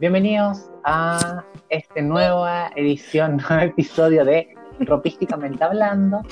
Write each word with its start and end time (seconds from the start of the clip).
Bienvenidos 0.00 0.70
a 0.84 1.44
esta 1.68 2.00
nueva 2.00 2.70
edición, 2.76 3.36
nuevo 3.50 3.64
episodio 3.64 4.24
de 4.24 4.48
Ropísticamente 4.80 5.62
Hablando, 5.62 6.22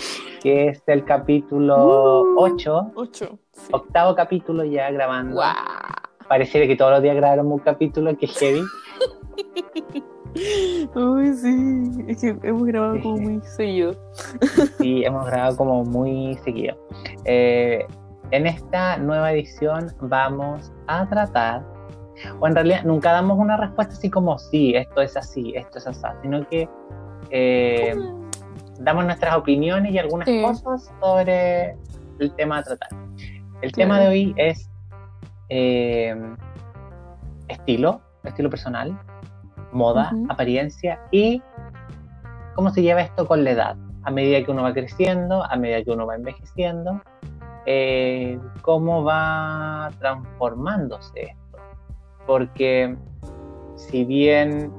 que 0.42 0.68
es 0.68 0.82
el 0.86 1.04
capítulo 1.04 2.22
8, 2.36 2.92
Uh, 2.94 3.00
Ocho. 3.00 3.38
octavo 3.72 4.14
capítulo 4.14 4.64
ya 4.64 4.90
grabando. 4.90 5.34
Guau. 5.34 5.54
Pareciera 6.28 6.66
que 6.66 6.76
todos 6.76 6.92
los 6.92 7.02
días 7.02 7.16
grabamos 7.16 7.52
un 7.54 7.58
capítulo, 7.60 8.16
que 8.16 8.26
heavy. 8.26 8.62
Uy, 10.94 11.32
sí. 11.34 12.04
Es 12.06 12.20
que 12.20 12.36
hemos 12.42 12.64
grabado 12.64 12.94
Sí, 12.96 13.02
como 13.02 13.16
sí. 13.16 13.22
muy 13.22 13.40
seguido. 13.42 13.92
y 14.80 15.04
hemos 15.04 15.26
grabado 15.26 15.56
como 15.56 15.84
muy 15.84 16.34
seguido. 16.44 16.76
Eh, 17.24 17.86
en 18.30 18.46
esta 18.46 18.98
nueva 18.98 19.32
edición 19.32 19.90
vamos 20.00 20.70
a 20.86 21.08
tratar, 21.08 21.64
o 22.40 22.46
en 22.46 22.54
realidad 22.54 22.82
nunca 22.84 23.12
damos 23.12 23.38
una 23.38 23.56
respuesta 23.56 23.94
así 23.94 24.10
como 24.10 24.38
sí, 24.38 24.74
esto 24.74 25.00
es 25.00 25.16
así, 25.16 25.52
esto 25.56 25.78
es 25.78 25.86
así, 25.86 26.02
sino 26.22 26.46
que 26.48 26.68
eh, 27.30 27.94
damos 28.80 29.04
nuestras 29.04 29.36
opiniones 29.36 29.92
y 29.92 29.98
algunas 29.98 30.28
Sí. 30.28 30.42
cosas 30.42 30.90
sobre 31.00 31.76
el 32.18 32.32
tema 32.36 32.58
a 32.58 32.62
tratar. 32.62 32.88
El 33.62 33.72
Claro. 33.72 33.88
tema 33.90 34.00
de 34.00 34.08
hoy 34.08 34.34
es 34.36 34.70
eh, 35.50 36.14
estilo, 37.48 38.00
estilo 38.24 38.50
personal, 38.50 38.98
moda, 39.72 40.10
Ujú. 40.14 40.26
apariencia 40.28 41.00
y 41.10 41.42
cómo 42.54 42.70
se 42.70 42.82
lleva 42.82 43.00
esto 43.02 43.26
con 43.26 43.44
la 43.44 43.50
edad. 43.50 43.76
A 44.04 44.10
medida 44.10 44.42
que 44.44 44.50
uno 44.50 44.62
va 44.62 44.72
creciendo, 44.72 45.44
a 45.44 45.56
medida 45.56 45.82
que 45.82 45.90
uno 45.90 46.06
va 46.06 46.14
envejeciendo, 46.16 47.00
eh, 47.66 48.38
cómo 48.62 49.04
va 49.04 49.90
transformándose 49.98 51.20
esto. 51.22 51.37
Porque 52.28 52.94
si 53.74 54.04
bien 54.04 54.70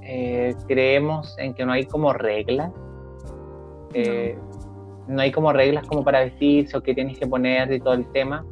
eh, 0.00 0.54
creemos 0.66 1.36
en 1.38 1.52
que 1.52 1.66
no 1.66 1.72
hay 1.72 1.84
como 1.84 2.14
reglas, 2.14 2.72
eh, 3.92 4.38
no. 5.06 5.20
hay 5.20 5.30
como 5.30 5.52
reglas 5.52 5.86
como 5.86 6.02
para 6.02 6.20
vestirse 6.20 6.74
o 6.76 6.82
qué 6.82 6.94
tienes 6.94 7.18
que 7.18 7.26
poner 7.26 7.70
y 7.70 7.80
todo 7.80 7.92
el 7.94 8.10
tema, 8.12 8.46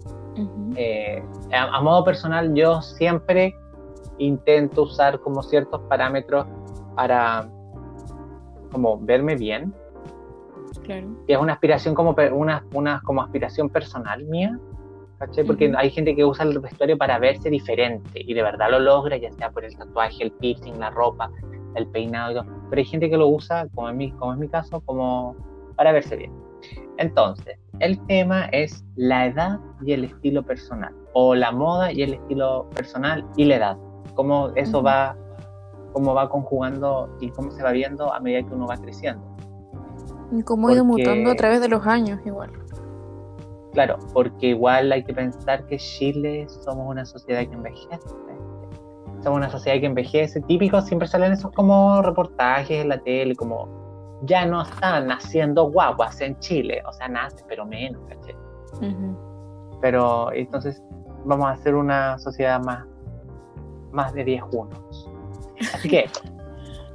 eh, 0.76 1.22
a, 1.52 1.76
a 1.76 1.80
modo 1.80 2.04
personal 2.04 2.54
yo 2.54 2.82
siempre 2.82 3.54
intento 4.18 4.82
usar 4.82 5.20
como 5.20 5.42
ciertos 5.42 5.80
parámetros 5.88 6.46
para 6.94 7.48
como 8.70 8.98
verme 8.98 9.36
bien 9.36 9.72
Claro. 10.82 11.06
y 11.26 11.32
es 11.32 11.38
una 11.38 11.54
aspiración 11.54 11.94
como 11.94 12.14
una, 12.32 12.64
una 12.74 13.00
como 13.04 13.22
aspiración 13.22 13.70
personal 13.70 14.24
mía 14.24 14.58
¿cachai? 15.26 15.44
porque 15.44 15.72
hay 15.76 15.90
gente 15.90 16.14
que 16.14 16.24
usa 16.24 16.44
el 16.44 16.58
vestuario 16.58 16.96
para 16.98 17.18
verse 17.18 17.50
diferente 17.50 18.10
y 18.14 18.34
de 18.34 18.42
verdad 18.42 18.70
lo 18.70 18.78
logra 18.78 19.16
ya 19.16 19.30
sea 19.32 19.50
por 19.50 19.64
el 19.64 19.76
tatuaje 19.76 20.22
el 20.22 20.32
piercing 20.32 20.78
la 20.78 20.90
ropa 20.90 21.30
el 21.74 21.86
peinado 21.88 22.30
y 22.30 22.34
todo. 22.34 22.46
Pero 22.70 22.80
hay 22.80 22.86
gente 22.86 23.10
que 23.10 23.16
lo 23.16 23.28
usa 23.28 23.66
como 23.74 23.88
en 23.88 23.96
mi, 23.96 24.12
como 24.12 24.32
es 24.32 24.38
mi 24.38 24.48
caso 24.48 24.80
como 24.80 25.36
para 25.76 25.92
verse 25.92 26.16
bien. 26.16 26.32
Entonces 26.98 27.58
el 27.80 28.04
tema 28.06 28.46
es 28.46 28.84
la 28.96 29.26
edad 29.26 29.60
y 29.84 29.92
el 29.92 30.04
estilo 30.04 30.42
personal 30.42 30.94
o 31.12 31.34
la 31.34 31.50
moda 31.50 31.92
y 31.92 32.02
el 32.02 32.14
estilo 32.14 32.68
personal 32.74 33.26
y 33.36 33.44
la 33.44 33.56
edad. 33.56 33.78
Cómo 34.14 34.50
eso 34.54 34.82
va 34.82 35.16
cómo 35.92 36.12
va 36.12 36.28
conjugando 36.28 37.16
y 37.20 37.30
cómo 37.30 37.52
se 37.52 37.62
va 37.62 37.70
viendo 37.70 38.12
a 38.12 38.18
medida 38.18 38.42
que 38.42 38.52
uno 38.54 38.66
va 38.66 38.76
creciendo. 38.76 39.22
Y 40.32 40.42
cómo 40.42 40.68
ha 40.68 40.72
ido 40.72 40.84
mutando 40.84 41.30
a 41.30 41.36
través 41.36 41.60
de 41.60 41.68
los 41.68 41.86
años, 41.86 42.20
igual. 42.26 42.50
Claro, 43.74 43.98
porque 44.12 44.48
igual 44.48 44.90
hay 44.92 45.02
que 45.04 45.12
pensar 45.12 45.66
que 45.66 45.76
Chile 45.76 46.46
somos 46.48 46.88
una 46.88 47.04
sociedad 47.04 47.40
que 47.40 47.52
envejece. 47.54 47.98
Somos 49.22 49.38
una 49.38 49.50
sociedad 49.50 49.80
que 49.80 49.86
envejece. 49.86 50.40
Típico, 50.42 50.80
siempre 50.80 51.08
salen 51.08 51.32
esos 51.32 51.50
como 51.52 52.00
reportajes 52.02 52.80
en 52.82 52.88
la 52.88 52.98
tele, 52.98 53.34
como 53.34 54.20
ya 54.22 54.46
no 54.46 54.62
están 54.62 55.08
naciendo 55.08 55.70
guaguas 55.70 56.20
en 56.20 56.38
Chile. 56.38 56.82
O 56.88 56.92
sea, 56.92 57.08
nace, 57.08 57.44
pero 57.48 57.66
menos, 57.66 58.00
¿cachai? 58.08 58.34
Ujú. 58.76 59.78
Pero 59.80 60.32
entonces 60.32 60.80
vamos 61.24 61.46
a 61.46 61.50
hacer 61.50 61.74
una 61.74 62.18
sociedad 62.18 62.62
más, 62.62 62.84
más 63.92 64.12
de 64.14 64.24
viejunos. 64.24 65.10
Así 65.74 65.88
que, 65.88 66.04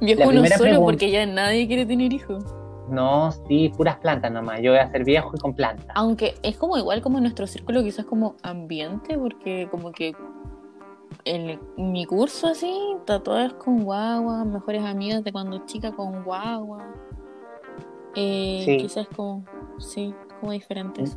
primera 0.00 0.56
solo 0.56 0.70
pregunta- 0.70 0.80
porque 0.84 1.10
ya 1.10 1.26
nadie 1.26 1.66
quiere 1.66 1.84
tener 1.84 2.12
hijos. 2.12 2.42
No, 2.90 3.30
sí, 3.32 3.70
puras 3.76 3.96
plantas 3.98 4.30
nomás. 4.32 4.60
Yo 4.60 4.72
voy 4.72 4.80
a 4.80 4.90
ser 4.90 5.04
viejo 5.04 5.30
y 5.34 5.38
con 5.40 5.54
plantas. 5.54 5.86
Aunque 5.94 6.34
es 6.42 6.56
como 6.56 6.76
igual 6.76 7.00
como 7.00 7.18
en 7.18 7.24
nuestro 7.24 7.46
círculo, 7.46 7.82
quizás 7.82 8.04
como 8.04 8.34
ambiente, 8.42 9.16
porque 9.18 9.68
como 9.70 9.92
que 9.92 10.14
en 11.24 11.58
mi 11.76 12.06
curso 12.06 12.46
así, 12.48 12.72
tatuadas 13.04 13.52
con 13.54 13.84
guagua, 13.84 14.44
mejores 14.44 14.84
amigas 14.84 15.22
de 15.24 15.32
cuando 15.32 15.58
chica 15.66 15.92
con 15.92 16.22
guagua. 16.24 16.84
Eh, 18.16 18.62
Sí. 18.64 18.76
Quizás 18.78 19.06
como, 19.14 19.44
sí, 19.78 20.14
como 20.40 20.52
diferentes. 20.52 21.16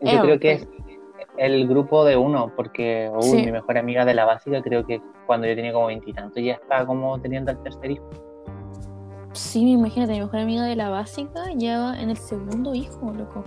Yo 0.00 0.10
Eh, 0.10 0.18
creo 0.20 0.38
que 0.40 0.56
pues- 0.56 0.68
es 0.88 0.98
el 1.38 1.66
grupo 1.68 2.04
de 2.04 2.16
uno, 2.16 2.52
porque 2.54 3.10
uy, 3.14 3.22
Sí. 3.22 3.36
mi 3.46 3.52
mejor 3.52 3.78
amiga 3.78 4.04
de 4.04 4.14
la 4.14 4.24
básica, 4.24 4.60
creo 4.62 4.84
que 4.86 5.00
cuando 5.26 5.46
yo 5.46 5.54
tenía 5.54 5.72
como 5.72 5.86
veintitantos 5.86 6.42
ya 6.42 6.52
estaba 6.54 6.86
como 6.86 7.18
teniendo 7.20 7.50
el 7.52 7.58
tercer 7.62 7.90
hijo. 7.92 8.08
Sí, 9.34 9.70
imagínate, 9.70 10.12
mi 10.14 10.20
mejor 10.20 10.40
amiga 10.40 10.64
de 10.64 10.76
la 10.76 10.88
básica 10.88 11.44
ya 11.54 11.78
va 11.78 12.00
en 12.00 12.10
el 12.10 12.16
segundo 12.16 12.74
hijo, 12.74 13.12
loco. 13.12 13.44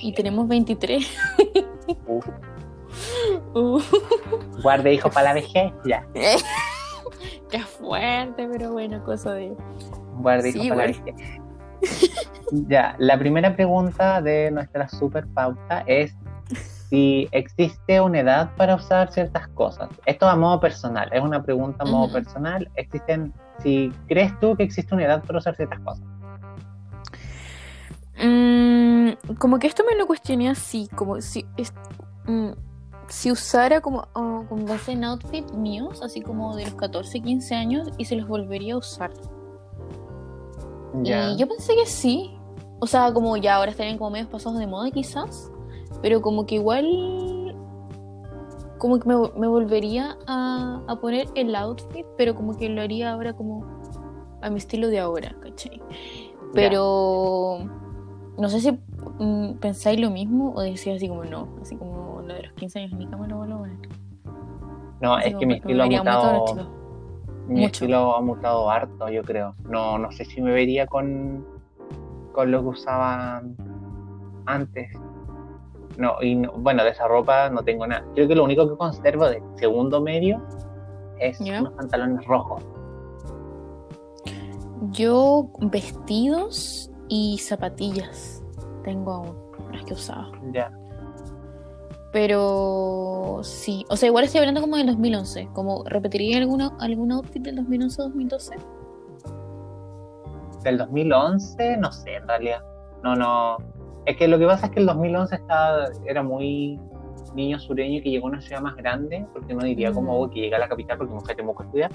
Y 0.00 0.12
tenemos 0.14 0.48
23. 0.48 1.06
Uf, 2.06 2.26
Uh, 3.54 3.80
guarde 4.62 4.94
hijo 4.94 5.10
para 5.10 5.28
la 5.28 5.34
vejez, 5.34 5.72
ya. 5.84 6.06
qué 7.50 7.60
fuerte, 7.60 8.48
pero 8.50 8.72
bueno, 8.72 9.02
cosa 9.04 9.32
de... 9.34 9.56
Guarde 10.18 10.50
hijo 10.50 10.62
Sí, 10.62 10.68
para 10.68 10.80
la 10.80 10.86
vejez. 10.86 11.14
ya, 12.68 12.96
la 12.98 13.18
primera 13.18 13.54
pregunta 13.54 14.20
de 14.22 14.50
nuestra 14.50 14.88
super 14.88 15.26
pauta 15.28 15.84
es 15.86 16.14
si 16.88 17.28
existe 17.32 18.00
una 18.00 18.20
edad 18.20 18.50
para 18.56 18.76
usar 18.76 19.10
ciertas 19.12 19.48
cosas. 19.48 19.88
Esto 20.06 20.28
a 20.28 20.36
modo 20.36 20.60
personal, 20.60 21.10
es 21.12 21.20
una 21.20 21.42
pregunta 21.42 21.84
a 21.84 21.86
modo 21.86 22.12
personal. 22.12 22.70
Existen, 22.76 23.32
si 23.62 23.92
crees 24.08 24.38
tú 24.40 24.56
que 24.56 24.62
existe 24.62 24.94
una 24.94 25.04
edad 25.04 25.24
para 25.24 25.38
usar 25.38 25.54
ciertas 25.56 25.80
cosas. 25.80 26.04
Mm, 28.22 29.10
como 29.38 29.58
que 29.58 29.66
esto 29.66 29.82
me 29.88 29.96
lo 29.96 30.06
cuestioné 30.06 30.48
así, 30.48 30.88
como 30.94 31.20
si, 31.20 31.44
es- 31.56 31.74
mm, 32.26 32.50
si 33.08 33.30
usara 33.30 33.80
como, 33.80 34.08
oh, 34.14 34.44
como 34.48 34.66
base 34.66 34.92
en 34.92 35.04
outfit 35.04 35.50
míos, 35.52 36.00
así 36.02 36.22
como 36.22 36.56
de 36.56 36.64
los 36.64 36.74
14, 36.74 37.20
15 37.20 37.54
años, 37.54 37.88
y 37.98 38.04
se 38.06 38.16
los 38.16 38.26
volvería 38.26 38.74
a 38.74 38.78
usar. 38.78 39.12
Ya. 41.02 41.28
Y 41.30 41.36
yo 41.36 41.46
pensé 41.46 41.74
que 41.74 41.86
sí. 41.86 42.32
O 42.78 42.86
sea, 42.86 43.12
como 43.12 43.36
ya 43.36 43.56
ahora 43.56 43.70
estarían 43.70 43.96
como 43.98 44.10
medios 44.10 44.28
pasados 44.28 44.58
de 44.58 44.66
moda 44.66 44.90
quizás, 44.90 45.50
pero 46.02 46.20
como 46.20 46.46
que 46.46 46.56
igual... 46.56 46.84
Como 48.86 49.00
que 49.00 49.08
me, 49.08 49.16
me 49.36 49.48
volvería 49.48 50.16
a, 50.28 50.80
a 50.86 51.00
poner 51.00 51.26
el 51.34 51.56
outfit, 51.56 52.06
pero 52.16 52.36
como 52.36 52.56
que 52.56 52.68
lo 52.68 52.80
haría 52.80 53.10
ahora 53.12 53.32
como 53.32 53.66
a 54.40 54.48
mi 54.48 54.58
estilo 54.58 54.86
de 54.86 55.00
ahora, 55.00 55.34
¿cachai? 55.42 55.82
Pero 56.54 57.58
no 58.38 58.48
sé 58.48 58.60
si 58.60 58.70
mm, 59.18 59.54
pensáis 59.54 59.98
lo 59.98 60.08
mismo 60.08 60.52
o 60.54 60.60
decís 60.60 60.86
así 60.94 61.08
como 61.08 61.24
no, 61.24 61.48
así 61.60 61.74
como 61.74 62.22
lo 62.22 62.32
de 62.32 62.44
los 62.44 62.52
15 62.52 62.78
años 62.78 62.92
ni 62.92 63.08
cama 63.08 63.26
lo 63.26 63.38
vuelvo 63.38 63.54
a 63.54 63.58
poner. 63.58 63.76
No, 65.00 65.14
Así 65.14 65.30
es 65.30 65.34
que 65.34 65.46
mi 65.46 65.54
estilo 65.54 65.82
ha 65.82 65.86
mutado. 65.86 66.44
Mi 67.48 67.54
Mucho. 67.62 67.66
estilo 67.66 68.14
ha 68.14 68.20
mutado 68.20 68.70
harto, 68.70 69.08
yo 69.08 69.24
creo. 69.24 69.56
No, 69.68 69.98
no 69.98 70.12
sé 70.12 70.24
si 70.26 70.40
me 70.40 70.52
vería 70.52 70.86
con, 70.86 71.44
con 72.30 72.52
lo 72.52 72.62
que 72.62 72.68
usaba 72.68 73.42
antes. 74.46 74.96
No, 75.96 76.16
y 76.22 76.34
no- 76.34 76.52
bueno, 76.52 76.84
de 76.84 76.90
esa 76.90 77.08
ropa 77.08 77.48
no 77.50 77.62
tengo 77.62 77.86
nada. 77.86 78.04
Creo 78.14 78.28
que 78.28 78.34
lo 78.34 78.44
único 78.44 78.68
que 78.68 78.76
conservo 78.76 79.26
de 79.28 79.42
segundo 79.54 80.00
medio 80.00 80.42
es 81.18 81.40
unos 81.60 81.72
pantalones 81.74 82.24
rojos. 82.26 82.62
Yo 84.90 85.48
vestidos 85.60 86.90
y 87.08 87.38
zapatillas 87.38 88.42
tengo 88.84 89.12
aún, 89.12 89.36
las 89.72 89.84
que 89.84 89.94
usaba. 89.94 90.30
Ya. 90.52 90.70
Pero 92.12 93.40
sí, 93.42 93.84
o 93.90 93.96
sea, 93.96 94.08
igual 94.08 94.24
estoy 94.24 94.40
hablando 94.40 94.60
como 94.60 94.76
del 94.76 94.86
2011, 94.86 95.48
como 95.52 95.84
repetiría 95.84 96.38
alguna 96.38 96.72
algún 96.80 97.12
outfit 97.12 97.42
del 97.42 97.56
2011 97.56 98.00
o 98.00 98.04
2012. 98.06 98.56
Del 100.62 100.78
2011, 100.78 101.76
no 101.78 101.92
sé, 101.92 102.14
en 102.16 102.26
realidad. 102.28 102.60
No, 103.02 103.14
no. 103.14 103.56
Es 104.06 104.16
que 104.16 104.28
lo 104.28 104.38
que 104.38 104.46
pasa 104.46 104.66
es 104.66 104.72
que 104.72 104.80
el 104.80 104.86
2011 104.86 105.34
estaba, 105.34 105.86
era 106.06 106.22
muy 106.22 106.80
niño 107.34 107.58
sureño 107.58 108.02
que 108.02 108.10
llegó 108.10 108.26
a 108.28 108.30
una 108.30 108.40
ciudad 108.40 108.62
más 108.62 108.76
grande, 108.76 109.26
porque 109.32 109.52
no 109.52 109.64
diría 109.64 109.92
como 109.92 110.12
Mm. 110.12 110.22
"Oh, 110.22 110.30
que 110.30 110.40
llega 110.40 110.56
a 110.56 110.60
la 110.60 110.68
capital 110.68 110.96
porque 110.98 111.32
a 111.32 111.36
Temuco 111.36 111.62
a 111.62 111.66
estudiar. 111.66 111.90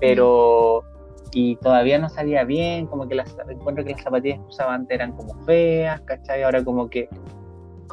Pero. 0.00 0.84
Y 1.34 1.56
todavía 1.56 1.98
no 1.98 2.08
salía 2.10 2.44
bien, 2.44 2.86
como 2.86 3.08
que 3.08 3.14
las, 3.14 3.34
encuentro 3.48 3.84
que 3.84 3.92
las 3.92 4.02
zapatillas 4.02 4.38
que 4.38 4.46
usaba 4.46 4.74
antes 4.74 4.94
eran 4.94 5.12
como 5.12 5.34
feas, 5.44 6.00
¿cachai? 6.02 6.42
Ahora 6.42 6.62
como 6.62 6.90
que 6.90 7.08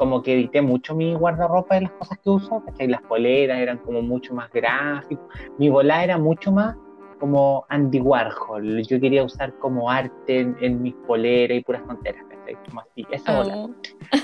como 0.00 0.22
que 0.22 0.32
edité 0.32 0.62
mucho 0.62 0.94
mi 0.94 1.14
guardarropa 1.14 1.74
de 1.74 1.82
las 1.82 1.90
cosas 1.92 2.18
que 2.18 2.30
uso, 2.30 2.62
¿cachai? 2.64 2.88
Las 2.88 3.02
poleras 3.02 3.58
eran 3.58 3.76
como 3.78 4.00
mucho 4.00 4.34
más 4.34 4.50
gráficos, 4.50 5.26
mi 5.58 5.68
bola 5.68 6.02
era 6.02 6.16
mucho 6.16 6.50
más 6.50 6.74
como 7.18 7.66
Andy 7.68 8.00
Warhol, 8.00 8.82
yo 8.86 8.98
quería 8.98 9.22
usar 9.22 9.52
como 9.58 9.90
arte 9.90 10.40
en, 10.60 10.82
mis 10.82 10.94
poleras 11.06 11.58
y 11.58 11.62
puras 11.62 11.86
tonteras, 11.86 12.24
¿cachai? 12.40 12.56
Como 12.68 12.80
así, 12.80 13.06
esa 13.10 13.36
bola. 13.38 13.56
Oh. 13.56 13.70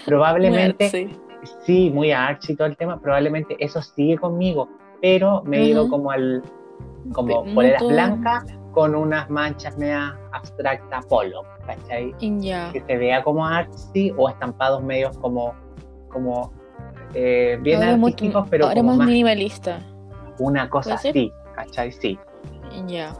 Probablemente, 0.05 0.89
Sí. 0.91 1.09
sí, 1.65 1.91
muy 1.91 2.13
archi 2.13 2.55
todo 2.57 2.67
el 2.69 2.77
tema, 2.77 2.99
probablemente 3.01 3.57
eso 3.59 3.81
sigue 3.83 4.17
conmigo, 4.19 4.69
pero 5.01 5.43
me 5.45 5.59
he 5.59 5.65
ido 5.67 5.83
Ujú. 5.83 5.91
como 5.93 6.11
al, 6.11 6.43
como 7.13 7.45
poleras 7.55 7.83
blancas 7.87 8.45
con 8.73 8.95
unas 8.95 9.31
manchas 9.31 9.77
media 9.79 10.19
abstracta 10.33 11.01
polo, 11.09 11.43
¿cachai? 11.67 12.13
Que 12.19 12.83
se 12.87 12.97
vea 12.97 13.23
como 13.23 13.47
artsy 13.47 14.13
o 14.17 14.29
estampados 14.29 14.83
medios 14.83 15.17
como, 15.19 15.55
como 16.09 16.53
eh, 17.15 17.59
bien 17.62 17.83
Ahora 17.83 17.97
muy- 17.97 18.11
artísticos, 18.12 18.47
pero 18.51 18.65
ahora 18.67 18.77
como 18.77 18.89
más 18.91 18.99
más 18.99 19.07
minimalista. 19.09 19.81
una 20.39 20.69
cosa 20.69 20.95
así, 20.95 21.33
¿cachai? 21.55 21.93
Sí. 21.93 22.19
Ya. 22.87 23.15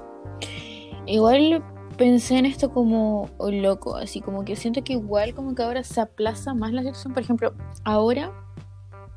Igual 1.06 1.62
pensé 1.96 2.38
en 2.38 2.46
esto 2.46 2.70
como 2.70 3.31
oh, 3.38 3.50
loco, 3.50 3.96
así 3.96 4.20
como 4.20 4.44
que 4.44 4.56
siento 4.56 4.84
que 4.84 4.94
igual 4.94 5.34
como 5.34 5.54
que 5.54 5.62
ahora 5.62 5.82
se 5.82 6.00
aplaza 6.00 6.54
más 6.54 6.72
la 6.72 6.82
situación. 6.82 7.14
Por 7.14 7.22
ejemplo, 7.22 7.54
ahora, 7.84 8.32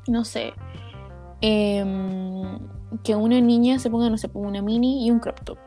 no 0.08 0.24
sé, 0.24 0.52
em, 1.40 2.58
que 3.04 3.16
una 3.16 3.40
niña 3.40 3.78
se 3.78 3.90
ponga, 3.90 4.10
no 4.10 4.18
sé, 4.18 4.28
ponga 4.28 4.48
una 4.48 4.62
mini 4.62 5.06
y 5.06 5.10
un 5.10 5.20
crop 5.20 5.40
top. 5.44 5.58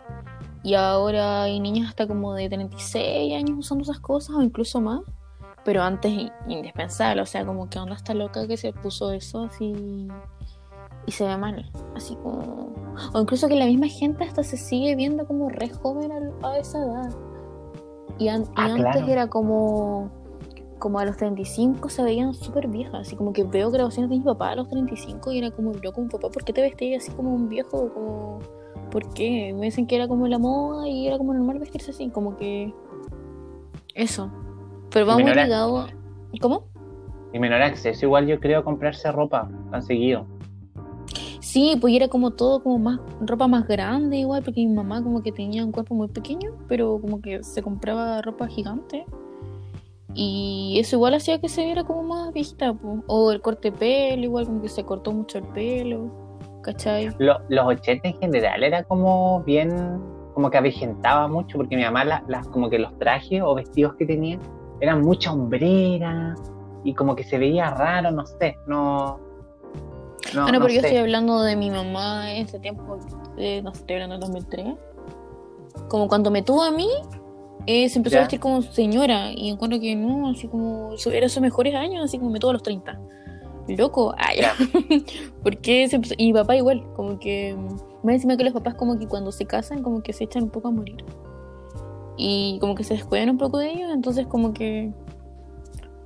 Y 0.64 0.76
ahora 0.76 1.44
hay 1.44 1.60
niñas 1.60 1.90
hasta 1.90 2.08
como 2.08 2.34
de 2.34 2.50
36 2.50 3.34
años 3.36 3.58
usando 3.58 3.84
esas 3.84 4.00
cosas 4.00 4.36
o 4.36 4.42
incluso 4.42 4.82
más. 4.82 5.02
Pero 5.66 5.82
antes 5.82 6.12
indispensable, 6.48 7.22
o 7.22 7.26
sea, 7.26 7.46
como 7.46 7.70
que 7.70 7.80
onda 7.80 7.96
está 7.96 8.14
loca 8.14 8.48
que 8.48 8.58
se 8.58 8.74
puso 8.74 9.12
eso 9.12 9.44
así 9.44 10.08
y 11.06 11.12
se 11.12 11.26
ve 11.26 11.38
mal. 11.38 11.70
Así 11.96 12.16
como. 12.18 12.74
O 13.14 13.20
incluso 13.22 13.48
que 13.48 13.56
la 13.56 13.66
misma 13.66 13.88
gente 13.88 14.24
hasta 14.24 14.44
se 14.44 14.58
sigue 14.58 14.96
viendo 14.96 15.26
como 15.26 15.50
re 15.50 15.70
joven 15.70 16.12
a, 16.12 16.48
a 16.48 16.58
esa 16.58 16.80
edad. 16.80 17.10
Y, 18.20 18.28
an- 18.28 18.44
y 18.44 18.46
Ah, 18.56 18.66
antes 18.66 18.82
claro. 18.94 19.08
era 19.08 19.28
como. 19.28 20.10
Como 20.80 21.00
a 21.00 21.06
los 21.06 21.16
35 21.16 21.88
se 21.90 22.04
veían 22.04 22.34
súper 22.34 22.68
viejas. 22.68 23.08
Así 23.08 23.16
como 23.16 23.32
que 23.34 23.44
veo 23.46 23.72
grabaciones 23.72 24.10
de 24.10 24.18
mi 24.18 24.24
papá 24.24 24.50
a 24.52 24.56
los 24.56 24.68
35 24.70 25.32
y 25.32 25.38
era 25.38 25.50
como 25.52 25.72
loco, 25.74 26.02
un 26.02 26.10
papá, 26.10 26.28
¿por 26.30 26.44
qué 26.44 26.52
te 26.52 26.62
vestías 26.62 27.04
así 27.04 27.12
como 27.16 27.34
un 27.34 27.48
viejo? 27.48 27.90
Como, 27.94 28.40
¿Por 28.92 29.12
qué? 29.14 29.54
Me 29.58 29.66
dicen 29.68 29.88
que 29.88 29.96
era 29.96 30.08
como 30.08 30.28
la 30.28 30.38
moda 30.40 30.88
y 30.88 31.08
era 31.08 31.18
como 31.18 31.34
normal 31.34 31.58
vestirse 31.60 31.92
así. 31.92 32.10
Como 32.10 32.36
que. 32.38 32.74
Eso. 33.96 34.30
Pero 34.92 35.06
vamos 35.06 35.30
a- 35.32 35.34
ligado. 35.44 35.78
a- 35.80 35.88
¿Cómo? 36.42 36.66
Y 37.32 37.40
menor 37.40 37.62
acceso, 37.64 38.06
igual 38.06 38.28
yo 38.28 38.40
creo 38.40 38.64
comprarse 38.64 39.12
ropa 39.12 39.50
tan 39.72 39.82
seguido. 39.82 40.26
Sí, 41.54 41.78
pues 41.80 41.94
era 41.94 42.08
como 42.08 42.32
todo 42.32 42.64
como 42.64 42.80
más 42.80 43.00
ropa 43.22 43.48
más 43.48 43.68
grande 43.68 44.18
igual, 44.18 44.42
porque 44.42 44.66
mi 44.66 44.74
mamá 44.74 45.04
como 45.04 45.22
que 45.22 45.32
tenía 45.32 45.64
un 45.64 45.72
cuerpo 45.72 45.94
muy 45.94 46.08
pequeño, 46.08 46.50
pero 46.68 47.00
como 47.00 47.22
que 47.22 47.44
se 47.44 47.62
compraba 47.62 48.24
ropa 48.24 48.48
gigante. 48.48 49.06
Y 50.16 50.78
eso 50.80 50.96
igual 50.96 51.14
hacía 51.14 51.40
que 51.40 51.50
se 51.50 51.64
viera 51.64 51.84
como 51.84 52.02
más 52.02 52.34
viejita, 52.34 52.74
pues. 52.74 53.02
O 53.06 53.32
el 53.32 53.40
corte 53.40 53.70
de 53.70 53.78
pelo, 53.78 54.24
igual 54.24 54.48
como 54.48 54.64
que 54.64 54.68
se 54.68 54.84
cortó 54.84 55.12
mucho 55.12 55.38
el 55.38 55.44
pelo, 55.44 56.12
¿cachai? 56.64 57.12
Lo- 57.20 57.38
los 57.50 57.68
80 57.68 58.08
en 58.08 58.16
general 58.16 58.64
era 58.64 58.84
como 58.84 59.44
bien, 59.44 59.70
como 60.34 60.50
que 60.50 60.58
avejentaba 60.58 61.28
mucho, 61.28 61.58
porque 61.60 61.76
mi 61.76 61.84
mamá, 61.84 62.04
la- 62.04 62.24
las 62.28 62.48
como 62.48 62.68
que 62.68 62.80
los 62.80 62.98
trajes 62.98 63.44
o 63.44 63.54
vestidos 63.54 63.94
que 63.94 64.08
tenía 64.08 64.40
eran 64.82 65.02
mucha 65.04 65.32
hombrera 65.32 66.34
y 66.84 66.96
como 66.96 67.16
que 67.16 67.24
se 67.24 67.38
veía 67.38 67.70
raro, 67.76 68.10
no 68.10 68.26
sé, 68.26 68.56
no. 68.66 69.20
No, 70.36 70.46
ah, 70.48 70.52
no, 70.52 70.60
pero 70.60 70.74
yo 70.74 70.82
sé. 70.82 70.88
estoy 70.88 70.98
hablando 71.00 71.42
de 71.42 71.56
mi 71.56 71.70
mamá 71.70 72.32
en 72.34 72.46
ese 72.46 72.60
tiempo, 72.60 72.98
eh, 73.38 73.62
no 73.64 73.74
sé, 73.74 73.82
estoy 73.82 73.96
hablando 73.96 74.16
del 74.16 74.22
2003. 74.22 74.76
Como 75.90 76.08
cuando 76.08 76.32
me 76.32 76.42
tuvo 76.42 76.64
a 76.64 76.72
mí, 76.72 76.88
eh, 77.66 77.88
se 77.90 77.98
empezó 78.00 78.14
Ya. 78.16 78.20
a 78.20 78.24
vestir 78.24 78.40
como 78.40 78.62
señora 78.62 79.32
y 79.32 79.50
encuentro 79.50 79.80
que 79.80 79.96
no, 79.96 80.30
así 80.30 80.48
como 80.48 80.98
su- 80.98 81.10
era 81.12 81.30
sus 81.30 81.42
mejores 81.42 81.76
años, 81.76 82.04
así 82.06 82.18
como 82.18 82.30
me 82.32 82.40
tuvo 82.40 82.52
a 82.52 82.54
los 82.54 82.64
30. 82.64 83.00
Loco, 83.68 84.14
ay, 84.18 84.42
Ya. 84.42 84.54
¿Por 85.44 85.58
qué 85.58 85.88
se 85.88 85.96
empezó? 85.96 86.16
Y 86.18 86.28
mi 86.28 86.34
papá 86.34 86.56
igual, 86.56 86.84
como 86.96 87.18
que 87.20 87.56
más 88.04 88.16
encima 88.16 88.36
que 88.36 88.44
los 88.44 88.54
papás 88.54 88.76
como 88.76 89.00
que 89.00 89.08
cuando 89.08 89.32
se 89.32 89.46
casan 89.46 89.82
como 89.84 90.02
que 90.04 90.12
se 90.14 90.26
echan 90.26 90.44
un 90.44 90.50
poco 90.50 90.68
a 90.68 90.72
morir. 90.72 91.04
Y 92.18 92.58
como 92.60 92.76
que 92.76 92.84
se 92.84 92.94
descuidan 92.96 93.30
un 93.30 93.38
poco 93.38 93.58
de 93.60 93.72
ellos, 93.72 93.90
entonces 93.94 94.28
como 94.28 94.54
que 94.54 94.92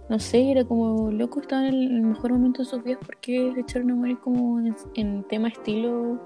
no 0.10 0.20
sé, 0.20 0.52
era 0.52 0.64
como 0.66 1.12
loco, 1.12 1.42
estaban 1.42 1.66
en 1.66 1.74
el 1.76 2.02
mejor 2.02 2.32
momento 2.34 2.62
de 2.64 2.70
sus 2.70 2.84
vidas, 2.84 3.00
¿por 3.06 3.18
qué 3.18 3.52
se 3.54 3.62
echaron 3.62 3.92
a 3.92 3.96
morir 3.96 4.18
como 4.20 4.60
en, 4.60 4.76
en 4.96 5.24
tema 5.24 5.48
estilo 5.50 6.20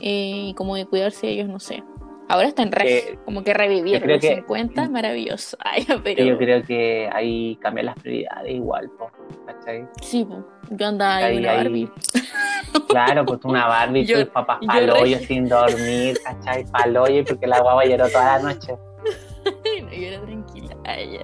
eh, 0.00 0.48
y 0.48 0.54
como 0.54 0.76
de 0.76 0.86
cuidarse 0.86 1.26
de 1.26 1.32
ellos, 1.34 1.48
no 1.48 1.58
sé. 1.58 1.82
Ahora 2.28 2.48
están 2.48 2.72
re, 2.72 2.98
Eh, 2.98 3.18
como 3.26 3.42
que 3.44 3.52
revivieron 3.52 4.08
los 4.08 4.20
que- 4.20 4.36
50, 4.36 4.88
maravilloso. 4.88 5.56
Ay, 5.64 5.86
pero 6.02 6.24
yo 6.24 6.38
creo 6.38 6.62
que 6.62 7.08
ahí 7.12 7.56
cambian 7.60 7.86
las 7.86 7.98
prioridades 7.98 8.54
igual, 8.54 8.88
po, 8.98 9.10
¿cachai? 9.46 9.86
sí, 10.00 10.24
po, 10.24 10.44
yo 10.70 10.86
andaba 10.86 11.16
ahí 11.16 11.38
una 11.38 11.50
ahí- 11.50 11.56
Barbie. 11.58 11.90
Claro, 12.88 13.26
pues 13.26 13.40
una 13.44 13.66
Barbie, 13.66 14.04
Yo- 14.06 14.20
tus 14.20 14.28
papás 14.32 14.58
yo 14.62 14.66
paloyo 14.68 15.18
re- 15.18 15.26
sin 15.26 15.46
dormir, 15.48 16.18
¿cachai? 16.24 16.64
Paloyo 16.70 17.22
porque 17.24 17.46
la 17.46 17.60
guagua 17.60 17.84
lloró 17.84 18.08
toda 18.08 18.38
la 18.38 18.52
noche. 18.54 18.74
No, 19.82 19.90
yo 19.90 20.06
era 20.06 20.22
tranquila. 20.22 20.76
Ay. 20.84 21.18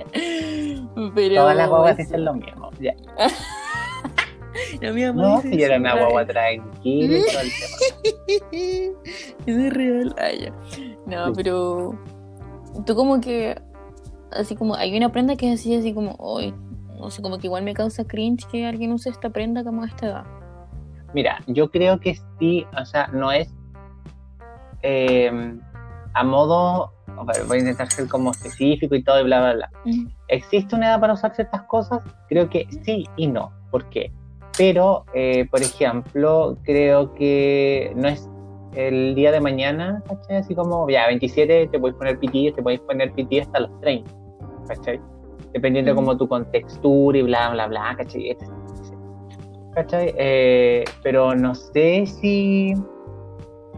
Pero 1.14 1.34
Todas 1.36 1.56
las 1.56 1.68
guaguas 1.68 1.96
dicen 1.96 2.24
lo 2.24 2.34
mismo. 2.34 2.70
Ya. 2.80 2.94
La 4.80 4.92
mía 4.92 5.12
No, 5.12 5.40
si 5.42 5.62
era 5.62 5.76
una 5.76 5.94
guagua 5.96 6.26
tranquila 6.26 7.18
y 7.18 7.22
todo 7.22 7.40
el 7.40 7.50
tema. 7.50 8.98
Eso 9.46 9.60
es 9.60 9.72
real. 9.72 10.14
Ay, 10.18 10.40
ya. 10.46 10.52
No, 11.06 11.26
Sí. 11.26 11.32
pero 11.36 11.98
tú 12.86 12.94
como 12.94 13.20
que 13.20 13.60
así 14.32 14.54
como 14.56 14.74
hay 14.74 14.96
una 14.96 15.10
prenda 15.10 15.36
que 15.36 15.52
es 15.52 15.60
así 15.60 15.74
así 15.74 15.94
como 15.94 16.14
hoy 16.18 16.54
no 17.00 17.10
sé 17.10 17.22
como 17.22 17.38
que 17.38 17.46
igual 17.46 17.62
me 17.64 17.72
causa 17.74 18.04
cringe 18.04 18.44
que 18.48 18.66
alguien 18.66 18.92
use 18.92 19.08
esta 19.08 19.30
prenda 19.30 19.62
como 19.64 19.82
a 19.84 19.86
esta 19.86 20.06
edad. 20.06 20.24
Mira, 21.14 21.38
yo 21.46 21.70
creo 21.70 22.00
que 22.00 22.18
sí, 22.38 22.66
o 22.78 22.84
sea, 22.84 23.06
no 23.08 23.30
es 23.32 23.48
eh, 24.82 25.30
a 26.14 26.24
modo, 26.24 26.92
ver, 27.24 27.44
voy 27.46 27.58
a 27.58 27.60
intentar 27.60 27.90
ser 27.90 28.08
como 28.08 28.30
específico 28.30 28.94
y 28.94 29.02
todo 29.02 29.20
y 29.20 29.24
bla, 29.24 29.40
bla, 29.40 29.54
bla. 29.54 29.70
Mm. 29.84 30.06
¿Existe 30.28 30.74
una 30.76 30.88
edad 30.88 31.00
para 31.00 31.12
usar 31.14 31.34
ciertas 31.34 31.62
cosas? 31.62 32.00
Creo 32.28 32.48
que 32.48 32.66
sí 32.84 33.06
y 33.16 33.26
no. 33.26 33.52
¿Por 33.70 33.88
qué? 33.90 34.12
Pero, 34.56 35.04
eh, 35.14 35.46
por 35.50 35.62
ejemplo, 35.62 36.56
creo 36.64 37.14
que 37.14 37.92
no 37.94 38.08
es 38.08 38.28
el 38.74 39.14
día 39.14 39.30
de 39.32 39.40
mañana, 39.40 40.02
¿cachai? 40.08 40.36
Así 40.38 40.54
como, 40.54 40.88
ya, 40.88 41.06
27 41.06 41.68
te 41.68 41.78
puedes 41.78 41.96
poner 41.96 42.18
pití, 42.18 42.50
te 42.52 42.62
puedes 42.62 42.80
poner 42.80 43.12
pití 43.12 43.40
hasta 43.40 43.60
los 43.60 43.80
30, 43.80 44.10
¿cachai? 44.66 45.00
Dependiendo 45.52 45.92
Mm. 45.92 45.96
como 45.96 46.16
tu 46.16 46.28
contextura 46.28 47.18
y 47.18 47.22
bla, 47.22 47.50
bla, 47.50 47.66
bla, 47.68 47.94
¿cachai? 47.96 48.30
Etc. 48.30 48.42
¿Cachai? 49.74 50.14
Eh, 50.16 50.84
pero 51.02 51.34
no 51.34 51.54
sé 51.54 52.06
si... 52.06 52.74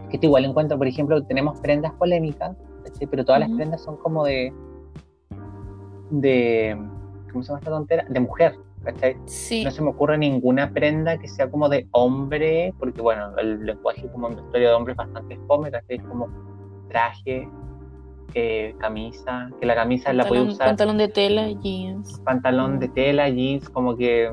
Que 0.09 0.19
igual 0.21 0.43
encuentro, 0.43 0.77
por 0.77 0.87
ejemplo, 0.87 1.23
tenemos 1.23 1.59
prendas 1.61 1.93
polémicas, 1.93 2.57
¿cachai? 2.83 3.07
Pero 3.07 3.25
todas 3.25 3.39
las 3.41 3.49
Ujú. 3.49 3.57
prendas 3.57 3.83
son 3.83 3.97
como 3.97 4.25
de... 4.25 4.53
de 6.09 6.77
¿Cómo 7.31 7.43
se 7.43 7.47
llama 7.49 7.59
esta 7.59 7.71
tontera? 7.71 8.05
De 8.09 8.19
mujer, 8.19 8.55
¿cachai? 8.83 9.15
Sí. 9.25 9.63
No 9.63 9.71
se 9.71 9.81
me 9.81 9.89
ocurre 9.89 10.17
ninguna 10.17 10.71
prenda 10.71 11.17
que 11.17 11.27
sea 11.27 11.49
como 11.49 11.69
de 11.69 11.87
hombre, 11.91 12.73
porque 12.77 13.01
bueno, 13.01 13.37
el 13.37 13.65
lenguaje 13.65 14.07
como 14.11 14.27
en 14.27 14.35
vestuario 14.35 14.69
de 14.69 14.75
hombre 14.75 14.91
es 14.93 14.97
bastante 14.97 15.39
fome, 15.47 15.71
¿cachai? 15.71 15.97
Es 15.97 16.03
como 16.03 16.27
traje, 16.89 17.47
eh, 18.33 18.75
camisa, 18.79 19.49
que 19.59 19.65
la 19.65 19.75
camisa 19.75 20.11
la 20.13 20.23
puede 20.23 20.41
pantalón, 20.41 20.53
usar, 20.55 20.67
pantalón 20.67 20.97
de 20.97 21.07
tela, 21.07 21.49
jeans. 21.51 22.21
pantalón 22.25 22.79
de 22.79 22.87
tela, 22.89 23.29
jeans, 23.29 23.69
como 23.69 23.95
que 23.95 24.31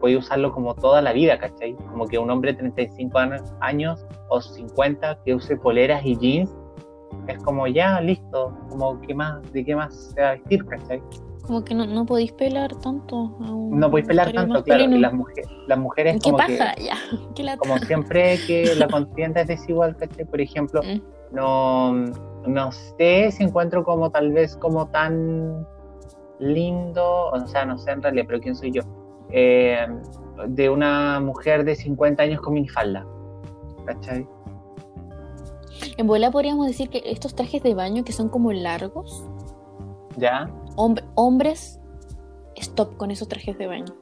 puede 0.00 0.16
usarlo 0.16 0.52
como 0.52 0.74
toda 0.74 1.00
la 1.02 1.12
vida, 1.12 1.38
¿cachai? 1.38 1.74
Como 1.90 2.06
que 2.06 2.18
un 2.18 2.30
hombre 2.30 2.52
de 2.52 2.58
35 2.58 3.18
años, 3.18 3.54
años 3.60 4.06
o 4.28 4.40
50 4.40 5.18
que 5.24 5.34
use 5.34 5.56
poleras 5.56 6.04
y 6.04 6.16
jeans, 6.16 6.54
es 7.32 7.38
como 7.42 7.66
ya, 7.66 8.00
listo, 8.00 8.56
como 8.68 9.00
¿qué 9.00 9.14
más, 9.14 9.52
de 9.52 9.64
qué 9.64 9.74
más 9.76 10.12
se 10.14 10.20
va 10.20 10.28
a 10.28 10.32
vestir, 10.32 10.64
¿cachai? 10.66 11.02
Como 11.46 11.64
que 11.64 11.74
no, 11.74 11.86
no 11.86 12.04
podéis 12.04 12.32
pelar 12.32 12.74
tanto 12.76 13.36
No 13.38 13.88
podéis 13.88 14.08
pelar 14.08 14.32
tanto, 14.32 14.64
claro, 14.64 14.82
y 14.82 14.98
las, 14.98 15.12
mujeres 15.12 15.48
las 15.68 15.78
mujeres 15.78 16.14
¿Qué 16.14 16.30
como 16.30 16.44
que 16.44 16.56
pasa? 16.56 16.74
Ya. 16.76 16.96
¿Qué 17.36 17.44
la 17.44 17.56
como 17.56 17.78
siempre 17.78 18.38
que 18.46 18.74
la 18.76 18.88
contienda 18.88 19.42
es 19.42 19.48
desigual, 19.48 19.96
¿cachai? 19.96 20.24
Por 20.24 20.40
ejemplo, 20.40 20.82
Mm. 20.82 21.00
no, 21.32 21.92
no 22.46 22.72
sé 22.72 23.30
si 23.30 23.44
encuentro 23.44 23.84
como 23.84 24.10
tal 24.10 24.32
vez 24.32 24.56
como 24.56 24.88
tan 24.88 25.66
lindo, 26.38 27.28
o 27.30 27.46
sea, 27.46 27.64
no 27.64 27.78
sé 27.78 27.92
en 27.92 28.02
realidad, 28.02 28.24
pero 28.26 28.40
¿quién 28.40 28.54
soy 28.54 28.72
yo? 28.72 28.82
Eh, 29.30 29.86
de 30.48 30.68
una 30.70 31.20
mujer 31.20 31.64
de 31.64 31.74
50 31.74 32.22
años 32.22 32.40
con 32.40 32.54
minifalda, 32.54 33.06
¿cachai? 33.86 34.26
En 35.96 36.06
bola 36.06 36.30
podríamos 36.30 36.66
decir 36.66 36.88
que 36.90 37.02
estos 37.06 37.34
trajes 37.34 37.62
de 37.62 37.74
baño 37.74 38.04
que 38.04 38.12
son 38.12 38.28
como 38.28 38.52
largos, 38.52 39.24
¿Ya? 40.16 40.48
hombre- 40.76 41.04
hombres, 41.14 41.80
stop 42.56 42.96
con 42.96 43.10
esos 43.10 43.28
trajes 43.28 43.56
de 43.58 43.66
baño. 43.66 43.94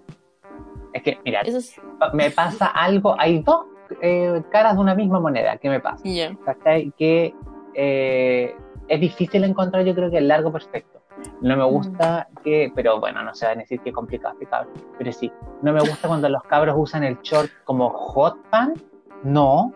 Es 0.93 1.03
que, 1.03 1.19
mira, 1.25 1.41
es. 1.41 1.81
me 2.13 2.31
pasa 2.31 2.67
algo, 2.67 3.17
hay 3.19 3.41
dos 3.43 3.67
eh, 4.01 4.43
caras 4.51 4.75
de 4.77 4.81
una 4.81 4.95
misma 4.95 5.19
moneda. 5.21 5.57
¿Qué 5.59 5.69
me 5.69 5.81
pasa? 5.81 6.03
Ya. 6.05 6.37
¿Cachai? 6.45 6.93
Que 6.97 7.35
eh, 7.75 8.55
es 8.89 9.01
difícil 9.01 9.43
encontrar, 9.45 9.85
yo 9.85 9.95
creo 9.95 10.11
que 10.11 10.19
el 10.19 10.29
largo 10.29 10.53
perfecto. 10.53 11.01
No 11.41 11.57
me 11.57 11.65
gusta 11.65 12.29
que, 12.43 12.71
pero 12.75 13.01
bueno, 13.01 13.23
no 13.23 13.35
se 13.35 13.47
va 13.47 13.53
a 13.53 13.55
decir 13.55 13.81
que 13.81 13.89
es 13.91 13.95
complicado 13.95 14.33
explicar, 14.35 14.67
pero 14.99 15.11
sí, 15.13 15.33
no 15.63 15.73
me 15.73 15.81
gusta 15.81 16.07
cuando 16.09 16.29
los 16.29 16.43
cabros 16.45 16.75
usan 16.79 17.03
el 17.03 17.19
short 17.23 17.51
como 17.65 17.89
hot 17.91 18.37
pants, 18.51 18.85
no. 19.23 19.73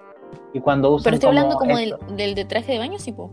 Y 0.52 0.60
cuando 0.60 0.90
usan 0.92 1.04
Pero 1.04 1.14
estoy 1.16 1.28
hablando 1.28 1.56
como 1.56 1.76
del, 1.76 1.92
esto- 1.92 2.06
del 2.14 2.34
de 2.34 2.44
traje 2.44 2.72
de 2.72 2.78
baño, 2.78 2.98
sí, 2.98 3.12
po. 3.12 3.30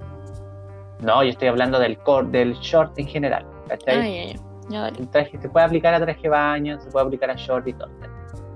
No, 1.01 1.23
yo 1.23 1.29
estoy 1.29 1.47
hablando 1.47 1.79
del 1.79 1.97
core, 1.99 2.27
del 2.29 2.53
short 2.55 2.97
en 2.99 3.07
general. 3.07 3.45
¿cachai? 3.67 3.95
Ah, 3.97 4.07
ya, 4.25 4.33
ya. 4.33 4.39
Ya, 4.69 4.81
dale. 4.81 4.99
El 4.99 5.07
traje 5.09 5.37
se 5.39 5.47
puede 5.49 5.65
aplicar 5.65 5.93
a 5.93 5.99
traje 5.99 6.21
de 6.23 6.29
baño, 6.29 6.79
se 6.79 6.89
puede 6.89 7.05
aplicar 7.05 7.29
a 7.29 7.35
short 7.35 7.67
y 7.67 7.73
todo. 7.73 7.89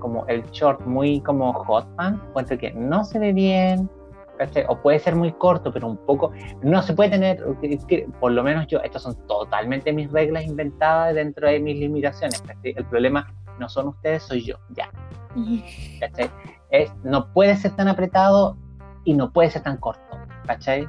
Como 0.00 0.26
el 0.26 0.42
short 0.50 0.80
muy 0.86 1.20
como 1.20 1.52
hot 1.52 1.86
pants, 1.96 2.20
encuentro 2.28 2.58
que 2.58 2.72
no 2.72 3.04
se 3.04 3.18
ve 3.18 3.32
bien, 3.32 3.88
¿cachai? 4.38 4.64
O 4.68 4.76
puede 4.80 4.98
ser 4.98 5.14
muy 5.14 5.30
corto, 5.32 5.72
pero 5.72 5.86
un 5.86 5.96
poco. 5.98 6.32
No 6.62 6.82
se 6.82 6.94
puede 6.94 7.10
tener, 7.10 7.44
por 8.18 8.32
lo 8.32 8.42
menos 8.42 8.66
yo, 8.66 8.80
estas 8.80 9.02
son 9.02 9.14
totalmente 9.26 9.92
mis 9.92 10.10
reglas 10.10 10.44
inventadas 10.44 11.14
dentro 11.14 11.46
de 11.48 11.60
mis 11.60 11.76
limitaciones. 11.76 12.40
¿cachai? 12.42 12.74
El 12.76 12.84
problema 12.86 13.32
no 13.58 13.68
son 13.68 13.88
ustedes, 13.88 14.22
soy 14.24 14.42
yo, 14.44 14.56
ya. 14.70 14.90
¿cachai? 16.00 16.30
Es, 16.70 16.92
no 17.02 17.32
puede 17.32 17.56
ser 17.56 17.74
tan 17.76 17.88
apretado 17.88 18.56
y 19.04 19.14
no 19.14 19.32
puede 19.32 19.50
ser 19.50 19.62
tan 19.62 19.76
corto, 19.78 20.18
¿cachai? 20.46 20.86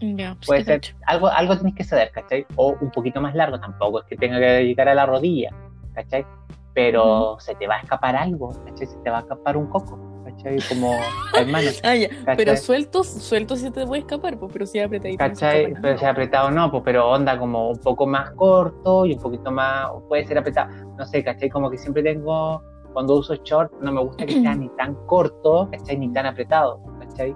Ya, 0.00 0.34
pues, 0.34 0.46
Puede 0.46 0.64
ser, 0.64 0.80
algo, 1.06 1.28
algo 1.28 1.54
tienes 1.54 1.74
que 1.74 1.84
ceder, 1.84 2.10
¿cachai? 2.10 2.44
O 2.56 2.74
un 2.80 2.90
poquito 2.90 3.20
más 3.20 3.34
largo, 3.34 3.60
tampoco 3.60 4.00
es 4.00 4.06
que 4.06 4.16
tenga 4.16 4.38
que 4.40 4.64
llegar 4.64 4.88
a 4.88 4.94
la 4.94 5.06
rodilla, 5.06 5.50
¿cachai? 5.94 6.26
Pero 6.74 7.36
se 7.38 7.54
te 7.54 7.66
va 7.68 7.76
a 7.76 7.80
escapar 7.80 8.16
algo, 8.16 8.50
¿cachai? 8.64 8.86
Se 8.86 8.96
te 8.98 9.10
va 9.10 9.18
a 9.18 9.20
escapar 9.20 9.56
un 9.56 9.68
coco, 9.68 9.98
¿cachai? 10.24 10.58
Como, 10.68 10.96
hermano, 11.38 11.70
Ah. 11.84 11.94
¿cachai? 12.24 12.36
Pero 12.36 12.56
sueltos, 12.56 13.06
sueltos 13.06 13.60
sí 13.60 13.70
te 13.70 13.86
puede 13.86 14.00
escapar, 14.00 14.36
pues, 14.38 14.52
pero 14.52 14.66
sí 14.66 14.80
apretadito. 14.80 15.22
no 15.22 15.28
¿cachai? 15.30 15.62
escapa 15.66 15.80
Pero 15.82 15.98
si 15.98 16.04
apretado 16.04 16.50
no, 16.50 16.70
pues, 16.70 16.82
pero 16.84 17.08
onda 17.08 17.38
como 17.38 17.70
un 17.70 17.78
poco 17.78 18.04
más 18.06 18.32
corto 18.32 19.06
y 19.06 19.14
un 19.14 19.20
poquito 19.20 19.52
más, 19.52 19.88
puede 20.08 20.24
ser 20.24 20.38
apretado, 20.38 20.72
no 20.98 21.06
sé, 21.06 21.22
¿cachai? 21.22 21.48
Como 21.48 21.70
que 21.70 21.78
siempre 21.78 22.02
tengo, 22.02 22.60
cuando 22.92 23.16
uso 23.16 23.34
short, 23.36 23.72
no 23.80 23.92
me 23.92 24.00
gusta 24.02 24.26
que 24.26 24.40
sea 24.40 24.54
ni 24.54 24.68
tan 24.76 24.94
corto, 25.06 25.68
¿cachai? 25.70 25.98
Ni 25.98 26.08
tan 26.12 26.26
apretado, 26.26 26.80
¿cachai? 27.00 27.34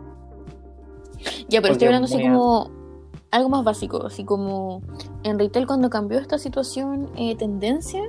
Ya, 1.48 1.60
pero 1.60 1.62
Porque 1.62 1.72
estoy 1.72 1.86
hablando 1.88 2.06
así 2.06 2.22
como 2.22 2.70
algo 3.30 3.48
más 3.48 3.64
básico, 3.64 4.04
así 4.06 4.24
como 4.24 4.82
en 5.22 5.38
retail 5.38 5.66
cuando 5.66 5.90
cambió 5.90 6.18
esta 6.18 6.38
situación 6.38 7.08
eh, 7.16 7.36
tendencia, 7.36 8.02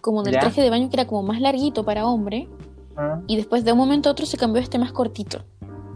como 0.00 0.22
del 0.22 0.34
Ya. 0.34 0.40
traje 0.40 0.62
de 0.62 0.70
baño 0.70 0.88
que 0.88 0.96
era 0.96 1.06
como 1.06 1.22
más 1.22 1.40
larguito 1.40 1.84
para 1.84 2.06
hombre, 2.06 2.48
Ah, 2.96 3.20
y 3.26 3.36
después 3.36 3.64
de 3.64 3.72
un 3.72 3.78
momento 3.78 4.10
a 4.10 4.12
otro 4.12 4.26
se 4.26 4.36
cambió 4.36 4.60
a 4.60 4.62
este 4.64 4.78
más 4.78 4.92
cortito. 4.92 5.38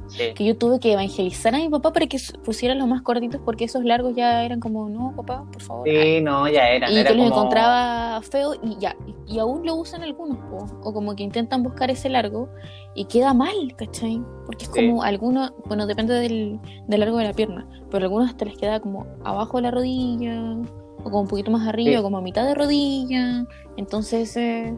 Sí. 0.08 0.34
Que 0.34 0.44
yo 0.44 0.56
tuve 0.56 0.78
que 0.80 0.92
evangelizar 0.92 1.54
a 1.54 1.58
mi 1.58 1.68
papá 1.68 1.92
para 1.92 2.06
que 2.06 2.18
pusiera 2.44 2.74
los 2.74 2.86
más 2.86 3.02
cortitos 3.02 3.40
porque 3.44 3.64
esos 3.64 3.84
largos 3.84 4.14
ya 4.14 4.44
eran 4.44 4.60
como, 4.60 4.88
no, 4.88 5.12
papá, 5.16 5.44
por 5.52 5.60
favor. 5.62 5.88
Sí, 5.88 6.20
no, 6.20 6.46
ya 6.48 6.68
era. 6.68 6.90
y 6.90 6.98
era 6.98 7.10
que 7.10 7.16
los 7.16 7.24
como- 7.28 7.36
encontraba 7.40 8.20
feo 8.22 8.54
y 8.62 8.76
ya, 8.78 8.96
y, 9.26 9.38
aún 9.38 9.66
lo 9.66 9.74
usan 9.76 10.02
algunos, 10.02 10.38
po, 10.38 10.66
o 10.88 10.92
como 10.92 11.14
que 11.16 11.22
intentan 11.22 11.62
buscar 11.62 11.90
ese 11.90 12.08
largo 12.08 12.48
y 12.94 13.06
queda 13.06 13.34
mal, 13.34 13.74
¿cachai? 13.76 14.22
Porque 14.46 14.64
es 14.64 14.70
Sí. 14.72 14.86
como 14.88 15.02
algunos, 15.02 15.52
bueno, 15.66 15.86
depende 15.86 16.14
del, 16.14 16.60
del 16.86 17.00
largo 17.00 17.18
de 17.18 17.24
la 17.24 17.32
pierna, 17.32 17.66
pero 17.90 18.04
algunos 18.04 18.28
hasta 18.30 18.44
les 18.44 18.56
queda 18.56 18.80
como 18.80 19.06
abajo 19.24 19.58
de 19.58 19.62
la 19.64 19.70
rodilla, 19.70 20.56
o 21.00 21.04
como 21.04 21.20
un 21.22 21.28
poquito 21.28 21.50
más 21.50 21.66
arriba, 21.68 21.90
Sí. 21.90 21.96
o 21.96 22.02
como 22.02 22.18
a 22.18 22.22
mitad 22.22 22.44
de 22.46 22.54
rodilla, 22.54 23.44
entonces 23.76 24.36
eh, 24.36 24.74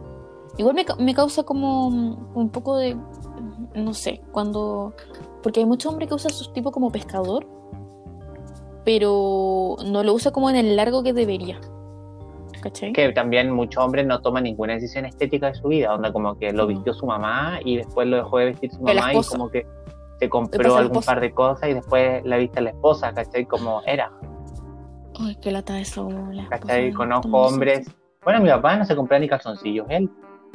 igual 0.57 0.75
me, 0.75 0.85
me 0.99 1.13
causa 1.13 1.43
como 1.43 1.87
un 1.87 2.49
poco 2.49 2.77
de, 2.77 2.97
no 3.75 3.93
sé, 3.93 4.21
cuando, 4.31 4.93
porque 5.43 5.59
hay 5.61 5.65
mucho 5.65 5.89
hombre 5.89 6.07
que 6.07 6.13
usa 6.13 6.29
su 6.29 6.51
tipo 6.53 6.71
como 6.71 6.91
pescador, 6.91 7.45
pero 8.85 9.75
no 9.85 10.03
lo 10.03 10.13
usa 10.13 10.31
como 10.31 10.49
en 10.49 10.55
el 10.55 10.75
largo 10.75 11.03
que 11.03 11.13
debería. 11.13 11.59
¿Cachai? 12.61 12.91
que 12.91 13.09
también 13.13 13.51
muchos 13.51 13.81
hombres 13.81 14.05
no 14.05 14.19
toman 14.19 14.43
ninguna 14.43 14.73
decisión 14.73 15.05
estética 15.05 15.47
de 15.47 15.53
su 15.55 15.69
vida, 15.69 15.93
onda 15.95 16.11
como 16.11 16.37
que 16.37 16.51
lo 16.51 16.63
No. 16.63 16.67
vistió 16.67 16.93
su 16.93 17.05
mamá 17.05 17.59
y 17.63 17.77
después 17.77 18.05
lo 18.05 18.17
dejó 18.17 18.37
de 18.39 18.45
vestir 18.47 18.71
su 18.71 18.81
mamá 18.81 19.13
y 19.13 19.21
como 19.23 19.49
que 19.49 19.65
se 20.19 20.27
compró 20.27 20.75
algún 20.75 21.01
par 21.01 21.21
de 21.21 21.31
cosas 21.31 21.69
y 21.69 21.73
después 21.75 22.21
la 22.25 22.35
viste 22.35 22.59
a 22.59 22.63
la 22.63 22.71
esposa, 22.71 23.13
¿cachai? 23.13 23.45
Como 23.45 23.81
era, 23.85 24.11
Ay, 25.21 25.37
qué 25.41 25.51
lata 25.53 25.79
eso. 25.79 26.09
La 26.33 26.49
¿cachai? 26.49 26.91
Conozco 26.91 27.29
hombres, 27.37 27.89
bueno, 28.25 28.41
mi 28.41 28.49
papá 28.49 28.75
no 28.75 28.83
se 28.83 28.93
compraba 28.93 29.19
ni 29.21 29.29
calzoncillos, 29.29 29.85
él 29.89 30.09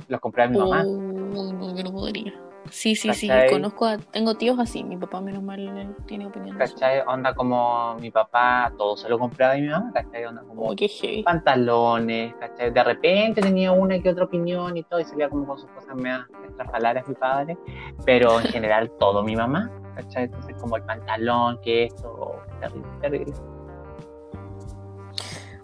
los 0.09 0.21
compraba 0.21 0.50
mi 0.50 0.59
mamá, 0.59 0.85
no, 0.85 1.75
yo 1.75 1.85
no 1.85 1.90
podría. 1.92 2.35
Sí, 2.71 2.97
sí, 2.97 3.12
sí. 3.14 3.28
Conozco 3.50 3.87
a, 3.87 3.99
tengo 3.99 4.35
tíos 4.35 4.59
así. 4.59 4.85
Mi 4.85 4.97
papá, 4.97 5.21
menos 5.21 5.42
mal, 5.42 5.94
tiene 6.06 6.26
opinión. 6.26 6.56
¿cachai? 6.56 7.00
Onda 7.06 7.35
como 7.35 7.97
mi 8.00 8.11
papá 8.11 8.73
todo 8.76 8.97
se 8.97 9.09
lo 9.09 9.18
compraba 9.18 9.56
y 9.56 9.62
mi 9.62 9.68
mamá, 9.68 9.90
¿cachai? 9.92 10.25
Onda 10.25 10.42
como 10.42 10.75
qué 10.75 11.23
pantalones, 11.25 12.35
¿cachai? 12.35 12.71
De 12.71 12.85
repente 12.85 13.40
tenía 13.40 13.73
una 13.73 13.99
que 13.99 14.11
otra 14.11 14.25
opinión 14.25 14.76
y 14.76 14.83
todo, 14.85 15.00
y 15.00 15.04
salía 15.04 15.28
como 15.28 15.47
con 15.47 15.59
sus 15.59 15.71
cosas 15.71 15.94
medio 15.94 16.25
estrafalarias 16.49 17.06
mi 17.09 17.14
padre, 17.14 17.59
pero 18.04 18.40
en 18.40 18.47
general 18.52 18.90
todo 18.99 19.23
mi 19.23 19.37
mamá, 19.37 19.71
¿cachai? 19.97 20.25
Entonces 20.25 20.56
como 20.61 20.76
el 20.76 20.83
pantalón, 20.83 21.61
que 21.62 21.85
esto, 21.85 22.37
terrible, 22.61 22.88
terrible. 23.00 23.33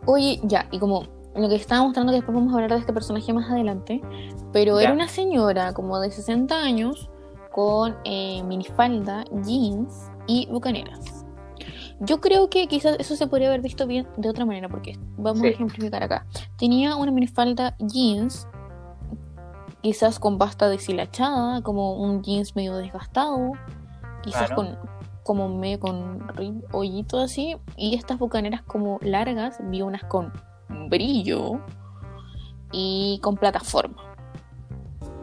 Oye, 0.07 0.41
ya, 0.45 0.67
y 0.71 0.79
como 0.79 1.20
lo 1.35 1.49
que 1.49 1.55
estaba 1.57 1.83
mostrando, 1.83 2.13
que 2.13 2.17
después 2.17 2.35
vamos 2.35 2.53
a 2.53 2.57
hablar 2.57 2.71
de 2.73 2.79
este 2.79 2.93
personaje 2.93 3.33
más 3.33 3.51
adelante, 3.51 4.01
pero 4.53 4.77
Ya. 4.77 4.85
era 4.85 4.93
una 4.93 5.09
señora 5.09 5.73
como 5.73 5.99
de 6.01 6.11
60 6.11 6.57
años 6.63 7.09
con 7.53 7.97
eh, 8.05 8.43
minifalda, 8.45 9.25
jeans 9.45 10.11
y 10.27 10.47
bucaneras. 10.51 11.25
Yo 12.01 12.21
creo 12.21 12.49
que 12.49 12.67
quizás 12.67 12.97
eso 12.99 13.15
se 13.17 13.27
podría 13.27 13.49
haber 13.49 13.61
visto 13.61 13.87
bien 13.87 14.09
de 14.17 14.29
otra 14.31 14.45
manera, 14.47 14.69
porque 14.69 14.99
vamos 15.19 15.41
Sí. 15.41 15.47
a 15.49 15.51
ejemplificar 15.51 16.03
acá. 16.03 16.27
Tenía 16.57 16.97
una 16.97 17.11
minifalda 17.13 17.77
jeans, 17.79 18.49
quizás 19.83 20.19
con 20.19 20.39
pasta 20.39 20.69
deshilachada, 20.69 21.63
como 21.63 21.95
un 21.95 22.23
jeans 22.23 22.57
medio 22.57 22.77
desgastado, 22.77 23.53
quizás 24.23 24.47
Claro. 24.51 24.57
con 24.57 24.79
como 25.23 25.49
medio 25.49 25.79
con 25.79 26.27
hoyito 26.73 27.21
así, 27.21 27.55
y 27.77 27.95
estas 27.95 28.19
bucaneras 28.19 28.63
como 28.63 28.99
largas, 29.03 29.59
vi 29.65 29.83
unas 29.83 30.03
con 30.05 30.33
brillo 30.91 31.61
y 32.73 33.19
con 33.23 33.37
plataforma. 33.37 34.03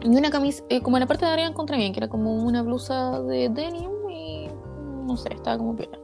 Y 0.02 0.08
una 0.08 0.30
camisa, 0.30 0.62
eh, 0.68 0.80
como 0.80 0.96
en 0.96 1.02
la 1.02 1.06
parte 1.06 1.24
de 1.26 1.32
arriba 1.32 1.48
encontré 1.48 1.76
bien, 1.76 1.92
que 1.92 2.00
era 2.00 2.08
como 2.08 2.34
una 2.34 2.62
blusa 2.62 3.20
de 3.22 3.48
denim 3.48 3.90
y 4.10 4.48
no 5.06 5.16
sé, 5.16 5.32
estaba 5.34 5.58
como 5.58 5.76
piola. 5.76 5.98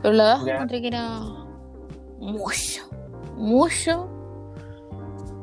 Pero 0.00 0.14
la 0.14 0.24
de 0.24 0.30
abajo 0.30 0.48
encontré 0.48 0.80
que 0.80 0.88
era 0.88 1.20
mucho, 2.18 2.82
mucho 3.36 4.08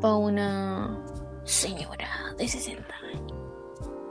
para 0.01 0.15
una 0.15 1.03
señora 1.43 2.07
de 2.37 2.47
60 2.47 2.87
años. 3.13 3.33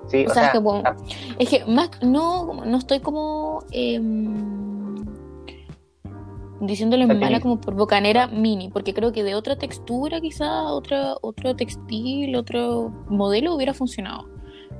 Sí, 0.08 0.24
O 0.26 0.30
o, 0.30 0.34
sea, 0.34 0.34
sea, 0.34 0.46
es 0.46 0.52
que, 0.52 0.58
bueno, 0.58 0.82
ah, 0.86 0.96
Es 1.38 1.48
que 1.50 1.64
más 1.66 1.90
no, 2.02 2.46
como- 2.46 2.64
no 2.64 2.76
estoy 2.78 3.00
como 3.00 3.62
em, 3.72 4.77
diciéndole 6.60 7.04
Satinista. 7.04 7.26
mala 7.26 7.40
como 7.40 7.60
por 7.60 7.74
bocanera 7.74 8.26
mini, 8.26 8.68
porque 8.68 8.94
creo 8.94 9.12
que 9.12 9.22
de 9.22 9.34
otra 9.34 9.56
textura 9.56 10.20
quizá, 10.20 10.64
otra, 10.72 11.14
otro 11.22 11.54
textil, 11.56 12.34
otro 12.36 12.90
modelo 13.08 13.54
hubiera 13.54 13.74
funcionado. 13.74 14.26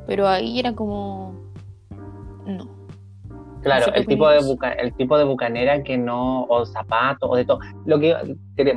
Pero 0.06 0.26
ahí 0.26 0.58
era 0.58 0.74
como 0.74 1.34
no. 2.46 2.68
claro, 3.62 3.80
no 3.80 3.84
sé 3.86 3.92
qué 3.92 3.98
el 4.00 4.06
tipo, 4.06 4.28
de 4.28 4.38
buca- 4.40 4.72
el 4.72 4.94
tipo 4.94 5.18
de 5.18 5.24
bucanera 5.24 5.82
que 5.82 5.98
no, 5.98 6.44
o 6.44 6.64
zapatos, 6.64 7.28
o 7.30 7.36
de 7.36 7.44
todo. 7.44 7.58
Lo 7.84 7.98
que, 8.00 8.14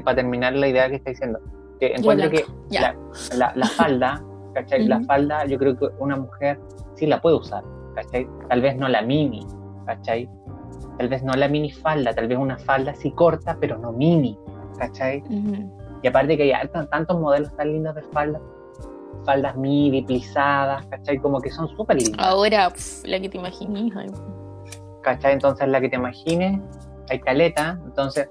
para 0.04 0.16
terminar 0.16 0.54
la 0.54 0.68
idea 0.68 0.90
que 0.90 0.96
está 0.96 1.12
diciendo, 1.12 1.40
que 1.80 1.94
encuentro 1.96 2.30
que 2.30 2.46
la, 2.72 2.96
la, 3.38 3.54
la 3.56 3.66
falda, 3.68 4.22
¿cachai? 4.54 4.86
La 4.88 5.00
falda, 5.02 5.46
yo 5.46 5.58
creo 5.58 5.78
que 5.78 5.88
una 6.00 6.16
mujer 6.18 6.60
sí 6.96 7.06
la 7.08 7.22
puede 7.22 7.38
usar, 7.38 7.64
¿cachai? 7.96 8.28
Tal 8.50 8.62
vez 8.62 8.76
no 8.76 8.88
la 8.90 9.02
mini, 9.02 9.46
¿cachai? 9.86 10.30
Tal 10.98 11.08
vez 11.10 11.24
no 11.24 11.34
la 11.34 11.48
mini 11.48 11.72
falda, 11.72 12.14
tal 12.14 12.28
vez 12.28 12.38
una 12.38 12.58
falda 12.58 12.94
sí 12.96 13.12
corta, 13.12 13.58
pero 13.60 13.78
no 13.78 13.92
mini, 13.92 14.38
¿cachai? 14.78 15.24
Y 16.04 16.08
aparte 16.08 16.38
que 16.38 16.54
hay 16.54 16.68
tan- 16.70 16.88
tantos 16.90 17.20
modelos 17.20 17.56
tan 17.56 17.72
lindos 17.72 17.96
de 17.96 18.02
faldas, 18.04 18.42
faldas 19.26 19.56
midi, 19.56 20.02
plisadas, 20.04 20.86
¿cachai? 20.88 21.18
Como 21.18 21.40
que 21.40 21.50
son 21.52 21.68
súper 21.70 21.98
lindas, 22.02 22.26
Ahora, 22.26 22.70
pf, 22.70 23.08
la 23.08 23.20
que 23.20 23.30
te 23.30 23.38
imaginas. 23.38 23.84
ay, 23.96 24.08
¿cachai? 25.02 25.34
Entonces 25.34 25.68
la 25.68 25.80
que 25.82 25.90
te 25.90 25.96
imagines, 25.96 26.60
hay 27.10 27.20
caleta, 27.20 27.80
entonces 27.86 28.30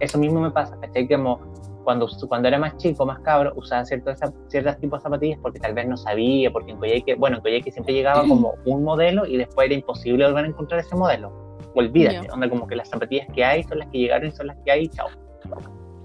eso 0.00 0.18
mismo 0.18 0.40
me 0.40 0.50
pasa, 0.50 0.76
¿cachai? 0.80 1.08
Como 1.08 1.40
cuando, 1.84 2.08
cuando 2.28 2.46
era 2.48 2.58
más 2.58 2.76
chico, 2.76 3.04
más 3.04 3.18
cabro, 3.20 3.52
usaba 3.56 3.84
ciertos, 3.84 4.18
ciertos 4.48 4.78
tipos 4.78 5.00
de 5.00 5.02
zapatillas 5.02 5.38
porque 5.42 5.58
tal 5.58 5.74
vez 5.74 5.86
no 5.88 5.96
sabía, 5.96 6.50
porque 6.52 6.70
en 6.72 6.78
Coyhaique, 6.78 7.14
bueno, 7.16 7.36
en 7.38 7.42
Coyhaique 7.42 7.72
siempre 7.72 7.94
llegaba 7.94 8.22
como 8.28 8.54
un 8.66 8.84
modelo 8.84 9.26
y 9.26 9.36
después 9.36 9.66
era 9.66 9.74
imposible 9.74 10.24
volver 10.26 10.44
a 10.44 10.48
encontrar 10.48 10.80
ese 10.80 10.94
modelo. 10.96 11.32
Olvídate, 11.74 12.26
Ya. 12.26 12.32
onda 12.34 12.48
como 12.48 12.66
que 12.66 12.76
las 12.76 12.88
zapatillas 12.88 13.26
que 13.34 13.44
hay 13.44 13.62
son 13.64 13.78
las 13.78 13.88
que 13.88 13.98
llegaron 13.98 14.28
y 14.28 14.32
son 14.32 14.46
las 14.48 14.56
que 14.64 14.70
hay, 14.72 14.88
chao. 14.88 15.08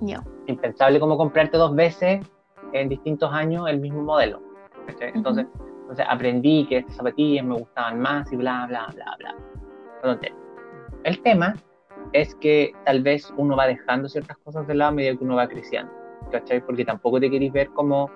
Ya. 0.02 0.24
Impensable 0.48 1.00
como 1.00 1.18
comprarte 1.18 1.58
dos 1.58 1.76
veces 1.76 2.26
en 2.74 2.90
distintos 2.90 3.32
años 3.34 3.68
el 3.68 3.80
mismo 3.80 4.02
modelo. 4.04 4.42
¿cachai? 4.86 5.12
Entonces, 5.16 5.46
entonces 5.82 6.06
aprendí 6.10 6.66
que 6.68 6.78
estas 6.78 6.96
zapatillas 6.96 7.46
me 7.46 7.56
gustaban 7.56 8.00
más 8.00 8.32
y 8.32 8.38
bla, 8.38 8.66
bla, 8.68 8.88
bla, 8.94 9.16
bla. 9.20 9.36
Entonces, 10.02 10.32
el 11.04 11.22
tema 11.24 11.56
es 12.14 12.34
que 12.36 12.72
tal 12.86 13.02
vez 13.04 13.34
uno 13.38 13.58
va 13.58 13.68
dejando 13.68 14.08
ciertas 14.08 14.38
cosas 14.38 14.66
de 14.68 14.76
lado 14.76 14.92
a 14.92 14.94
medida 14.94 15.18
que 15.18 15.24
uno 15.26 15.36
va 15.36 15.48
creciendo, 15.48 15.92
¿cachai? 16.32 16.62
Porque 16.66 16.86
tampoco 16.86 17.20
te 17.20 17.30
queréis 17.30 17.52
ver 17.52 17.70
como 17.72 18.10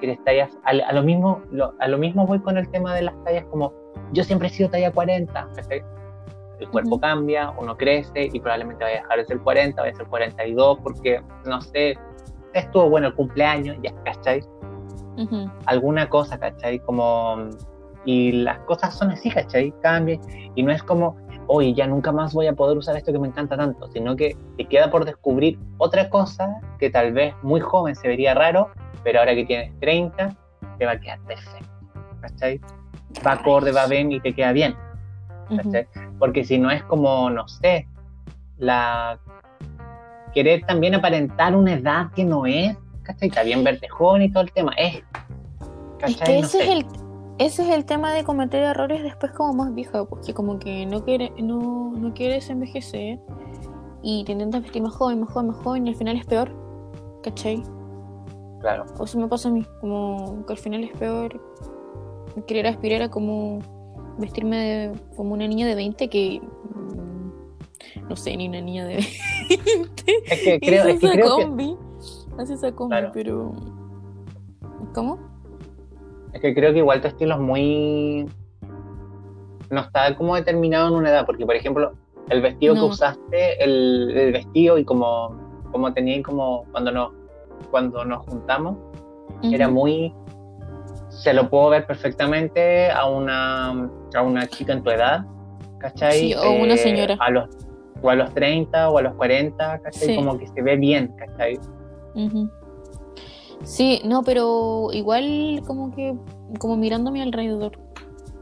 que 0.00 0.06
eres 0.06 0.22
tallas, 0.24 0.58
a, 0.64 0.70
a 0.70 0.92
lo 0.92 1.02
mismo, 1.04 1.40
lo- 1.52 1.72
a 1.78 1.86
lo 1.88 1.96
mismo 1.96 2.26
voy 2.26 2.40
con 2.40 2.58
el 2.58 2.68
tema 2.70 2.92
de 2.94 3.02
las 3.02 3.14
tallas 3.24 3.44
como 3.46 3.72
yo 4.12 4.24
siempre 4.24 4.48
he 4.48 4.50
sido 4.50 4.68
talla 4.68 4.90
40, 4.92 5.48
¿cachai? 5.54 5.82
El 6.58 6.68
cuerpo 6.70 6.92
Ujú. 6.92 7.00
cambia, 7.00 7.50
uno 7.58 7.76
crece 7.76 8.30
y 8.32 8.40
probablemente 8.40 8.84
vaya 8.84 8.98
a 8.98 9.02
dejar 9.02 9.18
de 9.18 9.24
ser 9.26 9.38
40, 9.40 9.82
vaya 9.82 9.92
a 9.92 9.96
ser 9.96 10.06
42 10.06 10.78
porque, 10.82 11.22
no 11.44 11.60
sé, 11.60 11.98
estuvo 12.54 12.88
bueno 12.88 13.08
el 13.08 13.14
cumpleaños, 13.14 13.76
ya, 13.82 13.92
¿cachai? 14.04 14.42
Ujú. 15.18 15.50
alguna 15.64 16.08
cosa, 16.08 16.38
¿cachai? 16.38 16.78
Como, 16.80 17.48
y 18.04 18.32
las 18.32 18.58
cosas 18.60 18.94
son 18.94 19.10
así, 19.10 19.30
¿cachai? 19.30 19.72
Cambian, 19.82 20.20
y 20.54 20.62
no 20.62 20.72
es 20.72 20.82
como, 20.82 21.16
oye, 21.46 21.74
ya 21.74 21.86
nunca 21.86 22.12
más 22.12 22.34
voy 22.34 22.46
a 22.46 22.52
poder 22.52 22.76
usar 22.76 22.96
esto 22.96 23.12
que 23.12 23.18
me 23.18 23.28
encanta 23.28 23.56
tanto, 23.56 23.88
sino 23.88 24.16
que 24.16 24.36
te 24.56 24.64
queda 24.66 24.90
por 24.90 25.04
descubrir 25.04 25.58
otra 25.78 26.10
cosa 26.10 26.60
que 26.78 26.90
tal 26.90 27.12
vez 27.12 27.34
muy 27.42 27.60
joven 27.60 27.94
se 27.94 28.08
vería 28.08 28.34
raro, 28.34 28.70
pero 29.04 29.20
ahora 29.20 29.34
que 29.34 29.44
tienes 29.44 29.78
30, 29.80 30.36
te 30.78 30.86
va 30.86 30.92
a 30.92 31.00
quedar 31.00 31.20
perfecto, 31.20 31.68
¿cachai? 32.20 32.60
Va 33.26 33.32
acorde, 33.32 33.72
va 33.72 33.86
bien 33.86 34.12
y 34.12 34.20
te 34.20 34.34
queda 34.34 34.52
bien, 34.52 34.74
Porque 36.18 36.44
si 36.44 36.58
no 36.58 36.70
es 36.70 36.82
como, 36.84 37.30
no 37.30 37.46
sé, 37.48 37.86
la 38.58 39.18
querer 40.34 40.64
también 40.66 40.94
aparentar 40.94 41.56
una 41.56 41.74
edad 41.74 42.12
que 42.12 42.24
no 42.24 42.46
es, 42.46 42.76
¿cachai? 43.02 43.28
Está 43.28 43.42
bien 43.42 43.64
verte 43.64 43.88
joven 43.88 44.22
y 44.22 44.30
todo 44.30 44.42
el 44.42 44.52
tema, 44.52 44.72
es, 44.76 45.02
ese 46.04 46.46
sé. 46.46 46.62
es 46.62 46.68
el 46.68 46.86
ese 47.38 47.64
es 47.64 47.68
el 47.68 47.84
tema 47.84 48.14
de 48.14 48.24
cometer 48.24 48.62
errores 48.62 49.02
después 49.02 49.30
como 49.32 49.52
más 49.52 49.74
vieja, 49.74 50.06
porque 50.06 50.32
como 50.32 50.58
que 50.58 50.86
no 50.86 51.04
quiere, 51.04 51.32
no, 51.36 51.92
no 51.92 52.14
quieres 52.14 52.48
envejecer 52.48 53.18
y 54.02 54.24
te 54.24 54.32
intentas 54.32 54.62
vestir 54.62 54.82
más 54.82 54.94
joven, 54.94 55.20
más 55.20 55.30
joven, 55.30 55.48
más 55.48 55.56
joven 55.58 55.86
y 55.86 55.90
al 55.90 55.96
final 55.96 56.16
es 56.16 56.24
peor, 56.24 56.50
¿cachai? 57.22 57.62
Claro, 58.60 58.86
O 58.98 59.04
eso 59.04 59.18
me 59.18 59.28
pasa 59.28 59.50
a 59.50 59.52
mí, 59.52 59.66
como 59.82 60.46
que 60.46 60.54
al 60.54 60.58
final 60.58 60.82
es 60.84 60.92
peor 60.98 61.38
querer 62.46 62.66
aspirar 62.66 63.02
a 63.02 63.10
como 63.10 63.58
vestirme 64.18 64.56
de- 64.56 65.00
como 65.16 65.34
una 65.34 65.46
niña 65.46 65.66
de 65.66 65.74
20 65.74 66.08
que 66.08 66.40
mm, 66.40 68.08
no 68.08 68.16
sé, 68.16 68.36
ni 68.36 68.48
una 68.48 68.60
niña 68.60 68.84
de 68.86 68.96
20. 69.48 70.12
es 70.26 70.40
que 70.42 70.60
creo, 70.60 70.82
Hace 70.82 70.90
es 70.92 71.00
que 71.00 71.06
esa 71.06 71.14
creo 71.14 71.36
que, 71.36 71.42
combi, 71.44 71.76
hace 72.38 72.54
esa 72.54 72.72
combi, 72.72 72.90
Claro. 72.90 73.10
pero 73.12 73.52
¿cómo? 74.94 75.18
es 76.32 76.40
que 76.40 76.54
creo 76.54 76.72
que 76.72 76.78
igual 76.80 77.00
tu 77.00 77.08
estilo 77.08 77.34
es 77.34 77.40
muy 77.40 78.26
no 79.70 79.80
está 79.80 80.14
como 80.16 80.34
determinado 80.36 80.88
en 80.88 80.94
una 80.94 81.10
edad, 81.10 81.26
porque 81.26 81.44
por 81.46 81.56
ejemplo, 81.56 81.92
el 82.28 82.40
vestido 82.42 82.74
que 82.74 82.80
usaste, 82.82 83.62
el, 83.64 84.12
el 84.16 84.32
vestido 84.32 84.78
y 84.78 84.84
como, 84.84 85.36
como 85.72 85.92
tenía 85.92 86.22
como 86.22 86.64
cuando 86.70 86.92
nos, 86.92 87.12
cuando 87.70 88.04
nos 88.04 88.24
juntamos, 88.26 88.76
era 89.42 89.68
muy 89.68 90.12
se 91.16 91.32
lo 91.32 91.48
puedo 91.48 91.70
ver 91.70 91.86
perfectamente 91.86 92.90
a 92.90 93.06
una 93.06 93.90
a 94.14 94.22
una 94.22 94.46
chica 94.46 94.72
en 94.72 94.82
tu 94.82 94.90
edad, 94.90 95.24
¿cachai? 95.78 96.18
Sí, 96.18 96.34
o 96.34 96.52
una 96.52 96.76
señora. 96.76 97.16
A 97.20 97.30
los, 97.30 97.48
o 98.02 98.10
a 98.10 98.14
los 98.14 98.32
30 98.34 98.90
o 98.90 98.98
a 98.98 99.02
los 99.02 99.14
40, 99.14 99.80
¿cachai? 99.80 100.08
Sí. 100.08 100.16
Como 100.16 100.38
que 100.38 100.46
se 100.46 100.62
ve 100.62 100.76
bien, 100.76 101.14
¿cachai? 101.16 101.58
Sí, 103.62 104.00
no, 104.04 104.22
pero 104.22 104.88
igual 104.92 105.62
como 105.66 105.90
que, 105.90 106.14
como 106.58 106.76
mirando 106.76 107.10
a 107.10 107.12
mi 107.12 107.22
alrededor. 107.22 107.72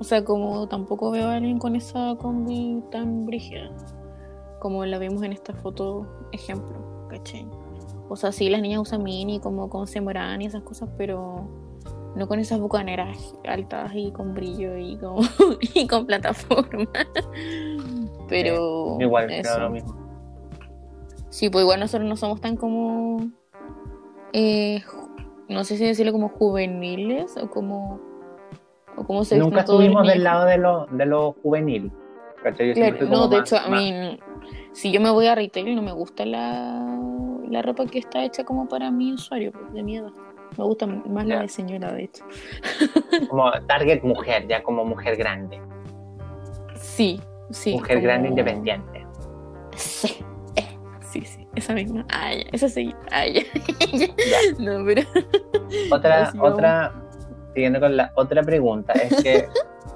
O 0.01 0.05
sea, 0.05 0.25
como 0.25 0.67
tampoco 0.69 1.11
veo 1.13 1.29
a 1.29 1.37
alguien 1.37 1.59
con 1.59 1.77
esa 1.77 2.17
combi 2.19 2.83
tan 2.91 3.25
brígida. 3.25 3.71
Como 4.61 4.85
la 4.85 4.99
vimos 4.99 5.23
en 5.23 5.33
esta 5.33 5.55
foto 5.55 6.07
ejemplo, 6.33 7.07
¿cachai? 7.09 7.47
O 8.09 8.17
sea, 8.17 8.33
sí, 8.33 8.51
las 8.51 8.61
niñas 8.61 8.81
usan 8.81 9.03
mini 9.03 9.41
como 9.41 9.71
con 9.71 9.87
sembrán 9.87 10.43
y 10.43 10.47
esas 10.47 10.63
cosas, 10.63 10.91
pero 10.99 11.49
no 12.17 12.29
con 12.29 12.39
esas 12.39 12.61
bucaneras 12.61 13.35
altas 13.47 13.93
y 13.95 14.13
con 14.13 14.35
brillo 14.35 14.77
y, 14.77 14.97
como, 14.97 15.21
y 15.75 15.87
con 15.87 16.07
plataforma. 16.07 16.89
Pero 18.29 18.97
Igual, 19.01 19.31
eso. 19.31 19.59
lo 19.59 19.71
mismo. 19.71 19.97
Sí, 21.29 21.51
pues 21.51 21.63
igual 21.65 21.81
nosotros 21.81 22.09
no 22.09 22.17
somos 22.17 22.41
tan 22.41 22.57
como. 22.57 23.19
eh, 24.33 24.83
no 25.49 25.65
sé 25.65 25.77
si 25.77 25.85
decirlo 25.85 26.13
como 26.13 26.29
juveniles 26.29 27.37
o 27.37 27.51
como. 27.51 28.01
O 28.97 29.05
como 29.05 29.25
se 29.25 29.37
Nunca 29.39 29.61
estuvimos 29.61 30.07
del 30.07 30.23
lado 30.23 30.45
de 30.47 30.57
lo, 30.59 30.87
de 30.87 31.05
lo 31.07 31.33
juvenil. 31.43 31.91
Claro, 32.75 33.07
no, 33.09 33.27
de 33.29 33.39
más- 33.39 33.53
hecho, 33.53 33.61
a 33.63 33.69
más- 33.69 33.83
mí. 33.83 34.19
Si 34.73 34.93
yo 34.93 35.01
me 35.01 35.11
voy 35.11 35.27
a 35.27 35.35
retail, 35.35 35.75
no 35.75 35.83
me 35.83 35.93
gusta 35.93 36.25
la, 36.27 36.97
la 37.49 37.63
ropa 37.63 37.87
que 37.87 37.99
está 37.99 38.25
hecha 38.25 38.45
como 38.45 38.69
para 38.69 38.91
mi 38.91 39.13
usuario, 39.13 39.51
pues, 39.53 39.73
de 39.73 39.83
mi 39.83 39.97
edad. 39.97 40.11
Me 40.57 40.65
gusta 40.65 40.87
más 40.87 41.27
la 41.27 41.41
de 41.41 41.49
señora, 41.49 41.93
de 41.93 42.05
hecho. 42.05 42.25
como 43.29 43.51
target 43.67 44.03
mujer, 44.03 44.47
ya 44.49 44.63
como 44.63 44.85
mujer 44.85 45.17
grande. 45.17 45.61
Sí, 46.77 47.21
sí. 47.51 47.73
mujer 47.73 48.01
grande 48.01 48.29
independiente. 48.29 49.05
Sí, 49.77 50.25
eh, 50.57 50.79
sí, 51.01 51.23
sí, 51.23 51.47
esa 51.57 51.75
misma. 51.75 52.07
Ah, 52.11 52.33
ya, 52.35 52.45
esa 52.53 52.69
sí. 52.69 52.95
Ah, 53.11 53.27
ya. 53.27 53.43
Ya. 53.93 54.09
No, 54.59 54.85
pero. 54.85 55.03
Otra, 55.91 56.33
otra, 56.41 56.93
siguiendo 57.55 57.81
con 57.81 57.97
la 57.97 58.13
otra 58.15 58.43
pregunta, 58.43 58.93
es 58.93 59.23
que, 59.23 59.49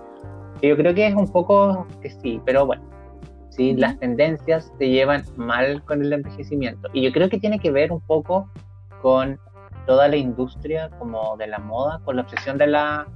yo 0.67 0.77
creo 0.77 0.95
que 0.95 1.07
es 1.07 1.15
un 1.15 1.31
poco 1.31 1.87
que 2.03 2.11
sí, 2.11 2.41
pero 2.45 2.67
bueno, 2.67 2.83
sí, 3.51 3.75
las 3.75 3.99
tendencias 3.99 4.73
te 4.79 4.89
llevan 4.89 5.25
mal 5.37 5.85
con 5.85 6.03
el 6.03 6.13
envejecimiento. 6.13 6.89
Y 6.93 7.03
yo 7.03 7.13
creo 7.13 7.29
que 7.29 7.39
tiene 7.39 7.61
que 7.61 7.71
ver 7.71 7.93
un 7.93 8.01
poco 8.01 8.51
con 9.03 9.39
toda 9.89 10.07
la 10.07 10.17
industria 10.17 10.91
como 10.99 11.35
de 11.39 11.47
la 11.47 11.59
moda, 11.59 11.99
con 12.05 12.17
la 12.17 12.23
obsesión 12.23 12.59
de 12.59 12.67
la, 12.67 13.07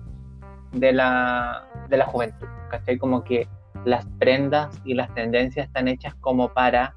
de 0.72 0.90
la, 0.94 1.68
de 1.90 1.98
la 1.98 2.06
juventud, 2.06 2.46
¿cachai? 2.70 2.96
Como 2.96 3.22
que 3.22 3.46
las 3.84 4.06
prendas 4.18 4.80
y 4.82 4.94
las 4.94 5.12
tendencias 5.14 5.66
están 5.66 5.86
hechas 5.86 6.14
como 6.14 6.48
para 6.48 6.94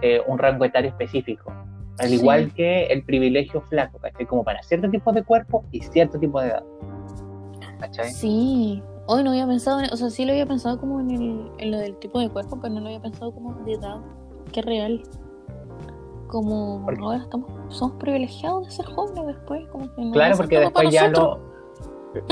eh, 0.00 0.22
un 0.26 0.38
rango 0.38 0.64
etario 0.64 0.88
específico. 0.88 1.52
Al 1.98 2.08
Sí. 2.08 2.14
igual 2.14 2.54
que 2.54 2.84
el 2.86 3.04
privilegio 3.04 3.60
flaco, 3.60 3.98
¿cachai? 3.98 4.24
Como 4.24 4.44
para 4.44 4.62
cierto 4.62 4.88
tipo 4.88 5.12
de 5.12 5.22
cuerpo 5.22 5.62
y 5.72 5.82
cierto 5.82 6.18
tipo 6.18 6.40
de 6.40 6.48
edad. 6.48 6.62
¿Cachai? 7.80 8.08
Sí, 8.12 8.82
hoy 9.08 9.22
no 9.24 9.30
había 9.32 9.46
pensado, 9.46 9.80
en- 9.80 9.92
o 9.92 9.96
sea, 9.98 10.08
sí 10.08 10.24
lo 10.24 10.32
había 10.32 10.46
pensado 10.46 10.80
como 10.80 11.00
en, 11.00 11.10
el, 11.10 11.50
en 11.58 11.70
lo 11.70 11.76
del 11.76 11.98
tipo 11.98 12.18
de 12.18 12.30
cuerpo, 12.30 12.58
pero 12.62 12.72
no 12.72 12.80
lo 12.80 12.86
había 12.86 13.02
pensado 13.02 13.30
como 13.34 13.52
de 13.66 13.74
edad, 13.74 13.98
que 14.52 14.62
real. 14.62 15.02
Como 16.32 16.82
Porque- 16.86 17.02
ahora 17.04 17.18
estamos, 17.18 17.50
somos 17.68 17.96
privilegiados 17.98 18.64
de 18.64 18.72
ser 18.72 18.86
jóvenes 18.86 19.26
después, 19.26 19.68
como 19.68 19.94
que 19.94 20.02
no 20.02 20.12
Claro, 20.12 20.36
porque 20.38 20.60
después 20.60 20.90
ya 20.90 21.08
lo. 21.08 21.40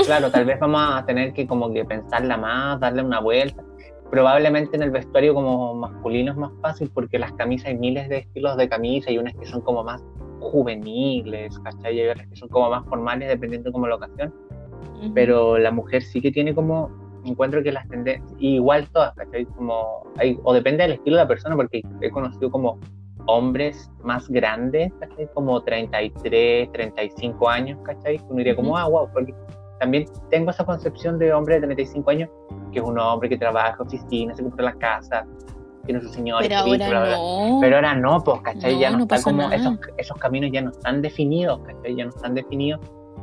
Claro, 0.05 0.31
tal 0.31 0.45
vez 0.45 0.59
vamos 0.59 0.81
a 0.81 1.05
tener 1.05 1.33
que 1.33 1.45
como 1.45 1.71
que 1.71 1.85
pensarla 1.85 2.35
más, 2.35 2.79
darle 2.79 3.03
una 3.03 3.19
vuelta. 3.19 3.63
Probablemente 4.09 4.75
en 4.75 4.81
el 4.81 4.89
vestuario 4.89 5.35
como 5.35 5.75
masculino 5.75 6.31
es 6.31 6.37
más 6.37 6.51
fácil 6.61 6.89
porque 6.91 7.19
las 7.19 7.31
camisas 7.33 7.67
hay 7.67 7.77
miles 7.77 8.09
de 8.09 8.17
estilos 8.17 8.57
de 8.57 8.67
camisa 8.67 9.11
y 9.11 9.19
unas 9.19 9.35
que 9.35 9.45
son 9.45 9.61
como 9.61 9.83
más 9.83 10.03
juveniles, 10.39 11.59
¿cachai? 11.59 11.99
Y 11.99 12.07
otras 12.09 12.25
que 12.27 12.35
son 12.35 12.49
como 12.49 12.71
más 12.71 12.83
formales 12.87 13.29
dependiendo 13.29 13.71
como 13.71 13.85
la 13.85 13.95
ocasión. 13.97 14.33
Ujú. 14.97 15.13
pero 15.13 15.59
la 15.59 15.69
mujer 15.69 16.01
sí 16.01 16.21
que 16.21 16.31
tiene 16.31 16.55
como 16.55 16.89
encuentro 17.23 17.61
que 17.61 17.71
las 17.71 17.87
tendencias 17.87 18.27
igual 18.39 18.87
todas 18.91 19.13
¿cachai? 19.13 19.45
como 19.45 20.07
hay, 20.17 20.39
o 20.43 20.53
depende 20.53 20.81
del 20.83 20.93
estilo 20.93 21.17
de 21.17 21.23
la 21.23 21.27
persona 21.27 21.55
porque 21.55 21.83
he 22.01 22.09
conocido 22.09 22.49
como 22.49 22.79
hombres 23.27 23.89
más 24.03 24.27
grandes 24.29 24.91
¿cachai? 24.99 25.27
como 25.33 25.61
33 25.61 26.71
35 26.71 27.49
años 27.49 27.79
¿cachai? 27.83 28.19
uno 28.27 28.37
diría 28.37 28.55
como 28.55 28.77
ah 28.77 28.87
wow 28.87 29.09
porque 29.13 29.33
también 29.79 30.05
tengo 30.29 30.51
esa 30.51 30.65
concepción 30.65 31.17
de 31.17 31.33
hombre 31.33 31.55
de 31.55 31.61
35 31.61 32.11
años 32.11 32.29
que 32.71 32.79
es 32.79 32.85
un 32.85 32.97
hombre 32.99 33.29
que 33.29 33.37
trabaja 33.37 33.81
oficina 33.81 34.35
se 34.35 34.43
compra 34.43 34.65
la 34.65 34.73
casa 34.73 35.25
tiene 35.85 36.01
su 36.01 36.09
señora 36.09 36.41
pero 36.43 36.57
ahora 36.57 37.17
no. 37.17 37.57
pero 37.61 37.75
ahora 37.77 37.95
no, 37.95 38.23
pues, 38.23 38.41
¿cachai? 38.41 38.75
No, 38.75 38.81
ya 38.81 38.89
no, 38.91 38.97
no 38.97 39.03
está 39.03 39.21
como, 39.21 39.51
esos, 39.51 39.79
esos 39.97 40.17
caminos 40.17 40.51
ya 40.51 40.61
no 40.61 40.71
están 40.71 41.01
definidos, 41.01 41.59
¿cachai? 41.65 41.95
Ya 41.95 42.05
no 42.05 42.09
están 42.11 42.35
definidos 42.35 42.79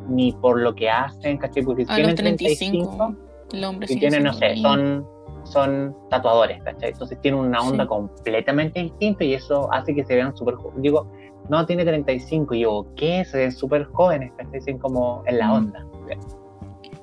ni 0.08 0.32
por 0.32 0.60
lo 0.60 0.74
que 0.74 0.90
hacen, 0.90 1.38
¿cachai? 1.38 1.62
Porque 1.62 1.84
si 1.84 1.92
a 1.92 1.94
tienen 1.96 2.10
los 2.12 2.20
35, 2.20 3.16
el 3.52 3.64
hombre 3.64 3.86
tienen, 3.86 4.24
no 4.24 4.32
sé, 4.32 4.56
son, 4.56 5.06
son 5.50 5.96
tatuadores, 6.10 6.62
¿cachai? 6.62 6.90
Entonces 6.90 7.20
tienen 7.20 7.40
una 7.40 7.60
onda 7.60 7.84
Sí. 7.84 7.88
completamente 7.88 8.80
distinta 8.80 9.24
y 9.24 9.34
eso 9.34 9.72
hace 9.72 9.94
que 9.94 10.04
se 10.04 10.14
vean 10.14 10.36
súper 10.36 10.54
jóvenes. 10.54 10.82
Digo, 10.82 11.06
no, 11.48 11.64
tiene 11.66 11.84
35, 11.84 12.54
y 12.54 12.60
yo, 12.60 12.86
¿qué? 12.96 13.24
Se 13.24 13.38
ven 13.38 13.52
súper 13.52 13.84
jóvenes, 13.84 14.32
¿cachai? 14.36 14.52
Dicen 14.60 14.78
como 14.78 15.22
en 15.26 15.38
la 15.38 15.48
Mm. 15.48 15.52
onda. 15.54 15.84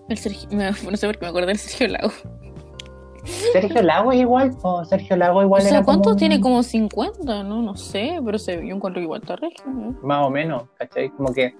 El 0.07 0.17
Sergio, 0.17 0.47
no 0.91 0.97
sé 0.97 1.07
por 1.07 1.17
qué 1.17 1.25
me 1.25 1.29
acordé 1.29 1.47
del 1.47 1.57
Sergio 1.57 1.87
Lago. 1.87 2.11
Sergio 3.23 3.81
Lago 3.81 4.11
es 4.11 4.19
igual, 4.19 4.55
o 4.61 4.85
Sergio 4.85 5.15
Lago 5.17 5.39
O 5.39 5.43
igual 5.43 5.61
sea, 5.63 5.77
era 5.77 5.83
¿cuántos 5.83 6.11
como, 6.11 6.15
tiene? 6.17 6.39
Como 6.39 6.61
50, 6.61 7.43
¿no? 7.43 7.61
No 7.63 7.75
sé, 7.75 8.19
pero 8.23 8.37
se 8.37 8.55
yo 8.67 8.75
encuentro 8.75 9.01
igual 9.01 9.21
está 9.21 9.35
regio. 9.35 9.63
¿no? 9.65 9.95
Más 10.03 10.25
o 10.27 10.29
menos, 10.29 10.63
¿cachai? 10.77 11.09
Como 11.09 11.33
que 11.33 11.55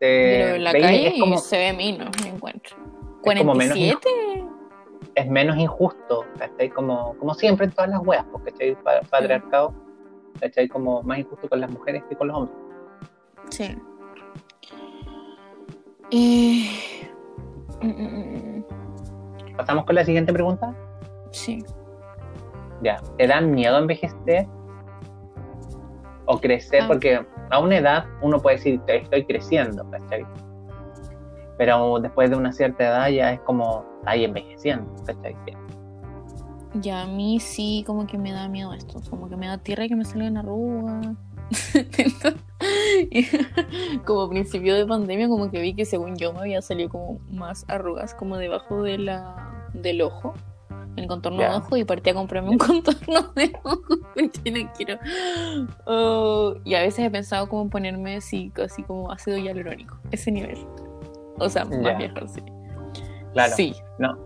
Pero 0.00 0.56
en 0.56 0.64
la 0.64 0.72
calle 0.72 1.14
como, 1.20 1.36
se 1.38 1.58
ve 1.58 1.72
menos, 1.74 2.08
me 2.22 2.30
encuentro. 2.30 2.74
Es 3.22 3.38
como 3.38 3.54
menos 3.54 3.76
47. 3.76 4.08
Es 5.14 5.28
menos 5.28 5.56
injusto, 5.56 6.24
¿cachai? 6.38 6.70
Como, 6.70 7.14
como 7.18 7.34
siempre 7.34 7.66
en 7.66 7.72
todas 7.72 7.90
las 7.90 8.00
weas, 8.06 8.24
porque 8.32 8.50
¿cachai? 8.52 8.74
Pa- 8.82 9.00
patriarcado, 9.08 9.72
¿cachai? 10.40 10.68
Como 10.68 11.02
más 11.02 11.18
injusto 11.18 11.48
con 11.48 11.60
las 11.60 11.70
mujeres 11.70 12.02
que 12.08 12.16
con 12.16 12.28
los 12.28 12.36
hombres. 12.36 12.56
Sí. 13.50 13.76
Eh, 16.10 16.68
mm, 17.80 17.86
mm, 17.88 18.58
mm, 18.58 19.56
Pasamos 19.56 19.84
con 19.84 19.94
la 19.94 20.04
siguiente 20.04 20.32
pregunta. 20.32 20.74
sí. 21.30 21.64
Ya, 22.82 22.96
¿te 23.16 23.26
da 23.26 23.40
miedo 23.40 23.78
envejecer 23.78 24.46
o 26.26 26.38
crecer? 26.38 26.82
Ah. 26.82 26.86
Porque 26.88 27.24
a 27.50 27.58
una 27.60 27.78
edad 27.78 28.04
uno 28.20 28.38
puede 28.40 28.56
decir, 28.56 28.80
"Te- 28.80 28.96
estoy 28.98 29.24
creciendo, 29.24 29.88
¿cachai? 29.90 30.26
Pero 31.56 32.00
después 32.00 32.30
de 32.30 32.36
una 32.36 32.52
cierta 32.52 32.84
edad 32.84 33.08
ya 33.08 33.32
es 33.32 33.40
como, 33.40 33.84
ahí 34.04 34.24
envejeciendo, 34.24 34.90
¿cachai? 35.06 35.36
Ya 36.80 37.02
a 37.02 37.06
mí 37.06 37.38
sí 37.38 37.84
como 37.86 38.06
que 38.06 38.18
me 38.18 38.32
da 38.32 38.48
miedo 38.48 38.72
esto, 38.74 39.00
como 39.08 39.28
que 39.28 39.36
me 39.36 39.46
da 39.46 39.58
tierra 39.58 39.84
y 39.84 39.88
que 39.88 39.94
me 39.96 40.04
salgan 40.04 40.36
arrugas. 40.36 41.06
como 44.04 44.28
principio 44.30 44.74
de 44.74 44.86
pandemia 44.86 45.28
como 45.28 45.50
que 45.50 45.60
vi 45.60 45.74
que 45.74 45.84
según 45.84 46.16
yo 46.16 46.32
me 46.32 46.40
había 46.40 46.62
salido 46.62 46.88
como 46.88 47.20
más 47.30 47.64
arrugas 47.68 48.14
como 48.14 48.38
debajo 48.38 48.82
de 48.82 48.98
la 48.98 49.68
del 49.74 50.02
ojo, 50.02 50.34
el 50.96 51.06
contorno 51.06 51.40
Ya. 51.40 51.50
de 51.50 51.56
ojo 51.56 51.76
y 51.76 51.84
partí 51.84 52.10
a 52.10 52.14
comprarme 52.14 52.50
un 52.50 52.58
contorno 52.58 53.22
de 53.36 53.52
ojo 53.62 53.80
porque 54.14 54.50
no 54.50 54.72
quiero. 54.76 54.98
Oh, 55.86 56.54
y 56.64 56.74
a 56.74 56.80
veces 56.80 57.04
he 57.04 57.10
pensado 57.10 57.48
como 57.48 57.68
ponerme 57.68 58.16
así, 58.16 58.52
así 58.64 58.82
como 58.82 59.12
ácido 59.12 59.36
hialurónico, 59.38 59.98
ese 60.10 60.32
nivel. 60.32 60.58
O 61.38 61.48
sea, 61.48 61.64
más 61.64 61.80
Ya. 61.82 61.94
viejo, 61.98 62.26
sí. 62.26 62.40
Claro. 63.32 63.52
Sí. 63.56 63.74
No, 63.98 64.16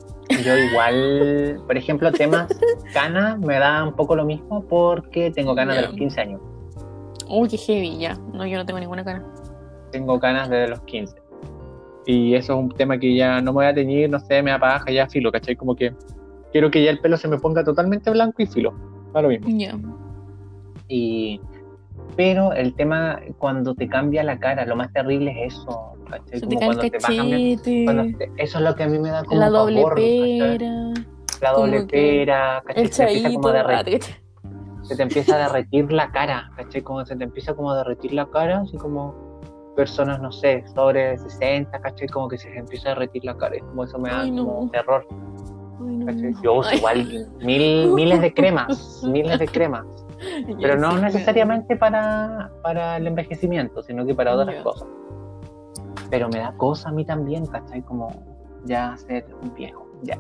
yo 0.45 0.57
igual, 0.59 1.63
por 1.67 1.77
ejemplo, 1.77 2.13
temas 2.13 2.49
canas 2.93 3.39
me 3.39 3.59
da 3.59 3.85
un 3.85 3.95
poco 3.95 4.15
lo 4.15 4.25
mismo 4.25 4.63
porque 4.65 5.31
tengo 5.31 5.55
canas 5.55 5.77
de 5.77 5.83
los 5.83 5.93
15 5.95 6.21
años. 6.21 6.41
Uy, 7.29 7.49
qué 7.49 7.57
heavy, 7.57 7.99
ya. 7.99 8.15
No, 8.33 8.47
yo 8.47 8.57
no 8.59 8.67
tengo 8.67 8.81
ninguna 8.81 9.05
cara. 9.05 9.25
Tengo 9.91 10.19
canas 10.21 10.49
desde 10.51 10.69
los 10.69 10.81
15. 10.83 11.17
Y 12.07 12.35
eso 12.35 12.55
es 12.55 12.59
un 12.59 12.71
tema 12.71 12.99
que 12.99 13.15
ya 13.15 13.41
no 13.41 13.53
me 13.53 13.57
voy 13.57 13.67
a 13.67 13.75
teñir, 13.75 14.09
no 14.09 14.19
sé, 14.19 14.43
me 14.43 14.51
da 14.51 14.59
paja, 14.59 14.91
ya 14.91 15.07
filo, 15.07 15.31
¿cachai? 15.31 15.57
Como 15.57 15.75
que 15.75 15.95
quiero 16.53 16.71
que 16.71 16.83
ya 16.83 16.91
el 16.91 17.01
pelo 17.01 17.17
se 17.19 17.29
me 17.29 17.39
ponga 17.39 17.63
totalmente 17.65 18.11
blanco 18.11 18.43
y 18.43 18.47
filo. 18.47 18.73
Da 19.13 19.21
lo 19.23 19.29
mismo. 19.29 19.47
Ya. 19.51 19.75
Y, 20.89 21.41
pero 22.19 22.53
el 22.53 22.75
tema, 22.75 23.21
cuando 23.39 23.77
te 23.77 23.87
cambia 23.89 24.25
la 24.25 24.41
cara, 24.41 24.67
lo 24.67 24.75
más 24.75 24.93
terrible 24.93 25.31
es 25.45 25.55
eso, 25.55 25.93
¿cachai? 26.11 26.41
Se 26.41 26.47
te 26.49 26.57
Como 26.57 26.73
el 26.73 26.77
cuando 26.79 26.81
te 26.83 26.91
va 26.91 26.97
a 26.99 27.17
cambiar- 27.17 27.57
cachete. 27.59 28.27
te- 28.35 28.43
eso 28.43 28.59
es 28.59 28.65
lo 28.65 28.75
que 28.75 28.83
a 28.83 28.89
mí 28.89 28.99
me 28.99 29.11
da 29.11 29.23
como 29.23 29.41
la 29.41 29.49
doble 29.51 29.77
pavor, 29.77 29.95
¿cachai? 29.95 30.59
pera. 30.59 30.73
La 31.41 31.53
doble 31.53 31.83
pera, 31.85 32.63
¿cachai? 32.67 32.83
El 32.83 32.93
Se 32.93 33.07
te 33.07 33.13
empieza 33.13 33.29
como 33.35 33.43
chaito. 33.45 33.49
a 33.49 33.53
derretir- 33.63 33.85
te 33.85 33.99
caché. 34.01 34.21
se 34.83 34.97
te 34.97 35.03
empieza 35.05 35.35
a 35.37 35.39
derretir 35.39 35.93
la 35.93 36.11
cara, 36.11 36.51
¿cachai? 36.57 36.83
Como 36.83 37.07
se 37.07 37.15
te 37.15 37.23
empieza 37.23 37.55
como 37.55 37.71
a 37.71 37.77
derretir 37.77 38.13
la 38.15 38.27
cara, 38.27 38.63
así 38.63 38.77
como 38.79 39.15
personas, 39.77 40.21
no 40.21 40.33
sé, 40.33 40.65
sobre 40.75 41.17
60, 41.19 41.79
¿cachai? 41.81 42.09
Como 42.09 42.27
que 42.27 42.37
se 42.37 42.49
les 42.51 42.59
empieza 42.59 42.89
a 42.89 42.95
derretir 42.95 43.25
la 43.25 43.37
cara, 43.37 43.57
y 43.59 43.61
como 43.61 43.85
eso 43.85 43.97
me 43.97 44.11
da 44.11 44.23
Ay, 44.23 44.33
no. 44.33 44.45
como 44.45 44.71
terror, 44.73 45.07
Ay, 45.11 45.87
no. 45.99 46.07
¿cachai? 46.07 46.35
Yo 46.43 46.55
uso 46.55 46.71
Ay. 46.73 46.79
igual 46.79 47.29
mil, 47.45 47.93
miles 47.93 48.21
de 48.21 48.35
cremas, 48.35 49.05
miles 49.09 49.39
de 49.39 49.47
cremas, 49.47 49.87
pero 50.61 50.77
no 50.77 50.89
sí, 50.91 50.95
me 50.97 51.01
da- 51.01 51.07
necesariamente 51.09 51.77
para, 51.77 52.51
para 52.63 52.97
el 52.97 53.07
envejecimiento, 53.07 53.83
sino 53.83 54.05
que 54.07 54.15
para 54.15 54.35
otras 54.35 54.63
cosas. 54.63 54.89
Pero 56.11 56.29
me 56.29 56.39
da 56.39 56.53
cosa 56.57 56.89
a 56.89 56.93
mí 56.93 57.05
también, 57.05 57.47
¿cachai? 57.47 57.83
Como 57.83 58.09
ya 58.65 58.97
ser 58.97 59.27
un 59.43 59.55
viejo, 59.55 59.87
ya. 60.03 60.19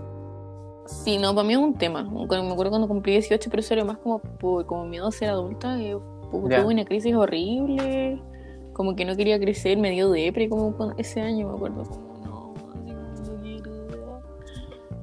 Sí, 0.86 1.18
no, 1.18 1.34
para 1.34 1.46
mí 1.46 1.52
es 1.54 1.58
un 1.58 1.74
tema. 1.74 2.02
Me 2.02 2.22
acuerdo 2.22 2.70
cuando 2.70 2.88
cumplí 2.88 3.12
18, 3.12 3.50
pero 3.50 3.60
eso 3.60 3.74
era 3.74 3.84
más 3.84 3.98
como, 3.98 4.18
por, 4.20 4.64
como 4.66 4.84
miedo 4.86 5.06
a 5.06 5.12
ser 5.12 5.30
adulta. 5.30 5.78
eh. 5.80 5.96
Tuve 6.30 6.64
una 6.64 6.84
crisis 6.84 7.14
horrible. 7.14 8.22
Como 8.74 8.94
que 8.94 9.04
no 9.04 9.16
quería 9.16 9.38
crecer, 9.40 9.76
me 9.78 9.90
dio 9.90 10.10
depre 10.10 10.48
como 10.48 10.74
ese 10.98 11.20
año, 11.20 11.48
me 11.48 11.54
acuerdo. 11.56 11.82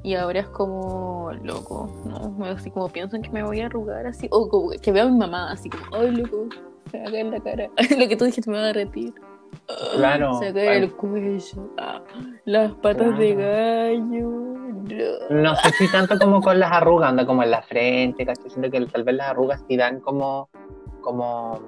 Y 0.06 0.14
ahora 0.14 0.42
es 0.42 0.48
como, 0.50 1.32
loco, 1.44 1.90
¿no? 2.06 2.30
Me- 2.38 2.50
Así 2.50 2.70
como 2.70 2.90
pienso 2.90 3.16
en 3.16 3.24
que 3.24 3.32
me 3.32 3.42
voy 3.44 3.62
a 3.62 3.66
arrugar 3.66 4.06
así. 4.06 4.28
O 4.32 4.48
como 4.48 4.70
que 4.80 4.92
veo 4.92 5.08
a 5.08 5.10
mi 5.10 5.18
mamá 5.18 5.52
así 5.52 5.68
como, 5.70 5.84
ay, 5.96 6.12
loco, 6.12 6.46
se 6.92 7.02
a 7.02 7.06
caer 7.06 7.26
la 7.26 7.40
cara. 7.40 7.70
Lo 7.98 8.08
que 8.08 8.16
tú 8.16 8.26
dijiste 8.26 8.52
me 8.52 8.58
va 8.58 8.64
a 8.66 8.68
derretir. 8.68 9.14
Claro, 9.96 10.36
Se 10.36 10.54
caer 10.54 10.84
el 10.84 10.94
cuello. 10.96 11.72
ah, 11.80 12.02
las 12.46 12.72
patas 12.74 13.18
de 13.18 13.34
gallo. 13.34 14.30
no. 14.30 15.42
No 15.42 15.56
sé 15.56 15.72
si 15.72 15.92
tanto 15.92 16.20
como 16.20 16.40
con 16.40 16.60
las 16.60 16.72
arrugas, 16.72 17.10
anda 17.10 17.26
como 17.26 17.42
en 17.42 17.50
la 17.50 17.64
frente, 17.64 18.26
¿cachai? 18.28 18.50
Siento 18.52 18.70
que 18.70 18.86
tal 18.86 19.04
vez 19.04 19.16
las 19.16 19.30
arrugas 19.30 19.64
sí 19.68 19.76
dan 19.76 20.02
como, 20.02 20.50
como, 21.02 21.60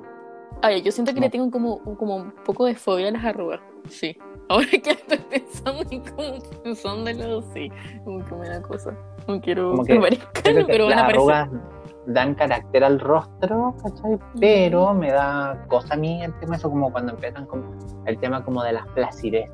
Ay, 0.61 0.83
yo 0.83 0.91
siento 0.91 1.11
que 1.13 1.19
le 1.21 1.29
tengo 1.31 1.49
como, 1.49 1.79
como 1.97 2.17
un 2.17 2.31
poco 2.45 2.65
de 2.65 2.75
fobia 2.75 3.07
a 3.07 3.11
las 3.11 3.25
arrugas. 3.25 3.61
Sí. 3.89 4.15
Ahora 4.49 4.67
que 4.67 4.91
estoy 4.91 5.17
pensando 5.17 5.83
y 5.89 5.99
como 6.11 6.39
pensándolo, 6.63 7.41
sí. 7.53 7.69
Como 8.03 8.23
que 8.25 8.35
me 8.35 8.47
da 8.49 8.61
cosa. 8.61 8.93
No 9.27 9.41
quiero 9.41 9.71
Como 9.71 9.83
que, 9.83 9.93
que 9.93 9.99
parezcan, 9.99 10.65
pero 10.67 10.85
van 10.85 10.99
a 10.99 11.07
las 11.09 11.19
aparecer. 11.19 11.59
dan 12.07 12.35
carácter 12.35 12.83
al 12.83 12.99
rostro, 12.99 13.75
¿cachai? 13.83 14.17
Pero 14.39 14.93
me 14.93 15.11
da 15.11 15.65
cosa 15.67 15.95
a 15.95 15.97
mí 15.97 16.23
el 16.23 16.33
tema 16.39 16.55
eso 16.55 16.69
como 16.69 16.91
cuando 16.91 17.11
empiezan 17.11 17.45
con 17.45 17.65
el 18.05 18.17
tema 18.19 18.43
como 18.43 18.63
de 18.63 18.71
las 18.73 18.87
flacidez, 18.91 19.49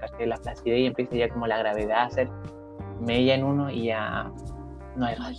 ¿cachai? 0.00 0.26
La 0.26 0.38
flacidez 0.38 0.78
y 0.80 0.86
empieza 0.86 1.14
ya 1.16 1.28
como 1.28 1.46
la 1.46 1.58
gravedad 1.58 1.98
a 1.98 2.04
hacer 2.04 2.28
mella 3.00 3.34
en 3.34 3.44
uno 3.44 3.70
y 3.70 3.86
ya 3.86 4.30
no 4.96 5.06
hay 5.06 5.16
Ay, 5.20 5.36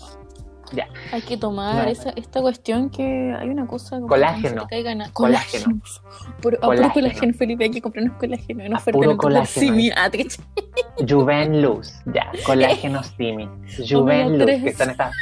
Hay 1.12 1.22
que 1.22 1.38
tomar 1.38 1.88
esa, 1.88 2.12
esta 2.12 2.42
cuestión 2.42 2.90
que 2.90 3.36
hay 3.38 3.50
una 3.50 3.68
cosa 3.68 3.98
como 3.98 4.08
Colágeno. 4.08 4.68
que 4.68 4.96
no 4.96 5.06
se. 5.06 5.12
Colágeno. 5.14 5.14
Colágeno. 5.14 5.82
Puro, 6.42 6.60
Colágeno. 6.60 6.94
colágeno, 6.94 7.34
Felipe, 7.34 7.64
hay 7.66 7.72
que 7.72 7.82
comprarnos 7.82 8.18
colágeno. 8.18 8.70
No 8.70 8.78
A 8.78 8.80
puro 8.80 9.18
colágeno. 9.18 9.76
Sí, 9.76 9.92
ah. 9.96 10.10
Juven 11.10 11.62
Luz, 11.62 11.94
ya, 12.06 12.32
colágeno 12.46 13.04
Simi. 13.18 13.50
Juven 13.90 14.40
Luz, 14.40 14.50
que 14.64 14.74
son 14.74 14.90
esas 14.92 15.14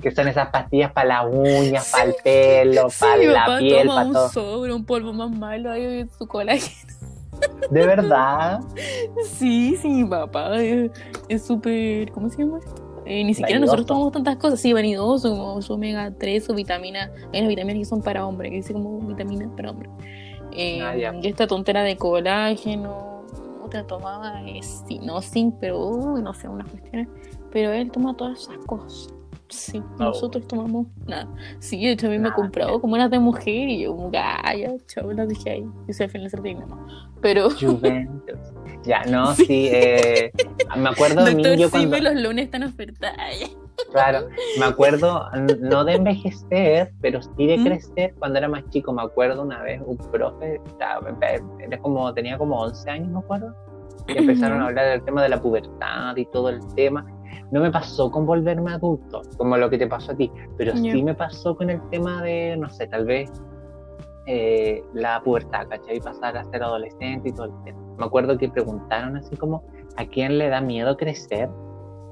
que 0.00 0.12
son 0.12 0.28
esas 0.28 0.50
pastillas 0.50 0.92
para 0.92 1.24
las 1.24 1.34
uñas, 1.34 1.90
para 1.90 2.04
el 2.04 2.14
pelo, 2.22 2.88
Sí, 2.88 2.98
para 3.00 3.16
mi 3.16 3.26
la 3.26 3.40
papá 3.46 3.58
piel, 3.58 3.86
toma 3.88 3.94
para 3.96 4.06
un 4.06 4.12
todo. 4.12 4.28
sobre, 4.28 4.72
un 4.72 4.84
polvo 4.84 5.12
más 5.12 5.30
malo 5.30 5.72
ahí 5.72 6.00
en 6.00 6.10
su 6.16 6.26
colágeno. 6.26 6.92
De 7.70 7.86
verdad. 7.86 8.60
Sí, 9.24 9.76
sí, 9.80 10.04
papá 10.04 10.56
es 10.60 10.90
es 11.28 11.44
súper. 11.46 12.10
¿Cómo 12.12 12.28
se 12.30 12.38
llama 12.38 12.58
esto? 12.58 12.87
Eh, 13.08 13.24
ni 13.24 13.32
siquiera 13.32 13.58
Vanidoso. 13.58 13.60
nosotros 13.76 13.86
tomamos 13.86 14.12
tantas 14.12 14.36
cosas, 14.36 14.60
sí, 14.60 14.74
vanidoso, 14.74 15.30
como 15.30 15.62
su 15.62 15.72
omega 15.72 16.12
3 16.16 16.50
o 16.50 16.54
vitamina. 16.54 17.10
Hay 17.32 17.40
unas 17.40 17.48
vitaminas 17.48 17.78
que 17.78 17.84
son 17.86 18.02
para 18.02 18.26
hombre, 18.26 18.50
que 18.50 18.56
dice 18.56 18.74
como 18.74 18.98
vitamina 19.00 19.50
para 19.56 19.70
hombre. 19.70 19.88
Eh, 20.52 20.80
Ah, 20.82 20.94
y 20.94 21.26
esta 21.26 21.46
tontera 21.46 21.82
de 21.82 21.96
colágeno, 21.96 23.24
otra 23.64 23.86
tomaba 23.86 24.42
eh, 24.46 24.60
no 25.02 25.22
zinc, 25.22 25.54
pero 25.58 25.78
uy, 25.88 26.20
no 26.22 26.34
sé, 26.34 26.48
unas 26.48 26.68
cuestiones. 26.68 27.08
Pero 27.50 27.72
él 27.72 27.90
toma 27.90 28.14
todas 28.14 28.40
esas 28.40 28.58
cosas. 28.66 29.14
Sí, 29.48 29.82
Oh. 29.98 30.04
nosotros 30.04 30.46
tomamos 30.46 30.86
nada. 31.06 31.28
Sí, 31.58 31.82
de 31.84 31.92
hecho 31.92 32.06
a 32.06 32.10
mí 32.10 32.16
me 32.18 32.28
ha 32.28 32.30
Nada, 32.30 32.34
comprado 32.36 32.80
como 32.80 32.94
unas 32.94 33.10
de 33.10 33.18
mujer 33.18 33.68
y 33.68 33.80
yo 33.82 33.94
como, 33.96 34.10
ah, 34.14 34.54
ya, 34.54 34.72
chao, 34.86 35.12
las 35.12 35.28
dejé 35.28 35.50
ahí. 35.50 35.66
Y 35.88 35.92
se 35.92 36.08
final 36.08 36.28
se 36.30 36.40
mi 36.40 36.54
mamá. 36.54 37.10
Pero, 37.20 37.48
Juventus. 37.50 38.38
Ya, 38.84 39.04
no, 39.04 39.34
Sí. 39.34 39.44
sí. 39.44 39.68
eh, 39.72 40.30
me 40.76 40.88
acuerdo 40.88 41.24
de 41.24 41.34
mí, 41.34 41.42
yo 41.42 41.66
sí, 41.66 41.70
cuando. 41.70 41.90
me 41.90 42.00
los 42.00 42.14
lunes 42.14 42.44
están 42.44 42.62
ofertados. 42.62 43.18
Claro, 43.92 44.28
me 44.58 44.64
acuerdo, 44.66 45.26
no 45.60 45.84
de 45.84 45.94
envejecer, 45.96 46.92
pero 47.00 47.20
sí 47.20 47.46
de 47.48 47.58
¿Mm? 47.58 47.64
crecer 47.64 48.14
cuando 48.18 48.38
era 48.38 48.48
más 48.48 48.62
chico. 48.70 48.92
Me 48.92 49.02
acuerdo 49.02 49.42
una 49.42 49.62
vez, 49.62 49.82
un 49.84 49.96
profe, 49.96 50.60
era 51.60 51.78
como, 51.80 52.14
tenía 52.14 52.38
como 52.38 52.60
11 52.60 52.88
años, 52.88 53.08
me 53.08 53.18
acuerdo, 53.18 53.54
empezaron 54.06 54.62
a 54.62 54.66
hablar 54.66 54.86
del 54.90 55.02
tema 55.02 55.22
de 55.24 55.28
la 55.30 55.40
pubertad 55.42 56.16
y 56.16 56.24
todo 56.26 56.48
el 56.48 56.60
tema. 56.74 57.04
No 57.50 57.60
me 57.60 57.70
pasó 57.70 58.10
con 58.10 58.26
volverme 58.26 58.72
adulto, 58.72 59.22
como 59.36 59.56
lo 59.56 59.70
que 59.70 59.78
te 59.78 59.86
pasó 59.86 60.12
a 60.12 60.16
ti, 60.16 60.30
pero 60.56 60.76
sí 60.76 61.02
me 61.02 61.14
pasó 61.14 61.56
con 61.56 61.70
el 61.70 61.80
tema 61.90 62.22
de, 62.22 62.56
no 62.56 62.68
sé, 62.68 62.86
tal 62.88 63.06
vez 63.06 63.30
eh, 64.26 64.82
la 64.92 65.22
pubertad, 65.22 65.66
¿cachai? 65.68 66.00
Pasar 66.00 66.36
a 66.36 66.44
ser 66.44 66.62
adolescente 66.62 67.30
y 67.30 67.32
todo 67.32 67.46
el 67.46 67.64
tema. 67.64 67.80
Me 67.96 68.04
acuerdo 68.04 68.36
que 68.36 68.48
preguntaron 68.50 69.16
así 69.16 69.34
como, 69.36 69.64
¿a 69.96 70.04
quién 70.04 70.36
le 70.36 70.50
da 70.50 70.60
miedo 70.60 70.96
crecer? 70.96 71.48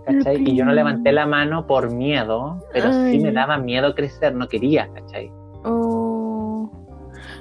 ¿Cachai? 0.07 0.43
Y 0.43 0.57
yo 0.57 0.65
no 0.65 0.73
levanté 0.73 1.13
la 1.13 1.27
mano 1.27 1.67
por 1.67 1.93
miedo, 1.93 2.59
pero 2.73 2.93
sí 2.93 3.19
me 3.19 3.33
daba 3.33 3.59
miedo 3.59 3.95
crecer, 3.95 4.35
no 4.35 4.49
quería, 4.49 4.89
¿cachai? 4.95 5.31
Oh. 5.65 5.96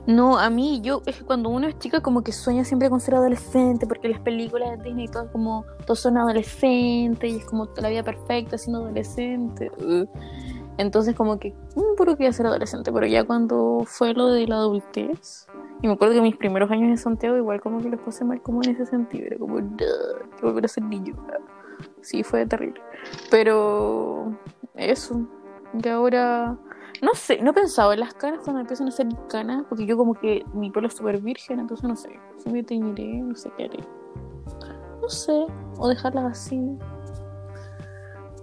No, 0.08 0.38
a 0.38 0.50
mí, 0.52 0.82
yo, 0.82 1.02
es 1.08 1.18
que 1.18 1.24
cuando 1.26 1.50
uno 1.50 1.68
es 1.68 1.80
chica, 1.80 2.02
como 2.02 2.22
que 2.24 2.32
sueña 2.32 2.63
siempre 2.63 2.89
con 2.91 3.00
ser 3.00 3.15
adolescente, 3.15 3.88
porque 3.88 4.08
las 4.08 4.20
películas 4.20 4.78
de 4.78 4.84
Disney, 4.84 5.08
todo 5.08 5.32
como, 5.32 5.65
todos 5.86 6.00
son 6.00 6.18
adolescentes, 6.18 7.32
y 7.32 7.38
es 7.38 7.46
como 7.46 7.68
la 7.78 7.89
vida 7.89 8.04
perfecta 8.04 8.58
siendo 8.58 8.84
adolescente. 8.84 9.72
Entonces, 10.78 11.15
como 11.15 11.39
que, 11.39 11.54
mm, 11.76 11.96
puro 11.98 12.15
quería 12.18 12.34
ser 12.34 12.46
adolescente, 12.46 12.91
pero 12.91 13.08
ya 13.08 13.24
cuando 13.24 13.84
fue 13.86 14.13
lo 14.13 14.28
de 14.28 14.48
la 14.48 14.58
adultez, 14.58 15.48
Y 15.82 15.88
me 15.88 15.94
acuerdo 15.94 16.15
que 16.15 16.22
mis 16.22 16.38
primeros 16.38 16.72
años 16.72 16.89
en 16.89 16.98
Santiago 16.98 17.36
igual 17.38 17.60
como 17.62 17.80
que 17.82 17.89
les 17.89 18.00
pasé 18.00 18.24
mal 18.24 18.41
como 18.41 18.63
en 18.63 18.72
ese 18.72 18.86
sentido. 18.86 19.28
Era 19.28 19.38
como, 19.38 19.60
"Duh, 19.60 19.76
que 20.38 20.46
volver 20.46 20.65
a 20.65 20.68
ser 20.70 20.84
niño. 20.84 21.13
Sí, 22.02 22.24
fue 22.24 22.46
terrible. 22.46 22.82
Pero 23.30 24.34
eso, 24.76 25.28
que 25.84 25.89
ahora... 25.89 26.58
No 27.02 27.14
sé, 27.14 27.42
no 27.42 27.52
he 27.52 27.54
pensado 27.54 27.94
en 27.94 28.00
las 28.00 28.14
canas 28.14 28.42
cuando 28.44 28.62
empiezan 28.62 28.88
a 28.88 28.90
hacer 28.90 29.08
canas, 29.30 29.64
porque 29.68 29.86
yo 29.86 29.98
como 29.98 30.14
que 30.14 30.46
mi 30.54 30.72
pelo 30.72 30.88
es 30.88 30.94
súper 30.96 31.20
virgen, 31.20 31.60
entonces 31.60 31.88
no 31.88 31.96
sé, 31.96 32.20
si 32.38 32.50
me 32.50 32.64
teñiré, 32.64 33.18
no 33.22 33.36
sé 33.36 33.52
qué 33.58 33.66
haré. 33.66 33.80
No 35.02 35.10
sé, 35.10 35.46
o 35.78 35.88
dejarlas 35.88 36.26
así. 36.26 36.78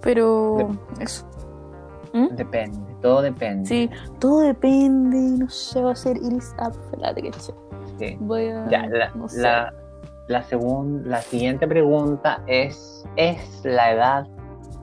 Pero 0.02 0.70
eso. 1.00 1.26
¿Mm? 2.12 2.34
Depende, 2.36 2.94
todo 3.00 3.22
depende. 3.22 3.66
Sí, 3.68 3.90
todo 4.18 4.40
depende, 4.40 5.18
no 5.38 5.48
sé, 5.48 5.82
va 5.82 5.92
a 5.92 5.96
ser 5.96 6.16
iris 6.18 6.54
espérate 6.58 7.22
que. 7.22 7.32
Sí. 7.98 8.16
Voy 8.20 8.48
a... 8.48 8.68
Ya, 8.68 8.86
la, 8.86 9.10
no 9.14 9.28
sé. 9.28 9.40
la, 9.40 9.72
la, 10.28 10.42
segun- 10.42 11.02
la 11.04 11.22
siguiente 11.22 11.66
pregunta 11.66 12.42
es, 12.46 13.04
¿es 13.16 13.64
la 13.64 13.92
edad 13.92 14.26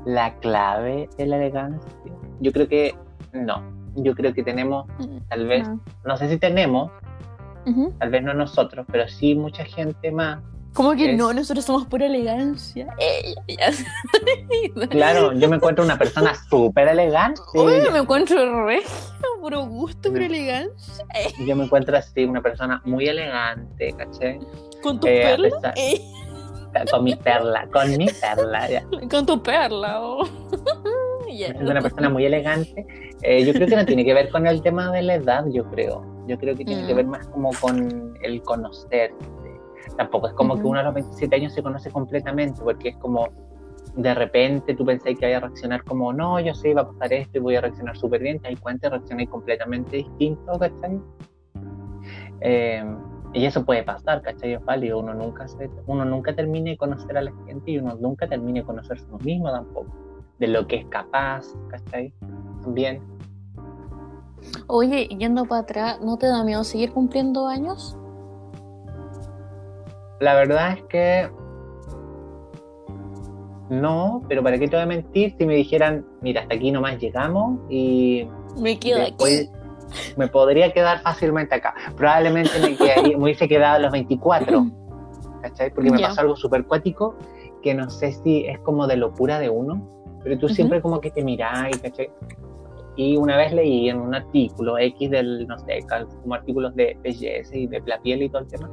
la 0.05 0.35
clave 0.39 1.09
de 1.17 1.25
la 1.27 1.35
elegancia? 1.37 1.91
Yo 2.39 2.51
creo 2.51 2.67
que 2.67 2.95
no. 3.33 3.63
Yo 3.95 4.13
creo 4.15 4.33
que 4.33 4.43
tenemos, 4.43 4.85
tal 5.29 5.47
vez, 5.47 5.67
No. 5.67 5.79
no 6.05 6.17
sé 6.17 6.29
si 6.29 6.37
tenemos, 6.37 6.91
Ujú. 7.65 7.93
tal 7.99 8.09
vez 8.11 8.23
no 8.23 8.33
nosotros, 8.33 8.85
pero 8.91 9.07
sí 9.07 9.35
mucha 9.35 9.65
gente 9.65 10.11
más. 10.11 10.39
¿Cómo 10.73 10.93
que 10.95 11.11
Es- 11.13 11.17
no? 11.17 11.33
Nosotros 11.33 11.65
somos 11.65 11.85
pura 11.87 12.05
elegancia. 12.05 12.87
Claro, 14.89 15.33
yo 15.33 15.49
me 15.49 15.55
encuentro 15.57 15.83
una 15.83 15.97
persona 15.97 16.33
súper 16.49 16.87
elegante. 16.87 17.41
Oye, 17.55 17.89
me 17.91 17.99
encuentro 17.99 18.65
re, 18.65 18.81
puro 19.41 19.65
gusto, 19.65 20.09
pura 20.09 20.21
No. 20.21 20.25
elegancia. 20.27 21.05
Yo 21.45 21.55
me 21.55 21.65
encuentro 21.65 21.97
así, 21.97 22.25
una 22.25 22.41
persona 22.41 22.81
muy 22.85 23.07
elegante, 23.07 23.93
¿caché? 23.97 24.39
Con 24.83 24.99
tu 24.99 25.07
Eh, 25.07 25.21
perla. 25.23 25.49
pesar- 25.49 25.73
Ey, 25.75 26.13
Con 26.91 27.03
mi 27.03 27.15
perla, 27.15 27.67
con 27.73 27.89
mi 27.97 28.07
perla, 28.07 28.69
ya. 28.69 28.83
con 29.09 29.25
tu 29.25 29.41
perla. 29.41 30.01
oh. 30.01 30.27
Es 31.47 31.61
una 31.61 31.81
persona 31.81 32.09
muy 32.09 32.25
elegante. 32.25 32.85
Eh, 33.21 33.45
yo 33.45 33.53
creo 33.53 33.67
que 33.67 33.75
no 33.75 33.85
tiene 33.85 34.05
que 34.05 34.13
ver 34.13 34.29
con 34.29 34.45
el 34.47 34.61
tema 34.61 34.91
de 34.91 35.01
la 35.01 35.15
edad, 35.15 35.45
yo 35.49 35.63
creo. 35.69 36.03
Yo 36.27 36.37
creo 36.37 36.55
que 36.55 36.65
tiene 36.65 36.85
que 36.85 36.93
Mm. 36.93 36.97
ver 36.97 37.07
más 37.07 37.27
como 37.27 37.51
con 37.61 38.17
el 38.21 38.41
conocer. 38.43 39.11
Tampoco 39.97 40.27
es 40.27 40.33
como 40.33 40.55
que 40.55 40.67
uno 40.67 40.79
a 40.79 40.83
los 40.83 40.93
27 40.93 41.35
años 41.35 41.53
se 41.53 41.63
conoce 41.63 41.89
completamente, 41.91 42.61
porque 42.63 42.89
es 42.89 42.97
como 42.97 43.27
de 43.95 44.13
repente 44.13 44.75
tú 44.75 44.85
pensás 44.85 45.13
que 45.17 45.25
vaya 45.25 45.37
a 45.37 45.39
reaccionar 45.41 45.83
como, 45.83 46.13
no, 46.13 46.39
yo 46.39 46.53
sé, 46.53 46.73
va 46.73 46.81
a 46.81 46.87
pasar 46.87 47.11
esto 47.13 47.37
y 47.37 47.41
voy 47.41 47.55
a 47.55 47.61
reaccionar 47.61 47.97
súper 47.97 48.21
bien, 48.21 48.39
te 48.39 48.49
das 48.49 48.59
cuenta 48.59 48.89
completamente 49.29 49.97
distinto, 49.97 50.59
¿cachai? 50.59 50.99
Eh, 52.41 52.83
y 53.33 53.45
eso 53.45 53.65
puede 53.65 53.83
pasar, 53.83 54.21
¿cachai? 54.21 54.53
Es 54.53 54.63
válido, 54.63 54.99
uno 54.99 55.13
nunca, 55.13 55.47
se, 55.47 55.69
uno 55.87 56.05
nunca 56.05 56.33
termina 56.35 56.71
de 56.71 56.77
conocer 56.77 57.17
a 57.17 57.21
la 57.21 57.31
gente 57.45 57.71
y 57.71 57.77
uno 57.79 57.95
nunca 57.99 58.27
termina 58.27 58.59
de 58.61 58.65
conocerse 58.65 59.05
a 59.05 59.09
uno 59.09 59.19
mismo 59.23 59.51
tampoco, 59.51 59.93
de 60.39 60.47
lo 60.47 60.65
que 60.67 60.77
es 60.77 60.85
capaz, 60.87 61.45
¿cachai? 61.69 62.13
También. 62.63 63.01
Oye, 64.67 65.07
yendo 65.07 65.45
para 65.45 65.61
atrás, 65.61 65.99
¿no 66.01 66.17
te 66.17 66.27
da 66.27 66.43
miedo 66.43 66.63
seguir 66.63 66.91
cumpliendo 66.93 67.47
años? 67.47 67.97
La 70.19 70.33
verdad 70.35 70.73
es 70.73 70.83
que 70.83 71.29
no, 73.69 74.23
pero 74.27 74.41
¿para 74.41 74.57
qué 74.57 74.67
te 74.67 74.75
voy 74.75 74.83
a 74.83 74.87
mentir 74.87 75.35
si 75.37 75.45
me 75.45 75.55
dijeran, 75.55 76.05
mira, 76.21 76.41
hasta 76.41 76.55
aquí 76.55 76.71
nomás 76.71 76.97
llegamos 76.99 77.59
y 77.69 78.27
Me 78.59 78.79
quedo 78.79 78.99
después 78.99 79.49
aquí. 79.49 80.13
me 80.17 80.27
podría 80.27 80.71
quedar 80.73 81.01
fácilmente 81.01 81.55
acá? 81.55 81.75
Probablemente 81.95 82.51
me, 82.61 82.75
quedaría- 82.75 83.15
me 83.17 83.23
hubiese 83.25 83.47
quedado 83.47 83.75
a 83.75 83.79
los 83.79 83.91
24, 83.91 84.65
¿cachai? 85.43 85.71
Porque 85.73 85.91
me 85.91 85.99
pasó 85.99 86.21
algo 86.21 86.35
súper 86.35 86.65
cuático 86.65 87.15
que 87.61 87.75
no 87.75 87.89
sé 87.89 88.13
si 88.13 88.45
es 88.45 88.57
como 88.59 88.87
de 88.87 88.97
locura 88.97 89.37
de 89.37 89.49
uno, 89.49 89.98
pero 90.29 90.39
tú 90.39 90.45
Ujú. 90.45 90.55
siempre 90.55 90.81
como 90.81 91.01
que 91.01 91.09
te 91.09 91.23
mirás, 91.23 91.75
¿cachai? 91.81 92.09
Y 92.95 93.17
una 93.17 93.35
vez 93.37 93.51
leí 93.51 93.89
en 93.89 93.99
un 93.99 94.13
artículo 94.13 94.77
X 94.77 95.09
del, 95.09 95.47
no 95.47 95.57
sé, 95.57 95.79
como 96.21 96.35
artículos 96.35 96.75
de 96.75 96.97
belleza 97.01 97.55
y 97.55 97.65
de 97.65 97.81
la 97.85 97.99
piel 98.01 98.21
y 98.21 98.29
todo 98.29 98.41
el 98.41 98.47
tema, 98.47 98.69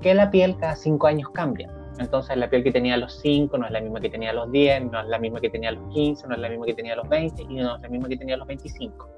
que 0.00 0.14
la 0.14 0.30
piel 0.30 0.56
cada 0.56 0.76
cinco 0.76 1.06
años 1.08 1.28
cambia. 1.30 1.68
Entonces 1.98 2.36
la 2.36 2.48
piel 2.48 2.62
que 2.62 2.70
tenía 2.70 2.94
a 2.94 2.98
los 2.98 3.20
5 3.20 3.58
no 3.58 3.66
es 3.66 3.72
la 3.72 3.80
misma 3.80 4.00
que 4.00 4.08
tenía 4.08 4.30
a 4.30 4.32
los 4.32 4.50
10, 4.50 4.90
no 4.90 5.00
es 5.00 5.08
la 5.08 5.18
misma 5.18 5.40
que 5.40 5.50
tenía 5.50 5.70
a 5.70 5.72
los 5.72 5.92
15, 5.92 6.28
no 6.28 6.34
es 6.34 6.40
la 6.40 6.48
misma 6.48 6.64
que 6.64 6.74
tenía 6.74 6.92
a 6.94 6.96
los 6.96 7.08
20 7.08 7.42
y 7.42 7.54
no 7.56 7.76
es 7.76 7.82
la 7.82 7.88
misma 7.88 8.08
que 8.08 8.16
tenía 8.16 8.34
a 8.36 8.38
los 8.38 8.46
25. 8.46 9.08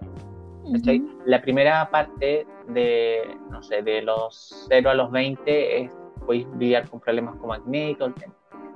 ¿cachai? 0.73 1.01
Ujú. 1.01 1.23
La 1.27 1.43
primera 1.43 1.89
parte 1.91 2.47
de, 2.69 3.37
no 3.51 3.63
sé, 3.63 3.83
de 3.83 4.03
los 4.03 4.67
0 4.69 4.91
a 4.91 4.95
los 4.95 5.11
20 5.13 5.83
es, 5.83 5.93
podéis 6.27 6.47
lidiar 6.59 6.89
con 6.89 6.99
problemas 6.99 7.37
como 7.37 7.53
acné 7.53 7.91
y 7.91 7.95
todo 7.95 8.09
el 8.09 8.15
tema. 8.15 8.35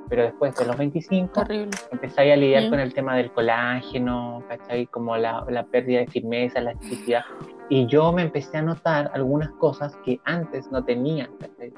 Pero 0.09 0.23
después 0.23 0.55
de 0.55 0.67
los 0.67 0.77
25 0.77 1.33
Terrible. 1.45 1.71
empezáis 1.91 2.33
a 2.33 2.37
lidiar 2.37 2.63
Ya. 2.65 2.71
con 2.71 2.79
el 2.81 2.95
tema 2.95 3.17
del 3.17 3.33
colágeno, 3.33 4.43
¿cachai? 4.49 4.87
Como 4.87 5.17
la, 5.17 5.45
la 5.49 5.65
pérdida 5.65 6.01
de 6.01 6.07
firmeza, 6.07 6.61
elasticidad. 6.61 7.25
Y 7.69 7.87
yo 7.87 8.13
me 8.13 8.23
empecé 8.23 8.59
a 8.59 8.63
notar 8.63 9.11
algunas 9.15 9.51
cosas 9.53 9.97
que 10.05 10.21
antes 10.25 10.71
no 10.71 10.85
tenía, 10.85 11.29
¿cachai? 11.41 11.73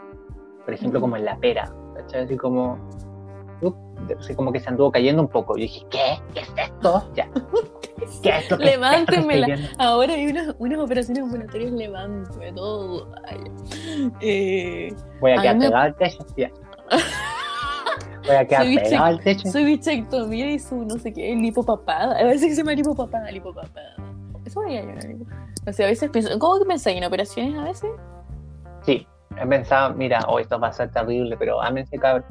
Por 0.65 0.75
ejemplo, 0.75 0.99
Ujú. 0.99 1.07
como 1.07 1.17
en 1.17 1.25
la 1.25 1.39
pera, 1.39 1.73
¿cachai? 1.97 2.25
Así 2.25 2.37
como, 2.37 2.79
up, 3.63 3.75
así 4.21 4.35
como 4.35 4.53
que 4.53 4.61
se 4.61 4.69
anduvo 4.69 4.93
cayendo 4.93 5.23
un 5.23 5.29
poco. 5.29 5.57
Yo 5.57 5.63
dije, 5.63 5.87
¿qué? 5.91 6.19
¿Qué 6.35 6.41
es 6.41 6.53
esto? 6.59 7.11
Ya. 7.15 7.29
¿Qué 8.23 8.29
es 8.31 8.43
esto 8.43 8.59
viendo? 8.59 9.73
Ahora 9.79 10.13
hay 10.13 10.27
unas, 10.27 10.55
unas 10.59 10.79
operaciones 10.81 11.23
ambulatorias, 11.23 11.73
levántame 11.73 12.53
todo. 12.53 13.09
Ay, 13.25 13.39
eh, 14.21 14.95
Voy 15.21 15.33
a 15.33 15.41
quedar 15.41 15.57
me- 15.57 15.65
pegado 15.67 15.85
al 15.85 15.97
techo. 15.97 16.19
Voy 18.29 18.37
a 18.37 18.45
quedar 18.47 18.63
Soy 18.63 18.77
biche- 18.77 18.83
pegado 18.85 19.05
al 19.07 19.21
techo. 19.21 19.49
Su 19.51 19.59
bichectomía 19.65 20.51
y 20.53 20.59
su 20.61 20.85
no 20.85 20.99
sé 20.99 21.13
qué, 21.13 21.35
lipopapada. 21.35 22.17
A 22.19 22.25
veces 22.25 22.43
que 22.49 22.55
se 22.55 22.61
llama 22.63 22.73
lipopapada, 22.73 23.31
lipopapada. 23.31 23.97
Eso 24.45 24.61
me 24.63 24.77
yo, 24.77 25.09
lipo. 25.09 25.25
O 25.67 25.73
sea, 25.73 25.87
a 25.87 25.89
veces 25.91 26.11
pienso, 26.11 26.39
¿cómo 26.39 26.59
que 26.59 26.65
pensáis 26.67 26.97
en 26.97 27.05
operaciones 27.05 27.59
a 27.59 27.65
veces? 27.65 27.91
Sí, 28.87 29.07
he 29.41 29.47
pensado, 29.47 29.95
mira, 29.95 30.21
oh, 30.29 30.39
esto 30.39 30.59
va 30.61 30.69
a 30.69 30.73
ser 30.73 30.91
terrible, 30.91 31.37
pero 31.39 31.61
ámense, 31.61 31.99
cabrón. 31.99 32.25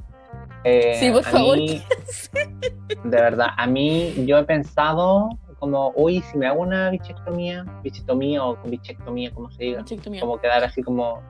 Eh, 0.64 0.96
Sí, 1.00 1.12
por 1.12 1.20
a 1.26 1.30
favor. 1.30 1.58
mí, 1.58 1.82
de 3.04 3.18
verdad, 3.22 3.48
a 3.58 3.68
mí 3.68 4.14
yo 4.26 4.38
he 4.38 4.44
pensado 4.44 5.30
como, 5.60 5.92
uy, 5.96 6.22
si 6.22 6.38
me 6.38 6.48
hago 6.48 6.62
una 6.62 6.90
bichectomía, 6.90 7.66
bichectomía 7.84 8.44
o 8.44 8.58
bichectomía, 8.66 9.32
como 9.32 9.50
se 9.52 9.64
diga, 9.64 9.80
Bichectomía. 9.80 10.22
como 10.22 10.40
quedar 10.40 10.64
así 10.64 10.82
como 10.84 11.22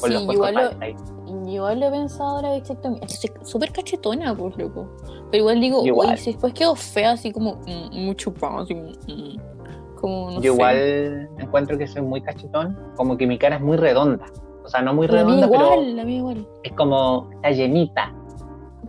con 0.00 0.10
Sí, 0.10 0.14
los 0.14 0.34
igual 0.34 0.54
lo, 0.54 1.48
igual 1.50 1.80
lo 1.80 1.86
he 1.86 1.90
pensado 1.90 2.42
que 2.42 3.08
soy 3.08 3.30
súper 3.42 3.72
cachetona, 3.72 4.34
pues, 4.34 4.56
loco. 4.56 4.88
Pero 5.30 5.42
igual 5.42 5.60
digo, 5.60 5.84
Igual. 5.84 6.10
uy, 6.10 6.16
si 6.16 6.32
después 6.32 6.52
quedo 6.54 6.74
fea, 6.74 7.12
así 7.12 7.32
como 7.32 7.56
mm, 7.66 8.04
mucho 8.04 8.32
pan, 8.32 8.60
así 8.60 8.74
mm, 8.74 9.36
como 10.00 10.30
no 10.30 10.40
Yo 10.40 10.52
sé. 10.52 10.56
igual 10.56 11.28
encuentro 11.38 11.76
que 11.78 11.86
soy 11.86 12.02
muy 12.02 12.20
cachetón, 12.22 12.76
como 12.96 13.16
que 13.16 13.26
mi 13.26 13.38
cara 13.38 13.56
es 13.56 13.62
muy 13.62 13.76
redonda. 13.76 14.26
O 14.64 14.68
sea, 14.68 14.82
no 14.82 14.94
muy 14.94 15.06
La 15.06 15.14
redonda, 15.24 15.46
igual, 15.46 15.60
pero 15.70 15.82
la 15.82 16.04
igual. 16.10 16.46
es 16.62 16.72
como 16.72 17.30
está 17.34 17.50
llenita, 17.50 18.14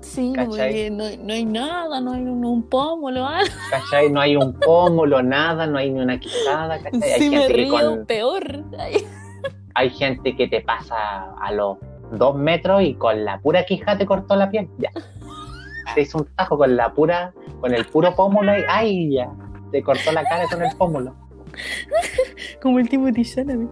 Sí, 0.01 0.31
como 0.33 0.51
¿Cachai? 0.51 0.73
que 0.73 0.89
no, 0.89 1.03
no 1.25 1.33
hay 1.33 1.43
nada, 1.43 1.99
no 1.99 2.13
hay 2.13 2.21
un, 2.21 2.45
un 2.45 2.63
pómulo, 2.63 3.25
ah. 3.25 3.41
¿cachai? 3.69 4.09
No 4.09 4.21
hay 4.21 4.37
un 4.37 4.53
pómulo, 4.53 5.21
nada, 5.21 5.67
no 5.67 5.77
hay 5.77 5.91
ni 5.91 5.99
una 5.99 6.17
quijada, 6.17 6.79
¿cachai? 6.81 7.01
Hay 7.11 7.29
me 7.29 7.37
gente 7.37 7.47
que 7.47 7.53
río, 7.53 7.73
con- 7.73 8.05
peor. 8.05 8.63
Ay. 9.79 9.89
hay 9.89 9.95
gente 9.95 10.35
que 10.35 10.47
te 10.47 10.61
pasa 10.61 11.33
a 11.41 11.51
los 11.51 11.77
dos 12.11 12.35
metros 12.35 12.81
y 12.83 12.93
con 12.95 13.23
la 13.23 13.39
pura 13.39 13.65
quija 13.65 13.97
te 13.97 14.05
cortó 14.05 14.35
la 14.35 14.49
piel, 14.49 14.69
ya. 14.77 14.91
Te 15.95 16.01
hizo 16.01 16.19
un 16.19 16.25
tajo 16.35 16.55
con 16.55 16.75
la 16.75 16.93
pura, 16.93 17.33
con 17.61 17.73
el 17.73 17.83
puro 17.85 18.15
pómulo 18.15 18.55
y 18.55 18.61
¡ay! 18.67 19.11
ya. 19.11 19.31
Te 19.71 19.81
cortó 19.81 20.11
la 20.11 20.23
cara 20.23 20.45
con 20.47 20.61
el 20.61 20.75
pómulo. 20.77 21.15
Como 22.61 22.77
el 22.77 22.87
Timothy 22.87 23.25
Chalamet. 23.25 23.69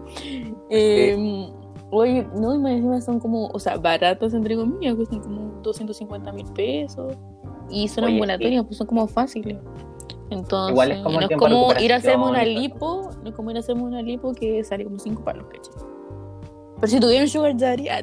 Eh, 0.68 1.48
oye, 1.90 2.26
no, 2.34 2.54
y 2.54 2.58
más 2.58 2.72
encima 2.72 3.00
son 3.00 3.20
como, 3.20 3.46
o 3.48 3.58
sea, 3.60 3.76
baratos 3.76 4.34
entre 4.34 4.56
comillas, 4.56 4.96
cuestan 4.96 5.20
como 5.20 5.60
250 5.62 6.32
mil 6.32 6.46
pesos. 6.52 7.16
Y 7.70 7.86
son 7.88 8.04
Oye, 8.04 8.14
ambulatorios, 8.14 8.64
pues 8.66 8.78
son 8.78 8.86
como 8.86 9.06
fáciles. 9.06 9.58
Entonces, 10.30 10.72
Igual 10.72 10.92
es 10.92 10.98
como 10.98 11.20
no 11.20 11.26
es 11.28 11.36
como 11.36 11.72
ir 11.80 11.92
a 11.92 11.96
hacerme 11.96 12.24
una 12.24 12.44
lipo, 12.44 13.10
no 13.22 13.30
es 13.30 13.34
como 13.34 13.50
ir 13.50 13.56
a 13.56 13.60
hacerme 13.60 13.82
una 13.82 14.02
lipo 14.02 14.32
que 14.32 14.62
sale 14.64 14.84
como 14.84 14.98
5 14.98 15.24
palos, 15.24 15.46
¿cachai? 15.46 15.97
Pero 16.80 16.86
si 16.88 17.00
tuviera 17.00 17.22
un 17.24 17.28
sugar 17.28 17.56
daddy, 17.56 17.88
ah. 17.88 18.00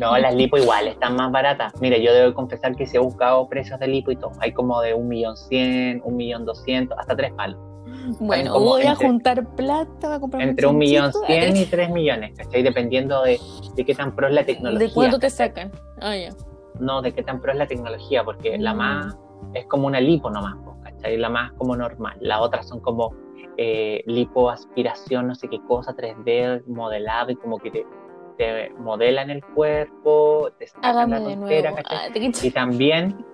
No, 0.00 0.18
las 0.18 0.34
lipo 0.34 0.56
igual 0.58 0.88
están 0.88 1.14
más 1.16 1.30
baratas. 1.30 1.72
Mire, 1.80 2.02
yo 2.02 2.12
debo 2.12 2.34
confesar 2.34 2.74
que 2.74 2.86
se 2.86 2.96
he 2.96 3.00
buscado 3.00 3.48
precios 3.48 3.78
de 3.78 3.86
lipo 3.86 4.10
y 4.10 4.16
todo. 4.16 4.32
Hay 4.40 4.52
como 4.52 4.80
de 4.80 4.92
un 4.94 5.08
millón 5.08 5.36
cien, 5.36 6.00
un 6.04 6.16
millón 6.16 6.44
doscientos, 6.44 6.98
hasta 6.98 7.14
tres 7.16 7.32
palos. 7.32 7.60
Bueno, 8.18 8.58
voy 8.58 8.82
a 8.82 8.94
juntar 8.96 9.46
plata, 9.54 10.08
voy 10.08 10.16
a 10.16 10.20
comprar 10.20 10.42
Entre 10.42 10.66
un 10.66 10.78
millón 10.78 11.12
cien 11.26 11.56
y 11.56 11.64
tres 11.66 11.90
millones, 11.90 12.32
¿cachai? 12.36 12.62
Dependiendo 12.62 13.22
de, 13.22 13.38
de 13.76 13.84
qué 13.84 13.94
tan 13.94 14.14
pro 14.16 14.26
es 14.28 14.34
la 14.34 14.44
tecnología. 14.44 14.88
¿De 14.88 14.92
cuánto 14.92 15.18
te 15.20 15.30
sacan? 15.30 15.70
Ah, 16.00 16.16
ya. 16.16 16.30
No, 16.80 17.00
de 17.02 17.12
qué 17.12 17.22
tan 17.22 17.40
pro 17.40 17.52
es 17.52 17.58
la 17.58 17.66
tecnología, 17.66 18.24
porque 18.24 18.58
la 18.58 18.74
Mm. 18.74 18.76
más 18.76 19.16
es 19.54 19.66
como 19.66 19.86
una 19.86 20.00
lipo 20.00 20.30
nomás. 20.30 20.56
¿cachai? 20.82 21.16
La 21.18 21.28
más 21.28 21.52
como 21.52 21.76
normal. 21.76 22.16
Las 22.20 22.40
otras 22.40 22.66
son 22.66 22.80
como 22.80 23.14
eh, 23.56 24.02
lipoaspiración, 24.06 25.28
no 25.28 25.34
sé 25.34 25.48
qué 25.48 25.60
cosa, 25.60 25.94
3D 25.94 26.66
modelado 26.66 27.32
y 27.32 27.36
como 27.36 27.58
que 27.58 27.70
te, 27.70 27.86
te 28.38 28.70
modelan 28.78 29.30
el 29.30 29.44
cuerpo, 29.44 30.50
te 30.58 30.66
sacan 30.66 30.90
Hágame 30.90 31.20
la 31.20 31.24
tontera. 31.24 31.74
Ah, 31.90 32.08
Y 32.42 32.50
también, 32.50 33.24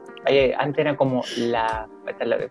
antes 0.58 0.78
era 0.78 0.96
como 0.96 1.22
la, 1.38 1.88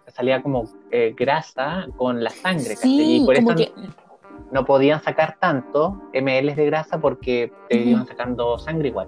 salía 0.08 0.42
como 0.42 0.64
eh, 0.92 1.14
grasa 1.16 1.88
con 1.98 2.24
la 2.24 2.30
sangre. 2.30 2.76
Sí, 2.76 3.18
y 3.18 3.26
por 3.26 3.36
eso 3.36 3.56
que 3.56 3.72
no 4.52 4.66
podían 4.66 5.02
sacar 5.02 5.38
tanto 5.40 6.02
ml 6.14 6.56
de 6.56 6.66
grasa 6.66 7.00
porque 7.00 7.52
te 7.70 7.82
Ujú. 7.82 7.90
iban 7.90 8.06
sacando 8.08 8.58
sangre 8.58 8.90
igual. 8.90 9.08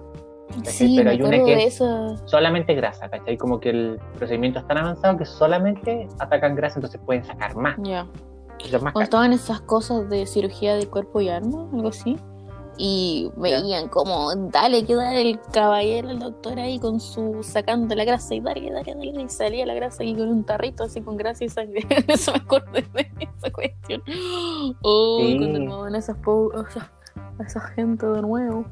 sí, 0.64 0.94
Pero 0.96 1.10
hay 1.10 1.22
una 1.22 1.42
que 1.42 1.64
es 1.64 1.82
solamente 2.26 2.74
grasa, 2.74 3.08
¿cachai? 3.08 3.36
Como 3.36 3.58
que 3.58 3.70
el 3.70 4.00
procedimiento 4.16 4.58
es 4.60 4.66
tan 4.66 4.78
avanzado 4.78 5.16
que 5.16 5.24
solamente 5.24 6.06
atacan 6.18 6.54
grasa, 6.54 6.76
entonces 6.76 7.00
pueden 7.04 7.24
sacar 7.24 7.56
más. 7.56 7.76
Ya. 7.82 8.06
Más 8.82 8.94
estaban 9.02 9.32
esas 9.32 9.60
cosas 9.60 10.08
de 10.08 10.26
cirugía 10.26 10.74
de 10.76 10.86
cuerpo 10.88 11.20
y 11.20 11.28
alma, 11.28 11.68
algo 11.72 11.88
así. 11.88 12.16
Y 12.82 13.30
veían 13.36 13.88
como, 13.88 14.34
dale, 14.34 14.86
que 14.86 14.94
dale 14.94 15.20
el 15.22 15.40
caballero, 15.52 16.08
el 16.08 16.18
doctor 16.18 16.58
ahí 16.58 16.78
con 16.78 16.98
su, 16.98 17.42
sacando 17.42 17.94
la 17.94 18.04
grasa 18.04 18.34
y 18.34 18.40
dale, 18.40 18.70
dale, 18.70 18.94
dale. 18.94 19.22
Y 19.22 19.28
salía 19.28 19.66
la 19.66 19.74
grasa 19.74 20.02
ahí 20.02 20.14
con 20.14 20.28
un 20.28 20.44
tarrito 20.44 20.84
así 20.84 21.02
con 21.02 21.16
grasa 21.18 21.44
y 21.44 21.50
sangre. 21.50 21.86
Eso 22.08 22.32
me 22.32 22.38
acordé 22.38 22.86
de 22.94 23.10
esa 23.18 23.50
cuestión. 23.52 24.02
Oh, 24.82 25.18
Sí. 25.20 25.36
cuando 25.38 25.58
armaban 25.58 25.94
esas, 25.94 26.16
esa 27.46 27.60
gente 27.60 28.06
de 28.06 28.22
nuevo. 28.22 28.64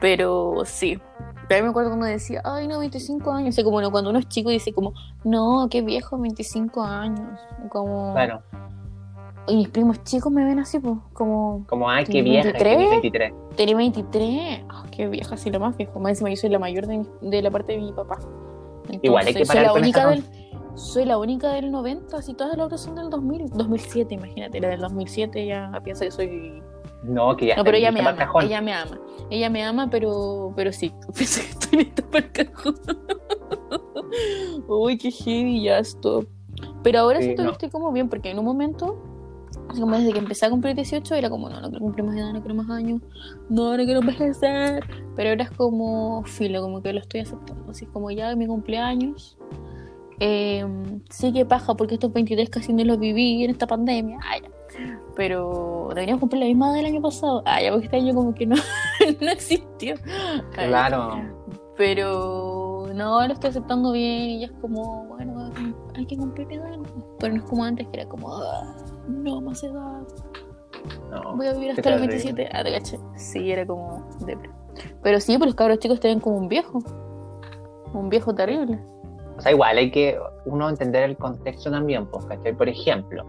Pero 0.00 0.62
sí. 0.64 1.00
Pero 1.48 1.64
me 1.64 1.70
acuerdo 1.70 1.90
cuando 1.90 2.06
decía, 2.06 2.40
ay, 2.44 2.68
no, 2.68 2.78
25 2.78 3.32
años. 3.32 3.48
O 3.48 3.52
sea, 3.56 3.64
como 3.64 3.80
no, 3.80 3.90
cuando 3.90 4.10
uno 4.10 4.20
es 4.20 4.28
chico 4.28 4.50
dice 4.50 4.72
como, 4.72 4.92
no, 5.24 5.66
qué 5.68 5.82
viejo, 5.82 6.16
25 6.18 6.82
años. 6.84 7.40
Como... 7.68 8.12
Claro, 8.12 8.42
Y 9.48 9.56
mis 9.56 9.68
primos 9.68 10.02
chicos 10.04 10.30
me 10.32 10.44
ven 10.44 10.58
así, 10.60 10.78
pues, 10.78 10.96
como, 11.12 11.64
como, 11.68 11.90
ay, 11.90 12.04
qué 12.04 12.12
¿Tienes 12.22 12.30
vieja, 12.44 12.52
que 12.58 12.64
23? 12.64 12.76
tiene 12.76 12.90
23. 12.90 13.56
tenía 13.56 13.76
23, 13.76 14.64
ah, 14.68 14.84
qué 14.90 15.08
vieja, 15.08 15.34
así 15.34 15.50
la 15.50 15.58
más 15.58 15.76
vieja. 15.76 15.98
Más 15.98 16.10
encima 16.10 16.30
yo 16.30 16.36
soy 16.36 16.50
la 16.50 16.58
mayor 16.58 16.86
de, 16.86 16.98
mi- 16.98 17.06
de 17.30 17.42
la 17.42 17.50
parte 17.50 17.72
de 17.72 17.78
mi 17.78 17.92
papá. 17.92 18.18
Entonces, 18.82 19.00
Igual 19.02 19.26
hay 19.26 19.34
que 19.34 19.44
soy 19.44 19.48
parar 19.48 19.64
la 19.66 19.72
con 19.72 19.80
única 19.82 20.08
del, 20.08 20.24
Soy 20.76 21.04
la 21.04 21.18
única 21.18 21.52
del 21.52 21.70
90, 21.72 22.16
así 22.16 22.32
todas 22.34 22.56
las 22.56 22.66
otras 22.66 22.80
son 22.80 22.94
del 22.94 23.10
2000, 23.10 23.48
2007, 23.50 24.14
imagínate, 24.14 24.60
la 24.60 24.68
del 24.68 24.80
2007 24.80 25.46
ya 25.46 25.72
piensa 25.84 26.04
que 26.04 26.10
soy... 26.12 26.62
No, 27.02 27.34
que 27.36 27.46
ya 27.46 27.56
No, 27.56 27.64
pero 27.64 27.76
ella 27.78 27.90
me 27.90 28.00
ama, 28.00 28.14
cajón. 28.14 28.44
ella 28.44 28.60
me 28.60 28.72
ama. 28.74 28.98
Ella 29.30 29.48
me 29.50 29.64
ama, 29.64 29.88
pero, 29.90 30.52
pero 30.54 30.72
sí, 30.72 30.92
piensa 31.16 31.40
que 31.42 31.48
estoy 31.48 31.78
lista 31.80 32.02
para 32.10 32.26
el 32.26 32.32
cajón. 32.32 32.74
Uy, 34.68 34.98
qué 34.98 35.10
heavy, 35.10 35.62
ya 35.64 35.78
stop. 35.80 36.26
Pero 36.82 37.00
ahora 37.00 37.18
Sí, 37.18 37.24
siento 37.24 37.42
no. 37.42 37.48
que 37.50 37.52
estoy 37.54 37.70
como 37.70 37.90
bien, 37.92 38.08
porque 38.08 38.30
en 38.30 38.38
un 38.38 38.44
momento, 38.44 38.96
así 39.70 39.80
como 39.80 39.96
desde 39.96 40.12
que 40.12 40.18
empecé 40.18 40.46
a 40.46 40.50
cumplir 40.50 40.74
18, 40.74 41.14
era 41.14 41.30
como, 41.30 41.48
no, 41.48 41.60
no 41.60 41.68
quiero 41.70 41.84
cumplir 41.84 42.04
más 42.06 42.16
edad, 42.16 42.32
no 42.32 42.40
quiero 42.40 42.54
más 42.54 42.70
años, 42.70 43.00
no, 43.48 43.76
no 43.76 43.84
quiero 43.84 44.00
envejecer. 44.00 44.84
Pero 45.16 45.30
ahora 45.30 45.44
es 45.44 45.50
como 45.50 46.22
filo, 46.24 46.62
como 46.62 46.82
que 46.82 46.92
lo 46.92 47.00
estoy 47.00 47.20
aceptando. 47.20 47.70
Así 47.70 47.84
es 47.84 47.90
como 47.90 48.10
ya 48.10 48.34
mi 48.36 48.46
cumpleaños. 48.46 49.36
Eh, 50.20 50.66
sí 51.08 51.32
que 51.32 51.46
paja, 51.46 51.74
porque 51.74 51.94
estos 51.94 52.12
23 52.12 52.50
casi 52.50 52.72
no 52.72 52.84
los 52.84 52.98
viví 52.98 53.42
en 53.44 53.50
esta 53.50 53.66
pandemia. 53.66 54.18
Ah, 54.22 54.36
ya. 54.42 54.50
Pero 55.16 55.88
deberíamos 55.90 56.20
cumplir 56.20 56.40
la 56.40 56.46
misma 56.46 56.68
edad 56.68 56.76
del 56.76 56.86
año 56.86 57.02
pasado. 57.02 57.42
Ah, 57.46 57.60
ya, 57.62 57.70
porque 57.70 57.86
este 57.86 57.96
año 57.96 58.14
como 58.14 58.34
que 58.34 58.46
no, 58.46 58.56
no 59.20 59.30
existió. 59.30 59.94
Ah. 60.06 60.42
Claro. 60.52 61.22
Pero 61.76 62.86
no, 62.94 63.26
lo 63.26 63.32
estoy 63.32 63.50
aceptando 63.50 63.92
bien 63.92 64.22
y 64.30 64.40
ya 64.40 64.46
es 64.46 64.52
como, 64.60 65.06
bueno, 65.06 65.50
hay 65.94 66.06
que 66.06 66.16
cumplir 66.16 66.52
edad. 66.52 66.78
Pero 67.18 67.34
no 67.34 67.42
es 67.42 67.48
como 67.48 67.64
antes, 67.64 67.86
que 67.88 68.00
era 68.00 68.08
como, 68.08 68.32
"Ah, 68.34 68.76
no 69.10 69.40
más 69.40 69.62
edad, 69.62 70.02
No. 71.10 71.36
voy 71.36 71.46
a 71.46 71.52
vivir 71.52 71.70
hasta 71.72 71.90
los 71.90 72.00
terrible. 72.00 72.22
27. 72.22 72.48
Ah, 72.52 72.64
te 72.64 72.72
caché. 72.72 72.98
Sí, 73.16 73.50
era 73.52 73.66
como 73.66 74.08
depre. 74.24 74.50
Pero 75.02 75.20
sí, 75.20 75.36
pues 75.36 75.48
los 75.48 75.54
cabros 75.54 75.78
chicos 75.78 76.00
te 76.00 76.08
ven 76.08 76.20
como 76.20 76.36
un 76.38 76.48
viejo. 76.48 76.78
Un 77.92 78.08
viejo 78.08 78.34
terrible. 78.34 78.78
O 79.36 79.40
sea, 79.40 79.52
igual 79.52 79.76
hay 79.78 79.90
que 79.90 80.18
uno 80.46 80.68
entender 80.68 81.02
el 81.04 81.16
contexto 81.16 81.70
también, 81.70 82.06
pues, 82.06 82.24
¿cachai? 82.26 82.54
Por 82.54 82.68
ejemplo, 82.68 83.24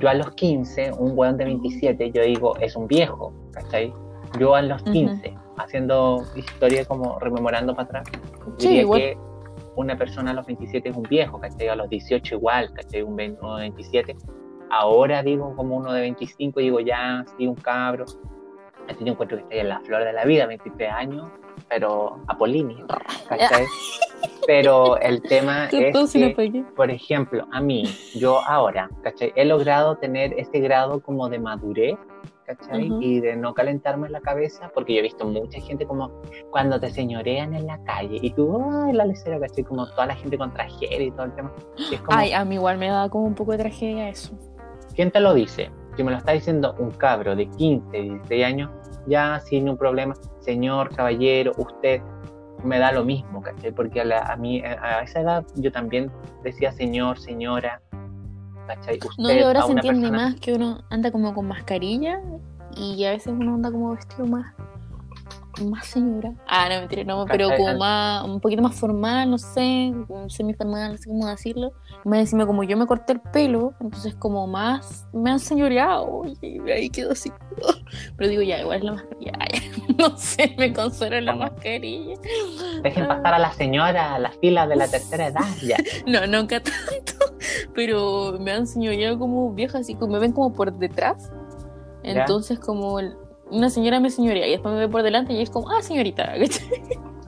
yo 0.00 0.08
a 0.08 0.14
los 0.14 0.30
15, 0.32 0.92
un 0.98 1.12
weón 1.16 1.36
de 1.36 1.44
27, 1.44 2.10
yo 2.12 2.22
digo, 2.22 2.56
es 2.58 2.76
un 2.76 2.86
viejo, 2.86 3.32
¿cachai? 3.52 3.92
Yo 4.38 4.54
a 4.54 4.62
los 4.62 4.82
Ujú. 4.82 4.92
15, 4.92 5.34
haciendo 5.56 6.22
historia 6.34 6.84
como 6.84 7.18
rememorando 7.20 7.74
para 7.74 8.00
atrás, 8.00 8.08
Sí, 8.58 8.68
diría 8.68 8.82
igual. 8.82 9.00
que 9.00 9.18
una 9.76 9.96
persona 9.96 10.32
a 10.32 10.34
los 10.34 10.46
27 10.46 10.88
es 10.88 10.96
un 10.96 11.04
viejo, 11.04 11.38
¿cachai? 11.38 11.68
A 11.68 11.76
los 11.76 11.88
18 11.88 12.34
igual, 12.34 12.72
¿cachai? 12.74 13.02
Un 13.02 13.14
20 13.16 13.40
uno 13.40 13.56
de 13.56 13.62
27. 13.62 14.16
Ahora 14.70 15.22
digo 15.22 15.54
como 15.56 15.76
uno 15.76 15.92
de 15.92 16.00
25, 16.02 16.60
digo 16.60 16.80
ya, 16.80 17.24
sí, 17.36 17.46
un 17.46 17.54
cabro. 17.54 18.04
Así 18.88 19.04
yo 19.04 19.12
encuentro 19.12 19.38
que 19.38 19.42
estoy 19.44 19.58
en 19.58 19.68
la 19.68 19.80
flor 19.80 20.04
de 20.04 20.12
la 20.12 20.24
vida, 20.24 20.46
23 20.46 20.92
años, 20.92 21.28
pero 21.68 22.20
Apolini, 22.28 22.84
¿cachai? 23.28 23.64
Pero 24.46 24.98
el 24.98 25.22
tema 25.22 25.66
es 25.72 26.12
que, 26.12 26.62
por 26.76 26.90
ejemplo, 26.90 27.46
a 27.52 27.60
mí, 27.60 27.84
yo 28.14 28.40
ahora, 28.46 28.88
¿cachai? 29.02 29.32
He 29.34 29.44
logrado 29.44 29.96
tener 29.96 30.34
ese 30.38 30.60
grado 30.60 31.00
como 31.00 31.28
de 31.28 31.38
madurez, 31.38 31.96
¿cachai? 32.44 32.90
Ujú. 32.90 33.02
Y 33.02 33.20
de 33.20 33.36
no 33.36 33.54
calentarme 33.54 34.08
la 34.08 34.20
cabeza, 34.20 34.70
porque 34.72 34.94
yo 34.94 35.00
he 35.00 35.02
visto 35.02 35.26
mucha 35.26 35.60
gente 35.60 35.84
como 35.86 36.12
cuando 36.50 36.78
te 36.78 36.90
señorean 36.90 37.54
en 37.54 37.66
la 37.66 37.82
calle 37.82 38.18
y 38.22 38.30
tú, 38.32 38.56
ay, 38.84 38.92
la 38.92 39.04
lecera, 39.04 39.40
¿cachai? 39.40 39.64
Como 39.64 39.86
toda 39.90 40.06
la 40.06 40.14
gente 40.14 40.38
con 40.38 40.52
trajera 40.52 41.02
y 41.02 41.10
todo 41.10 41.24
el 41.24 41.34
tema. 41.34 41.52
Es 41.92 42.00
como, 42.00 42.16
Ay, 42.16 42.32
a 42.32 42.44
mí 42.44 42.54
igual 42.54 42.78
me 42.78 42.88
da 42.88 43.08
como 43.08 43.24
un 43.24 43.34
poco 43.34 43.52
de 43.52 43.58
tragedia 43.58 44.08
eso. 44.08 44.38
¿Quién 44.96 45.10
te 45.12 45.20
lo 45.20 45.32
dice? 45.34 45.70
Si 45.96 46.02
me 46.02 46.10
lo 46.10 46.16
está 46.18 46.32
diciendo 46.32 46.74
un 46.78 46.90
cabro 46.90 47.36
de 47.36 47.46
15, 47.48 47.96
16 47.96 48.44
años, 48.44 48.70
ya 49.06 49.38
sin 49.40 49.68
un 49.68 49.76
problema, 49.76 50.14
señor, 50.40 50.94
caballero, 50.94 51.52
usted, 51.56 52.02
me 52.64 52.78
da 52.78 52.90
lo 52.92 53.04
mismo, 53.04 53.40
¿cachai? 53.40 53.70
Porque 53.72 54.00
a, 54.00 54.04
la- 54.04 54.22
a 54.22 54.36
mí, 54.36 54.60
a 54.64 55.00
esa 55.02 55.20
edad, 55.20 55.46
yo 55.54 55.70
también 55.70 56.10
decía 56.42 56.72
señor, 56.72 57.18
señora, 57.18 57.80
¿cachai? 58.66 58.96
Usted, 58.96 59.22
No, 59.22 59.32
y 59.32 59.38
ahora 59.40 59.62
se 59.62 59.72
entiende 59.72 60.00
persona- 60.08 60.22
más 60.30 60.34
que 60.40 60.54
uno 60.54 60.78
anda 60.90 61.10
como 61.12 61.32
con 61.34 61.46
mascarilla 61.46 62.20
y 62.76 63.04
a 63.04 63.10
veces 63.12 63.28
uno 63.38 63.54
anda 63.54 63.70
como 63.70 63.92
vestido 63.92 64.26
más 64.26 64.54
más 65.64 65.86
señora. 65.86 66.32
Ah, 66.46 66.68
no, 66.68 66.80
mentira, 66.80 67.04
no, 67.04 67.24
pero 67.26 67.48
¿Cachai? 67.48 67.64
como 67.64 67.78
más, 67.78 68.24
un 68.24 68.40
poquito 68.40 68.62
más 68.62 68.74
formal, 68.74 69.30
no 69.30 69.38
sé, 69.38 69.92
semi-formal, 70.28 70.92
no 70.92 70.98
sé 70.98 71.08
cómo 71.08 71.26
decirlo. 71.26 71.72
Más 72.04 72.20
encima, 72.20 72.46
como 72.46 72.62
yo 72.64 72.76
me 72.76 72.86
corté 72.86 73.14
el 73.14 73.20
pelo, 73.20 73.74
entonces 73.80 74.14
como 74.14 74.46
más 74.46 75.06
me 75.12 75.30
han 75.30 75.40
señoreado 75.40 76.22
y 76.40 76.60
ahí 76.70 76.90
quedó 76.90 77.12
así. 77.12 77.32
Pero 78.16 78.30
digo, 78.30 78.42
ya, 78.42 78.60
igual 78.60 78.78
es 78.78 78.84
la 78.84 78.92
mascarilla. 78.92 79.32
Ay, 79.40 79.94
no 79.98 80.16
sé, 80.16 80.54
me 80.58 80.72
consuelo 80.72 81.20
la 81.20 81.34
mascarilla. 81.34 82.14
Dejen 82.82 83.08
pasar 83.08 83.34
a 83.34 83.38
la 83.38 83.52
señora 83.52 84.14
a 84.14 84.18
la 84.18 84.30
fila 84.32 84.66
de 84.66 84.76
la 84.76 84.88
tercera 84.88 85.26
edad, 85.28 85.44
ya. 85.62 85.76
No, 86.06 86.26
nunca 86.26 86.60
tanto, 86.62 87.34
pero 87.74 88.36
me 88.40 88.52
han 88.52 88.66
señoreado 88.66 89.18
como 89.18 89.52
vieja, 89.52 89.78
así 89.78 89.94
como 89.94 90.12
me 90.14 90.18
ven 90.18 90.32
como 90.32 90.52
por 90.52 90.72
detrás. 90.76 91.30
Ya. 92.02 92.12
Entonces, 92.20 92.58
como 92.60 93.00
el- 93.00 93.16
una 93.50 93.70
señora 93.70 94.00
me 94.00 94.10
señorea 94.10 94.46
y 94.46 94.52
después 94.52 94.74
me 94.74 94.80
ve 94.80 94.88
por 94.88 95.02
delante 95.02 95.32
y 95.32 95.42
es 95.42 95.50
como, 95.50 95.70
ah, 95.70 95.82
señorita. 95.82 96.34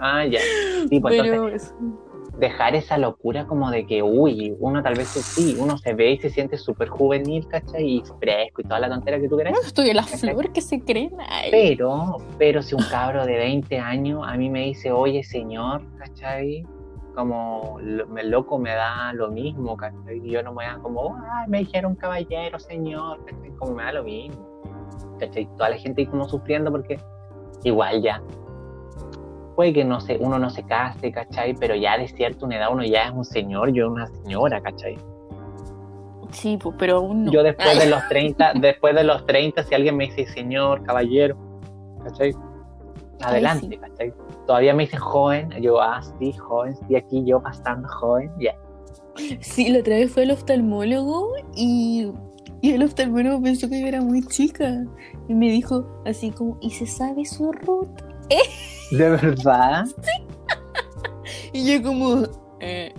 Ah, 0.00 0.24
ya. 0.24 0.38
Sí, 0.88 1.00
pues 1.00 1.18
entonces, 1.18 1.74
Pero 1.76 2.08
dejar 2.38 2.76
esa 2.76 2.98
locura 2.98 3.46
como 3.46 3.70
de 3.70 3.84
que, 3.84 4.02
uy, 4.02 4.54
uno 4.60 4.80
tal 4.82 4.94
vez 4.94 5.08
sí, 5.08 5.56
uno 5.58 5.76
se 5.76 5.92
ve 5.92 6.12
y 6.12 6.18
se 6.18 6.30
siente 6.30 6.56
súper 6.56 6.88
juvenil, 6.88 7.46
¿cachai? 7.48 7.84
Y 7.84 8.02
fresco 8.20 8.60
y 8.60 8.64
toda 8.64 8.78
la 8.80 8.88
tontera 8.88 9.18
que 9.18 9.28
tú 9.28 9.34
quieras. 9.34 9.54
No 9.54 9.60
estoy 9.60 9.90
en 9.90 9.96
la 9.96 10.02
¿Cachai? 10.04 10.30
flor 10.30 10.52
que 10.52 10.60
se 10.60 10.80
creen. 10.80 11.16
Ay. 11.28 11.50
Pero, 11.50 12.18
pero 12.38 12.62
si 12.62 12.76
un 12.76 12.84
cabro 12.84 13.26
de 13.26 13.36
20 13.38 13.76
años 13.80 14.22
a 14.24 14.36
mí 14.36 14.48
me 14.48 14.66
dice, 14.66 14.92
oye, 14.92 15.24
señor, 15.24 15.82
¿cachai? 15.98 16.64
Como 17.16 17.78
me 18.08 18.22
loco 18.22 18.58
me 18.58 18.70
da 18.70 19.12
lo 19.12 19.32
mismo, 19.32 19.76
¿cachai? 19.76 20.18
Y 20.24 20.30
yo 20.30 20.42
no 20.44 20.52
me 20.52 20.64
da 20.64 20.78
como, 20.80 21.16
ay, 21.32 21.48
me 21.48 21.58
dijeron 21.58 21.96
caballero, 21.96 22.60
señor, 22.60 23.24
¿cachai? 23.24 23.50
Como 23.56 23.74
me 23.74 23.82
da 23.82 23.92
lo 23.94 24.04
mismo, 24.04 24.47
¿cachai? 25.18 25.46
Toda 25.56 25.70
la 25.70 25.76
gente 25.76 26.02
ahí 26.02 26.06
como 26.06 26.28
sufriendo 26.28 26.70
porque 26.70 26.98
igual 27.64 28.02
ya. 28.02 28.22
Puede 29.56 29.72
que 29.72 29.84
no 29.84 30.00
se, 30.00 30.16
uno 30.18 30.38
no 30.38 30.50
se 30.50 30.62
case, 30.62 31.10
¿cachai? 31.10 31.54
Pero 31.54 31.74
ya 31.74 31.98
de 31.98 32.08
cierta 32.08 32.46
una 32.46 32.56
edad 32.56 32.68
uno 32.72 32.84
ya 32.84 33.04
es 33.04 33.12
un 33.12 33.24
señor, 33.24 33.72
yo 33.72 33.90
una 33.90 34.06
señora, 34.06 34.60
¿cachai? 34.60 34.96
Sí, 36.30 36.58
pues, 36.62 36.76
pero 36.78 36.98
aún 36.98 37.24
no. 37.24 37.32
Yo 37.32 37.42
después 37.42 37.68
Ay. 37.68 37.78
de 37.78 37.86
los 37.86 38.06
30, 38.08 38.52
después 38.60 38.94
de 38.94 39.04
los 39.04 39.24
30, 39.26 39.62
si 39.64 39.74
alguien 39.74 39.96
me 39.96 40.06
dice 40.06 40.26
señor, 40.26 40.82
caballero, 40.84 41.36
¿cachai? 42.04 42.32
Adelante, 43.20 43.66
sí. 43.68 43.76
¿cachai? 43.76 44.12
Todavía 44.46 44.74
me 44.74 44.84
dicen 44.84 45.00
joven, 45.00 45.50
yo, 45.60 45.80
ah, 45.80 46.00
sí, 46.18 46.32
joven, 46.32 46.76
sí, 46.86 46.96
aquí 46.96 47.24
yo 47.26 47.42
pasando 47.42 47.88
joven, 47.88 48.30
ya. 48.38 48.54
Sí, 49.40 49.68
la 49.70 49.80
otra 49.80 49.96
vez 49.96 50.12
fue 50.12 50.22
al 50.22 50.30
oftalmólogo 50.30 51.32
y, 51.56 52.12
y 52.60 52.72
el 52.72 52.82
oftalmólogo 52.82 53.42
pensó 53.42 53.68
que 53.68 53.80
yo 53.80 53.86
era 53.86 54.00
muy 54.00 54.22
chica. 54.26 54.84
Y 55.28 55.34
me 55.34 55.48
dijo 55.50 55.86
así 56.04 56.30
como, 56.30 56.58
¿y 56.60 56.70
se 56.70 56.86
sabe 56.86 57.24
su 57.24 57.52
ruta? 57.52 58.06
¿De 58.90 59.10
verdad? 59.10 59.86
Y 61.52 61.64
yo 61.72 61.82
como, 61.82 62.22
eh, 62.60 62.92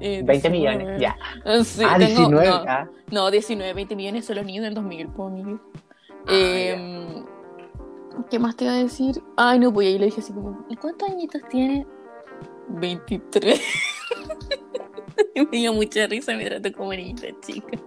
Eh, 0.00 0.22
20 0.24 0.48
19. 0.50 0.50
millones, 0.78 1.00
ya. 1.00 1.16
Ah, 1.44 1.62
sí, 1.62 1.82
ah, 1.86 1.96
tengo- 1.98 2.28
19. 2.30 2.46
no, 2.48 2.54
ah. 2.66 2.88
no, 3.10 3.30
19, 3.30 3.74
20 3.74 3.96
millones 3.96 4.24
son 4.24 4.36
los 4.36 4.46
niños 4.46 4.64
del 4.64 4.74
2000, 4.74 5.08
po, 5.08 5.26
amigo. 5.26 5.60
Ah, 6.26 6.32
Em, 6.32 7.24
¿Qué 8.30 8.38
más 8.38 8.56
te 8.56 8.64
iba 8.64 8.74
a 8.74 8.76
decir? 8.78 9.22
Ay, 9.36 9.58
no, 9.58 9.72
pues 9.72 9.88
ahí 9.88 9.98
le 9.98 10.06
dije 10.06 10.20
así 10.20 10.32
como, 10.32 10.64
¿y 10.70 10.76
cuántos 10.76 11.08
añitos 11.10 11.42
tiene? 11.50 11.86
23. 12.68 13.60
me 15.50 15.58
dio 15.58 15.72
mucha 15.72 16.06
risa, 16.06 16.34
me 16.36 16.44
trató 16.46 16.72
como 16.72 16.92
niñita 16.92 17.28
chica. 17.40 17.78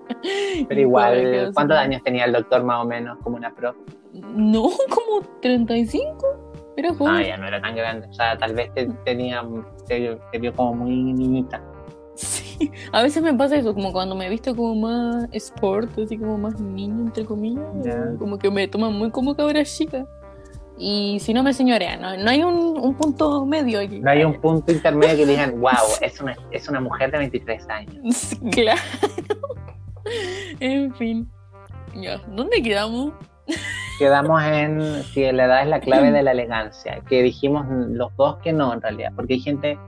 Pero 0.67 0.81
igual, 0.81 1.51
¿cuántos 1.53 1.77
años 1.77 2.01
tenía 2.03 2.25
el 2.25 2.34
doctor 2.34 2.63
más 2.63 2.84
o 2.84 2.88
menos? 2.88 3.17
Como 3.23 3.38
una 3.38 3.53
pro. 3.53 3.75
No, 4.13 4.69
como 4.89 5.21
35. 5.41 6.73
Era 6.75 6.93
joven. 6.93 7.13
Ah, 7.13 7.21
ya 7.21 7.38
no 7.38 7.47
era 7.47 7.61
tan 7.61 7.75
grande. 7.75 8.07
O 8.07 8.13
sea, 8.13 8.38
tal 8.38 8.53
vez 8.53 8.73
te, 8.73 8.88
tenía, 9.05 9.43
te, 9.88 10.17
te 10.31 10.39
vio 10.39 10.53
como 10.53 10.73
muy 10.75 10.95
niñita. 11.13 11.61
Sí, 12.15 12.71
a 12.91 13.01
veces 13.01 13.23
me 13.23 13.34
pasa 13.34 13.55
eso, 13.55 13.73
como 13.73 13.91
cuando 13.91 14.15
me 14.15 14.27
he 14.27 14.29
visto 14.29 14.55
como 14.55 14.75
más 14.75 15.27
sport, 15.31 15.97
así 15.97 16.17
como 16.17 16.38
más 16.38 16.59
niño, 16.59 17.01
entre 17.01 17.25
comillas, 17.25 17.65
como 18.19 18.38
que 18.38 18.51
me 18.51 18.67
toman 18.67 18.93
muy 18.93 19.09
como 19.09 19.36
cabra 19.36 19.63
chica. 19.63 20.05
Y 20.86 21.21
si 21.21 21.34
no 21.34 21.43
me 21.43 21.53
señorean, 21.53 22.01
no, 22.01 22.17
no 22.17 22.29
hay 22.29 22.43
un, 22.43 22.77
un 22.77 22.93
punto 22.95 23.45
medio 23.45 23.79
aquí. 23.79 24.01
No 24.01 24.11
hay 24.11 24.25
un 24.25 24.34
punto 24.41 24.69
intermedio 24.69 25.15
que 25.15 25.25
digan, 25.25 25.61
wow, 25.61 25.71
es 26.01 26.19
una, 26.19 26.36
es 26.51 26.67
una 26.67 26.81
mujer 26.81 27.09
de 27.09 27.19
23 27.19 27.69
años. 27.69 28.38
Claro. 28.51 28.81
en 30.59 30.93
fin. 30.95 31.31
Ya, 31.95 32.17
¿dónde 32.27 32.61
quedamos? 32.61 33.13
Quedamos 33.97 34.43
en 34.43 35.03
si 35.03 35.31
la 35.31 35.45
edad 35.45 35.61
es 35.61 35.69
la 35.69 35.79
clave 35.79 36.11
de 36.11 36.21
la 36.21 36.31
elegancia, 36.38 37.01
que 37.07 37.23
dijimos 37.23 37.65
los 37.69 38.13
dos 38.17 38.39
que 38.39 38.51
no 38.51 38.73
en 38.73 38.81
realidad, 38.81 39.13
porque 39.15 39.36
hay 39.36 39.39
gente 39.39 39.79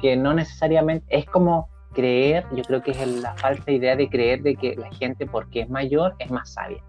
que 0.00 0.14
no 0.14 0.34
necesariamente, 0.34 1.04
es 1.08 1.26
como 1.26 1.68
creer, 1.94 2.46
yo 2.54 2.62
creo 2.62 2.80
que 2.80 2.92
es 2.92 3.08
la 3.08 3.34
falsa 3.38 3.72
idea 3.72 3.96
de 3.96 4.08
creer 4.08 4.42
de 4.42 4.54
que 4.54 4.76
la 4.76 4.92
gente 4.92 5.26
porque 5.26 5.62
es 5.62 5.68
mayor 5.68 6.14
es 6.20 6.30
más 6.30 6.52
sabia. 6.52 6.82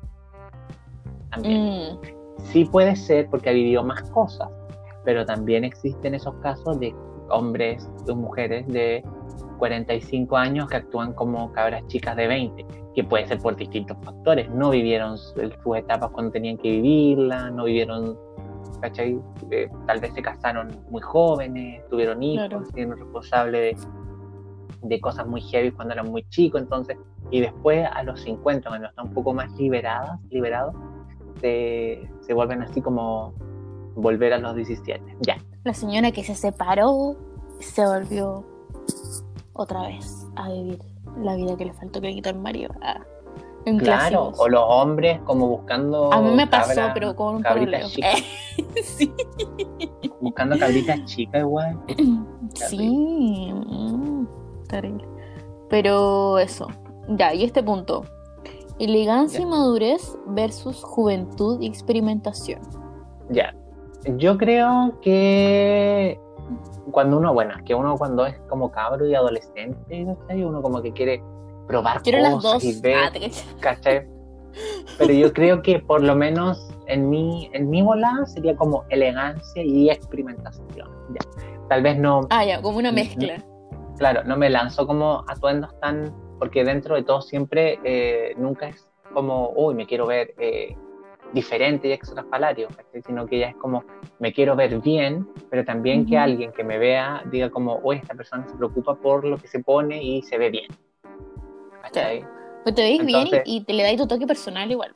También. 1.31 1.63
Mm, 1.63 2.24
Sí 2.43 2.65
puede 2.65 2.95
ser 2.95 3.27
porque 3.29 3.49
ha 3.49 3.53
vivido 3.53 3.83
más 3.83 4.01
cosas, 4.11 4.49
pero 5.03 5.25
también 5.25 5.63
existen 5.63 6.15
esos 6.15 6.35
casos 6.35 6.79
de 6.79 6.93
hombres 7.29 7.89
o 8.07 8.15
mujeres 8.15 8.67
de 8.67 9.03
45 9.57 10.35
años 10.37 10.67
que 10.67 10.77
actúan 10.77 11.13
como 11.13 11.51
cabras 11.53 11.85
chicas 11.87 12.15
de 12.15 12.27
20, 12.27 12.65
que 12.93 13.03
puede 13.03 13.25
ser 13.27 13.39
por 13.39 13.55
distintos 13.55 13.97
factores. 14.03 14.49
No 14.49 14.69
vivieron 14.69 15.17
su- 15.17 15.33
sus 15.63 15.77
etapas 15.77 16.11
cuando 16.11 16.31
tenían 16.31 16.57
que 16.57 16.69
vivirlas, 16.71 17.51
no 17.53 17.63
vivieron, 17.65 18.17
¿cachai? 18.81 19.19
Eh, 19.51 19.69
tal 19.87 19.99
vez 20.01 20.13
se 20.13 20.21
casaron 20.21 20.69
muy 20.89 21.01
jóvenes, 21.01 21.81
tuvieron 21.89 22.21
hijos, 22.21 22.47
Claro. 22.49 22.65
fueron 22.65 22.97
responsables 22.99 23.81
de, 24.81 24.87
de 24.89 24.99
cosas 25.01 25.25
muy 25.25 25.41
heavy 25.41 25.71
cuando 25.71 25.93
eran 25.93 26.11
muy 26.11 26.23
chicos, 26.29 26.61
entonces, 26.61 26.97
y 27.31 27.39
después 27.41 27.87
a 27.91 28.03
los 28.03 28.19
50, 28.21 28.69
cuando 28.69 28.87
están 28.87 29.07
un 29.07 29.13
poco 29.13 29.33
más 29.33 29.49
liberadas, 29.57 30.19
liberados, 30.29 30.75
se, 31.41 32.07
se 32.25 32.33
vuelven 32.33 32.61
así 32.61 32.81
como 32.81 33.33
volver 33.95 34.33
a 34.33 34.37
los 34.37 34.55
17. 34.55 35.17
Ya, 35.21 35.37
La 35.63 35.73
señora 35.73 36.11
que 36.11 36.23
se 36.23 36.35
separó 36.35 37.15
se 37.59 37.85
volvió 37.85 38.43
otra 39.53 39.87
vez 39.87 40.27
a 40.35 40.49
vivir 40.49 40.79
la 41.17 41.35
vida 41.35 41.55
que 41.55 41.65
le 41.65 41.73
faltó 41.73 42.01
que 42.01 42.07
le 42.07 42.15
quitó 42.15 42.29
el 42.29 42.39
marido. 42.39 42.73
Ah, 42.81 43.01
en 43.65 43.79
claro. 43.79 44.09
clásicos. 44.09 44.39
O 44.39 44.49
los 44.49 44.63
hombres 44.65 45.19
como 45.21 45.47
buscando. 45.47 46.11
A 46.13 46.21
mí 46.21 46.31
me 46.31 46.47
pasó, 46.47 46.81
pero 46.93 47.15
con 47.15 47.37
un 47.37 47.41
cabritas 47.41 47.91
sí. 48.83 49.11
Buscando 50.21 50.57
cabritas 50.57 51.03
chicas 51.05 51.41
igual. 51.41 51.79
Sí, 52.53 53.51
mm, 53.51 54.25
terrible. 54.69 55.05
Pero 55.69 56.37
eso, 56.37 56.67
ya, 57.09 57.33
y 57.33 57.43
este 57.43 57.61
punto. 57.63 58.05
Elegancia 58.79 59.39
Ya. 59.39 59.45
y 59.45 59.49
madurez 59.49 60.17
versus 60.27 60.83
juventud 60.83 61.61
y 61.61 61.67
experimentación. 61.67 62.59
Ya. 63.29 63.53
Yo 64.17 64.37
creo 64.37 64.99
que 65.01 66.19
cuando 66.91 67.17
uno, 67.17 67.33
bueno, 67.33 67.55
que 67.65 67.73
uno 67.73 67.95
cuando 67.97 68.25
es 68.25 68.37
como 68.49 68.69
cabro 68.71 69.07
y 69.07 69.15
adolescente, 69.15 70.05
¿cachai? 70.19 70.43
Uno 70.43 70.61
como 70.61 70.81
que 70.81 70.91
quiere 70.91 71.23
probar 71.67 72.01
Quiero 72.03 72.19
las 72.19 72.33
cosas 72.35 72.53
dos. 72.53 72.63
y 72.63 72.81
ver, 72.81 72.97
Ah, 73.05 73.11
te. 73.81 74.07
Pero 74.97 75.11
yo 75.13 75.33
creo 75.33 75.61
que 75.61 75.79
por 75.79 76.01
lo 76.01 76.15
menos 76.15 76.69
en 76.87 77.09
mi, 77.09 77.49
en 77.53 77.69
mi 77.69 77.81
volada 77.81 78.25
sería 78.27 78.55
como 78.55 78.83
elegancia 78.89 79.63
y 79.63 79.89
experimentación. 79.89 80.87
Ya. 81.09 81.19
Tal 81.67 81.81
vez 81.81 81.97
no, 81.97 82.21
Ah, 82.29 82.45
ya, 82.45 82.61
como 82.61 82.77
una 82.77 82.91
mezcla. 82.91 83.43
claro, 83.97 84.23
no 84.23 84.37
me 84.37 84.49
lanzo 84.49 84.85
como 84.85 85.23
atuendos 85.27 85.71
tan, 85.81 86.13
porque 86.39 86.63
dentro 86.63 86.95
de 86.95 87.03
todo 87.03 87.21
siempre 87.21 87.79
eh, 87.83 88.33
nunca 88.37 88.67
es 88.69 88.87
como, 89.13 89.51
uy, 89.55 89.73
me 89.75 89.85
quiero 89.85 90.05
ver 90.07 90.33
eh, 90.39 90.75
diferente 91.33 91.87
y 91.87 91.91
extrafalario, 91.91 92.67
¿cachai? 92.67 93.01
sino 93.03 93.25
que 93.25 93.39
ya 93.39 93.47
es 93.49 93.55
como, 93.55 93.83
me 94.19 94.33
quiero 94.33 94.55
ver 94.55 94.79
bien, 94.81 95.27
pero 95.49 95.63
también 95.63 96.05
que 96.05 96.17
alguien 96.17 96.51
que 96.51 96.63
me 96.63 96.77
vea 96.77 97.23
diga 97.31 97.49
como, 97.49 97.79
uy, 97.83 97.97
esta 97.97 98.13
persona 98.15 98.47
se 98.47 98.55
preocupa 98.55 98.95
por 98.95 99.23
lo 99.25 99.37
que 99.37 99.47
se 99.47 99.59
pone 99.59 100.03
y 100.03 100.21
se 100.23 100.37
ve 100.37 100.49
bien. 100.49 100.67
¿Cachai? 101.81 102.25
Pues 102.63 102.75
te 102.75 102.81
veis 102.81 102.99
Entonces- 103.01 103.31
bien 103.31 103.43
y, 103.45 103.57
y 103.57 103.63
te 103.63 103.73
le 103.73 103.83
dais 103.83 103.97
tu 103.97 104.07
toque 104.07 104.25
personal 104.27 104.69
igual. 104.71 104.95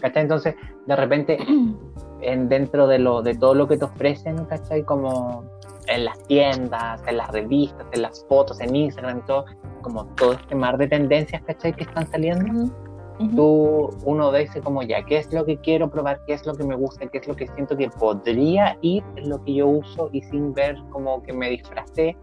¿Cachai? 0.00 0.22
Entonces, 0.22 0.54
de 0.86 0.96
repente, 0.96 1.38
en, 2.20 2.48
dentro 2.48 2.86
de, 2.86 2.98
lo, 2.98 3.22
de 3.22 3.34
todo 3.36 3.54
lo 3.54 3.68
que 3.68 3.76
te 3.76 3.84
ofrecen, 3.84 4.44
¿cachai? 4.46 4.82
Como 4.84 5.44
en 5.88 6.04
las 6.04 6.22
tiendas, 6.24 7.02
en 7.06 7.16
las 7.16 7.28
revistas, 7.30 7.86
en 7.92 8.02
las 8.02 8.24
fotos, 8.28 8.60
en 8.60 8.74
Instagram, 8.76 9.24
todo, 9.26 9.44
como 9.82 10.04
todo 10.16 10.32
este 10.32 10.54
mar 10.54 10.76
de 10.78 10.86
tendencias, 10.88 11.42
¿cachai? 11.42 11.72
Que 11.74 11.84
están 11.84 12.06
saliendo. 12.06 12.44
Ujú, 12.52 12.72
ujú. 13.20 13.36
Tú, 13.36 13.90
uno 14.04 14.30
dice 14.32 14.60
como 14.60 14.82
ya, 14.82 15.02
¿qué 15.04 15.18
es 15.18 15.32
lo 15.32 15.44
que 15.44 15.56
quiero 15.58 15.90
probar? 15.90 16.20
¿Qué 16.26 16.34
es 16.34 16.46
lo 16.46 16.54
que 16.54 16.64
me 16.64 16.74
gusta? 16.76 17.06
¿Qué 17.08 17.18
es 17.18 17.28
lo 17.28 17.34
que 17.34 17.46
siento 17.48 17.76
que 17.76 17.88
podría 17.88 18.76
ir? 18.82 19.02
Es 19.16 19.26
lo 19.26 19.42
que 19.44 19.54
yo 19.54 19.66
uso 19.68 20.08
y 20.12 20.22
sin 20.22 20.52
ver 20.54 20.76
como 20.90 21.22
que 21.22 21.32
me 21.32 21.50
disfracé 21.50 22.16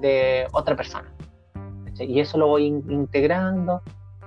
de 0.00 0.46
otra 0.52 0.74
persona. 0.76 1.12
¿cachai? 1.86 2.10
Y 2.10 2.20
eso 2.20 2.38
lo 2.38 2.48
voy 2.48 2.66
in- 2.66 2.84
integrando, 2.90 3.82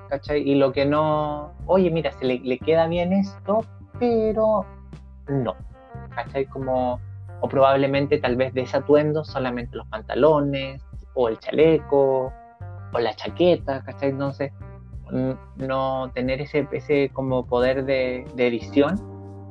¿cachai? 0.10 0.42
Y 0.48 0.56
lo 0.56 0.72
que 0.72 0.86
no, 0.86 1.52
oye, 1.66 1.90
mira, 1.90 2.12
se 2.12 2.26
le, 2.26 2.40
le 2.40 2.60
queda 2.60 2.88
bien 2.88 3.12
esto, 3.14 3.66
pero 4.00 4.66
no, 5.28 5.56
¿cachai? 6.14 6.46
Como, 6.46 7.00
o 7.46 7.48
probablemente 7.48 8.18
tal 8.18 8.36
vez 8.36 8.54
de 8.56 8.62
ese 8.62 8.78
atuendo 8.78 9.24
solamente 9.24 9.78
los 9.78 9.88
pantalones, 9.88 10.82
o 11.14 11.30
el 11.30 11.38
chaleco, 11.38 12.34
o 12.92 13.00
la 13.00 13.14
chaqueta, 13.14 13.84
¿cachai? 13.84 14.10
Entonces, 14.10 14.52
mm, 15.12 15.32
no 15.68 16.12
tener 16.16 16.42
ese, 16.42 16.68
ese 16.72 17.10
como 17.14 17.46
poder 17.46 17.86
de, 17.86 18.26
de 18.36 18.48
edición 18.48 18.96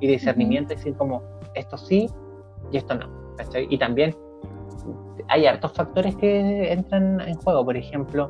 y 0.00 0.08
discernimiento, 0.08 0.74
decir 0.74 0.96
como, 0.96 1.22
esto 1.54 1.78
sí 1.78 2.10
y 2.72 2.78
esto 2.78 2.96
no, 2.96 3.08
¿cachai? 3.36 3.68
Y 3.70 3.78
también 3.78 4.16
hay 5.28 5.46
hartos 5.46 5.72
factores 5.72 6.16
que 6.16 6.72
entran 6.72 7.20
en 7.20 7.36
juego, 7.36 7.64
por 7.64 7.76
ejemplo, 7.76 8.28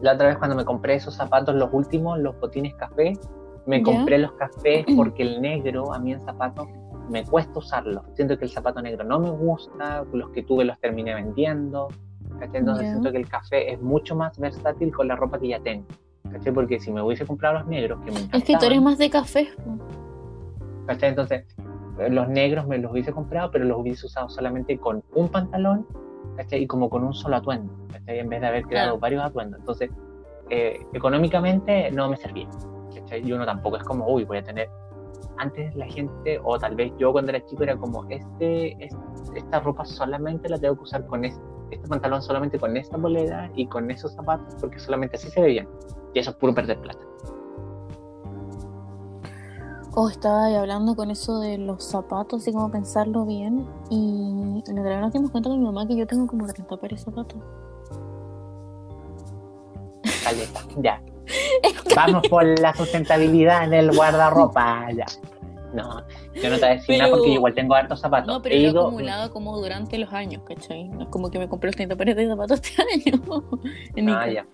la 0.00 0.14
otra 0.14 0.28
vez 0.28 0.38
cuando 0.38 0.56
me 0.56 0.64
compré 0.64 0.94
esos 0.94 1.14
zapatos, 1.14 1.54
los 1.54 1.68
últimos, 1.72 2.18
los 2.18 2.38
botines 2.40 2.74
café, 2.74 3.12
me 3.66 3.84
compré 3.84 4.18
los 4.18 4.32
cafés 4.32 4.84
porque 4.96 5.22
el 5.22 5.40
negro, 5.40 5.94
a 5.94 6.00
mí 6.00 6.12
el 6.12 6.20
zapato, 6.22 6.66
me 7.10 7.24
cuesta 7.24 7.58
usarlo. 7.58 8.04
Siento 8.14 8.38
que 8.38 8.44
el 8.44 8.50
zapato 8.50 8.80
negro 8.82 9.04
no 9.04 9.18
me 9.18 9.30
gusta, 9.30 10.04
los 10.12 10.30
que 10.30 10.42
tuve 10.42 10.64
los 10.64 10.78
terminé 10.80 11.14
vendiendo. 11.14 11.88
¿cachai? 12.38 12.60
Entonces 12.60 12.84
Ya. 12.86 12.90
siento 12.92 13.12
que 13.12 13.18
el 13.18 13.28
café 13.28 13.72
es 13.72 13.80
mucho 13.82 14.16
más 14.16 14.38
versátil 14.38 14.92
con 14.92 15.08
la 15.08 15.16
ropa 15.16 15.38
que 15.38 15.48
ya 15.48 15.60
tengo. 15.60 15.86
¿cachai? 16.30 16.52
Porque 16.52 16.80
si 16.80 16.90
me 16.92 17.02
hubiese 17.02 17.26
comprado 17.26 17.58
los 17.58 17.66
negros, 17.66 18.00
que 18.04 18.10
me 18.12 18.20
Es 18.32 18.44
que 18.44 18.56
tú 18.56 18.66
eres 18.66 18.80
más 18.82 18.98
de 18.98 19.10
café. 19.10 19.48
Entonces, 20.88 21.44
eh, 21.98 22.10
los 22.10 22.28
negros 22.28 22.66
me 22.66 22.78
los 22.78 22.92
hubiese 22.92 23.12
comprado, 23.12 23.50
pero 23.50 23.64
los 23.64 23.78
hubiese 23.78 24.06
usado 24.06 24.28
solamente 24.28 24.78
con 24.78 25.02
un 25.14 25.28
pantalón, 25.28 25.86
¿cachai? 26.36 26.62
Y 26.62 26.66
como 26.66 26.88
con 26.90 27.04
un 27.04 27.14
solo 27.14 27.36
atuendo, 27.36 27.72
¿cachai? 27.92 28.18
En 28.18 28.28
vez 28.28 28.40
de 28.40 28.46
haber 28.46 28.62
creado 28.64 28.88
Claro. 28.90 29.00
varios 29.00 29.24
atuendos. 29.24 29.60
Entonces, 29.60 29.90
eh, 30.50 30.80
económicamente 30.92 31.90
no 31.92 32.08
me 32.08 32.16
servía, 32.16 32.48
¿cachai? 32.94 33.26
Y 33.26 33.32
uno 33.32 33.44
tampoco 33.46 33.76
es 33.76 33.84
como, 33.84 34.06
uy, 34.08 34.24
voy 34.24 34.38
a 34.38 34.42
tener... 34.42 34.68
Antes 35.42 35.74
la 35.74 35.86
gente, 35.86 36.40
o 36.44 36.56
tal 36.56 36.76
vez 36.76 36.92
yo 36.98 37.10
cuando 37.10 37.30
era 37.32 37.44
chico, 37.44 37.64
era 37.64 37.76
como, 37.76 38.04
este, 38.10 38.72
es- 38.84 38.94
esta 39.34 39.58
ropa 39.58 39.84
solamente 39.84 40.48
la 40.48 40.56
tengo 40.58 40.76
que 40.76 40.82
usar 40.82 41.04
con 41.06 41.24
este, 41.24 41.42
este 41.72 41.88
pantalón 41.88 42.22
solamente 42.22 42.58
con 42.60 42.76
esta 42.76 42.96
bolera 42.96 43.50
y 43.56 43.66
con 43.66 43.90
esos 43.90 44.12
zapatos, 44.14 44.54
porque 44.60 44.78
solamente 44.78 45.16
así 45.16 45.28
se 45.30 45.40
ve 45.40 45.48
bien. 45.48 45.68
Y 46.14 46.20
eso 46.20 46.30
es 46.30 46.36
puro 46.36 46.54
perder 46.54 46.80
plata. 46.80 47.00
Oh, 49.94 50.08
estaba 50.08 50.46
hablando 50.46 50.94
con 50.94 51.10
eso 51.10 51.40
de 51.40 51.58
los 51.58 51.82
zapatos 51.84 52.46
y 52.46 52.52
cómo 52.52 52.70
pensarlo 52.70 53.26
bien. 53.26 53.66
Y 53.90 54.62
la 54.72 54.80
verdad 54.80 55.00
nos 55.00 55.12
dimos 55.12 55.30
cuenta 55.32 55.50
con 55.50 55.58
mi 55.58 55.64
mamá 55.66 55.86
que 55.88 55.96
yo 55.96 56.06
tengo 56.06 56.26
como 56.28 56.46
30 56.46 56.76
pares 56.76 57.00
de 57.04 57.04
zapatos. 57.10 57.42
Caleta, 60.24 60.60
ya. 60.80 61.02
Vamos 61.96 62.26
por 62.28 62.44
la 62.60 62.74
sustentabilidad 62.74 63.64
en 63.64 63.74
el 63.74 63.94
guardarropa, 63.94 64.90
ya. 64.92 65.04
No, 65.72 66.02
yo 66.34 66.50
no 66.50 66.56
te 66.56 66.60
voy 66.60 66.64
a 66.64 66.74
decir 66.74 66.98
nada 66.98 67.10
porque 67.10 67.30
igual 67.30 67.54
tengo 67.54 67.74
hartos 67.74 68.00
zapatos. 68.00 68.26
No, 68.26 68.42
pero 68.42 68.54
He 68.54 68.58
ido- 68.58 68.80
acumulado 68.86 69.32
como 69.32 69.56
durante 69.58 69.96
los 69.98 70.12
años, 70.12 70.42
¿cachai? 70.46 70.88
No 70.88 71.02
es 71.02 71.08
como 71.08 71.30
que 71.30 71.38
me 71.38 71.48
compré 71.48 71.68
los 71.68 71.76
30 71.76 71.96
pares 71.96 72.14
de 72.16 72.28
zapatos 72.28 72.60
este 72.62 72.82
año. 73.12 73.22
en 73.96 74.08
Ah, 74.10 74.28
ya. 74.30 74.46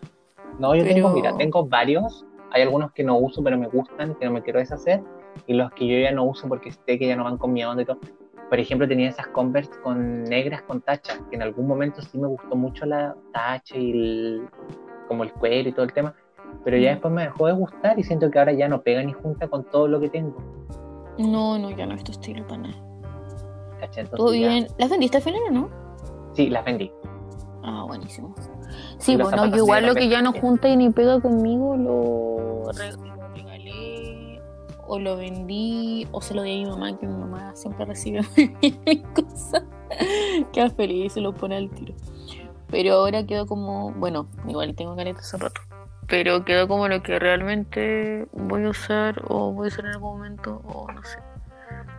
No, 0.59 0.75
yo 0.75 0.83
Pero- 0.85 0.95
tengo, 0.95 1.09
mira, 1.11 1.37
tengo 1.37 1.67
varios. 1.67 2.25
Hay 2.51 2.63
algunos 2.63 2.93
que 2.93 3.03
no 3.05 3.19
uso, 3.19 3.43
pero 3.43 3.59
me 3.59 3.67
gustan, 3.69 4.15
que 4.15 4.25
no 4.25 4.33
me 4.33 4.43
quiero 4.43 4.59
deshacer. 4.61 5.03
Y 5.47 5.55
los 5.55 5.71
que 5.73 5.87
yo 5.87 5.99
ya 5.99 6.13
no 6.13 6.25
uso 6.25 6.49
porque 6.49 6.71
sé 6.73 6.99
que 6.99 7.07
ya 7.07 7.17
no 7.17 7.25
van 7.25 7.37
con 7.37 7.53
mi 7.53 7.65
onda 7.65 7.83
y 7.83 7.85
todo. 7.87 7.99
Por 8.49 8.59
ejemplo, 8.59 8.89
tenía 8.89 9.09
esas 9.11 9.27
Converse 9.29 9.73
con 9.83 10.25
negras 10.25 10.63
con 10.63 10.81
tachas, 10.81 11.21
que 11.29 11.37
en 11.37 11.43
algún 11.43 11.67
momento 11.67 12.01
sí 12.01 12.17
me 12.17 12.27
gustó 12.29 12.57
mucho 12.57 12.87
la 12.87 13.15
tacha 13.33 13.77
y 13.77 13.91
el- 13.91 14.49
como 15.07 15.25
el 15.25 15.33
cuero 15.33 15.69
y 15.69 15.73
todo 15.73 15.85
el 15.85 15.93
tema. 15.93 16.15
Pero 16.65 16.79
ya 16.79 16.91
Mm. 16.91 16.93
después 16.95 17.13
me 17.15 17.23
dejó 17.25 17.47
de 17.47 17.53
gustar 17.53 17.99
y 17.99 18.03
siento 18.05 18.31
que 18.31 18.39
ahora 18.39 18.53
ya 18.53 18.69
no 18.69 18.81
pega 18.81 19.03
ni 19.03 19.13
junta 19.13 19.49
con 19.49 19.65
todo 19.65 19.87
lo 19.87 20.01
que 20.01 20.09
tengo. 20.09 20.35
No, 21.19 21.59
no, 21.59 21.71
ya 21.71 21.87
no 21.87 21.95
es 21.95 22.05
tu 22.05 22.13
estilo 22.13 22.47
para 22.47 22.63
nada. 22.63 22.75
¿cachai? 23.81 24.05
Entonces 24.05 24.17
Todo 24.17 24.35
ya- 24.35 24.49
bien. 24.49 24.67
¿Las 24.79 24.91
vendiste 24.91 25.17
al 25.19 25.23
final 25.23 25.41
o 25.49 25.51
no? 25.53 25.69
Sí, 26.35 26.49
las 26.51 26.65
vendí. 26.65 26.91
Ah, 27.63 27.85
buenísimo. 27.87 28.35
Sí, 28.99 29.13
Y 29.13 29.17
los 29.17 29.27
bueno, 29.27 29.37
zapatos 29.43 29.59
yo 29.59 29.65
igual 29.65 29.87
lo 29.87 29.95
que 29.95 30.09
ya 30.09 30.23
no 30.23 30.33
vendí. 30.33 30.47
junta 30.47 30.69
y 30.69 30.77
ni 30.77 30.91
pega 30.91 31.21
conmigo 31.21 31.77
lo, 31.77 32.73
re- 32.73 32.93
lo 32.93 33.29
regalé 33.35 34.43
o 34.87 34.99
lo 34.99 35.17
vendí 35.17 36.07
o 36.13 36.21
se 36.21 36.35
lo 36.35 36.43
di 36.43 36.63
a 36.63 36.65
mi 36.65 36.71
mamá, 36.71 36.97
que 36.99 37.07
mi 37.07 37.17
mamá 37.17 37.55
siempre 37.55 37.85
recibe 37.85 38.21
mis 38.63 39.03
cosas. 39.15 39.65
Queda 40.53 40.71
feliz 40.71 41.07
y 41.07 41.11
se 41.11 41.21
lo 41.21 41.35
pone 41.35 41.57
al 41.57 41.71
tiro. 41.71 41.95
Pero 42.71 42.95
ahora 42.95 43.25
quedó 43.27 43.47
como, 43.47 43.93
bueno, 43.93 44.29
igual 44.47 44.75
tengo 44.75 44.95
caleta 44.95 45.19
de 45.21 45.25
zapatos. 45.25 45.65
Pero 46.09 46.45
quedó 46.45 46.67
como 46.69 46.89
lo 46.89 47.03
que 47.03 47.19
realmente 47.19 48.27
voy 48.33 48.65
a 48.65 48.71
usar 48.71 49.23
o 49.29 49.53
voy 49.53 49.67
a 49.67 49.69
usar 49.69 49.85
en 49.85 49.91
algún 49.93 50.17
momento 50.19 50.63
o 50.65 50.91
no 50.91 51.03
sé. 51.05 51.19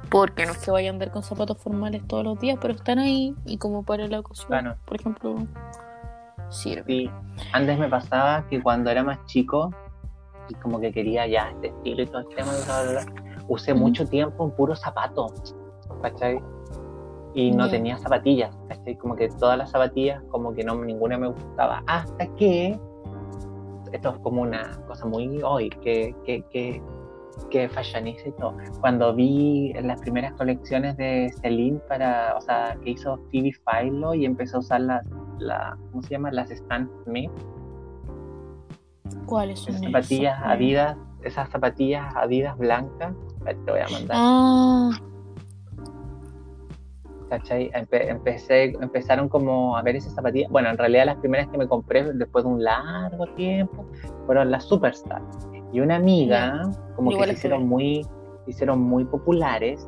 Porque 0.09 0.45
no 0.47 0.53
es 0.53 0.57
que 0.57 0.71
vaya 0.71 0.89
a 0.89 0.93
andar 0.93 1.11
con 1.11 1.21
zapatos 1.21 1.57
formales 1.59 2.05
todos 2.07 2.23
los 2.23 2.39
días, 2.39 2.57
pero 2.59 2.73
están 2.73 2.97
ahí 2.97 3.35
y 3.45 3.57
como 3.57 3.83
para 3.83 4.07
la 4.07 4.19
ocasión, 4.21 4.47
Claro. 4.47 4.75
por 4.85 4.99
ejemplo, 4.99 5.35
sirve. 6.49 6.83
Sí, 6.87 7.11
antes 7.53 7.77
me 7.77 7.87
pasaba 7.87 8.47
que 8.47 8.61
cuando 8.61 8.89
era 8.89 9.03
más 9.03 9.23
chico 9.25 9.69
y 10.49 10.55
como 10.55 10.79
que 10.79 10.91
quería 10.91 11.27
ya 11.27 11.49
este 11.51 11.67
estilo 11.67 12.01
y 12.01 12.05
todo 12.07 12.21
el 12.21 12.35
tema, 12.35 12.51
bla, 12.65 12.81
bla, 12.83 13.03
bla, 13.03 13.43
usé 13.47 13.75
mucho 13.75 14.07
tiempo 14.07 14.45
en 14.45 14.51
puro 14.55 14.75
zapato, 14.75 15.27
¿cachai? 16.01 16.39
Y 17.35 17.51
no 17.51 17.69
tenía 17.69 17.95
zapatillas, 17.99 18.57
¿cachai? 18.67 18.95
Como 18.97 19.15
que 19.15 19.29
todas 19.29 19.55
las 19.59 19.69
zapatillas, 19.69 20.23
como 20.31 20.55
que 20.55 20.63
no 20.63 20.73
ninguna 20.83 21.19
me 21.19 21.27
gustaba, 21.27 21.83
hasta 21.85 22.25
que 22.35 22.79
esto 23.91 24.09
es 24.09 24.19
como 24.19 24.41
una 24.41 24.79
cosa 24.87 25.05
muy 25.05 25.41
hoy, 25.43 25.69
que, 25.69 26.15
que, 26.25 26.43
que, 26.51 26.81
que 27.49 27.69
fashioniza 27.69 28.27
y 28.29 28.31
todo. 28.33 28.55
Cuando 28.81 29.13
vi 29.15 29.73
las 29.81 29.99
primeras 30.01 30.33
colecciones 30.33 30.97
de 30.97 31.31
Celine 31.41 31.79
para, 31.87 32.35
o 32.37 32.41
sea, 32.41 32.77
que 32.83 32.91
hizo 32.91 33.17
Phoebe 33.31 33.51
Philo 33.65 34.13
y 34.13 34.25
empezó 34.25 34.57
a 34.57 34.59
usar 34.59 34.81
las, 34.81 35.05
la, 35.39 35.77
¿cómo 35.91 36.01
se 36.03 36.09
llama? 36.09 36.31
Las 36.31 36.51
Stan 36.51 36.89
Smith, 37.05 37.31
¿Cuáles 39.25 39.59
son 39.59 39.69
esas 39.75 39.81
esas? 39.81 39.91
zapatillas 39.91 40.39
Adidas, 40.43 40.97
esas 41.23 41.49
zapatillas 41.49 42.15
Adidas 42.15 42.57
blancas, 42.57 43.13
te 43.45 43.71
voy 43.71 43.79
a 43.81 43.89
mandar, 43.89 44.17
Ah, 44.19 44.91
¿cachai? 47.29 47.69
Empe- 47.71 48.09
empecé, 48.09 48.73
empezaron 48.81 49.29
como 49.29 49.77
a 49.77 49.81
ver 49.81 49.95
esas 49.95 50.13
zapatillas, 50.15 50.49
bueno, 50.51 50.69
en 50.69 50.77
realidad 50.77 51.05
las 51.05 51.17
primeras 51.17 51.47
que 51.47 51.57
me 51.57 51.67
compré 51.67 52.03
después 52.13 52.43
de 52.45 52.51
un 52.51 52.63
largo 52.63 53.25
tiempo 53.35 53.85
fueron 54.25 54.51
las 54.51 54.63
Superstar. 54.65 55.21
Y 55.71 55.79
una 55.81 55.97
amiga, 55.97 56.63
como 56.95 57.11
que 57.11 57.25
se 57.27 57.33
hicieron 57.33 57.67
muy, 57.67 58.05
hicieron 58.47 58.81
muy 58.81 59.05
populares. 59.05 59.87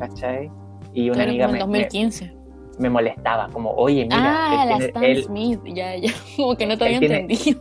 ¿cachai? 0.00 0.50
Y 0.92 1.10
una 1.10 1.22
amiga 1.24 1.46
como 1.46 1.56
en 1.56 1.70
me, 1.70 1.78
me- 1.78 1.84
2015. 1.84 2.36
me 2.78 2.90
molestaba, 2.90 3.48
como, 3.52 3.70
oye, 3.70 4.02
mira, 4.04 4.16
ah, 4.18 4.62
él, 4.64 4.68
la 4.68 4.76
tiene, 4.76 4.84
Stan 4.86 5.04
él- 5.04 5.24
Smith, 5.24 5.60
ya, 5.64 5.96
ya. 5.96 6.10
Como 6.36 6.56
que 6.56 6.66
no 6.66 6.76
te 6.76 6.84
había 6.84 6.98
tiene- 6.98 7.20
entendido. 7.20 7.60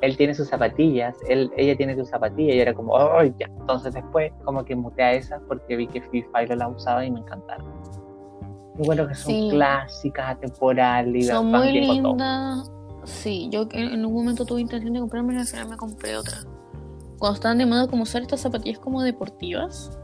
él 0.00 0.16
tiene 0.16 0.34
sus 0.34 0.48
zapatillas, 0.48 1.16
él, 1.28 1.50
ella 1.56 1.76
tiene 1.76 1.94
sus 1.96 2.08
zapatillas, 2.08 2.56
y 2.56 2.60
era 2.60 2.72
como, 2.74 2.92
oh, 2.94 3.22
ya. 3.22 3.46
Entonces 3.60 3.94
después, 3.94 4.32
como 4.44 4.64
que 4.64 4.74
muté 4.74 5.02
a 5.02 5.12
esas 5.12 5.40
porque 5.48 5.76
vi 5.76 5.86
que 5.86 6.00
Free 6.02 6.24
Fire 6.32 6.56
la 6.56 6.68
usaba 6.68 7.04
y 7.04 7.10
me 7.10 7.20
encantaron. 7.20 7.66
Y 8.78 8.86
bueno, 8.86 9.08
que 9.08 9.14
son 9.14 9.32
Sí. 9.32 9.48
clásicas, 9.50 10.30
atemporales, 10.36 11.24
y 11.24 11.28
Son 11.28 11.46
muy 11.46 11.72
lindas. 11.72 12.70
Sí, 13.04 13.48
yo 13.50 13.66
en 13.72 14.04
un 14.04 14.12
momento 14.12 14.44
tuve 14.44 14.60
intención 14.60 14.92
de 14.92 15.00
comprarme, 15.00 15.38
al 15.38 15.46
final 15.46 15.68
me 15.68 15.76
compré 15.76 16.16
otra. 16.16 16.38
Cuando 17.18 17.34
estaban 17.34 17.58
de 17.58 17.66
moda 17.66 17.88
como 17.88 18.02
usar 18.04 18.22
estas 18.22 18.40
zapatillas 18.40 18.78
como 18.78 19.02
deportivas. 19.02 19.98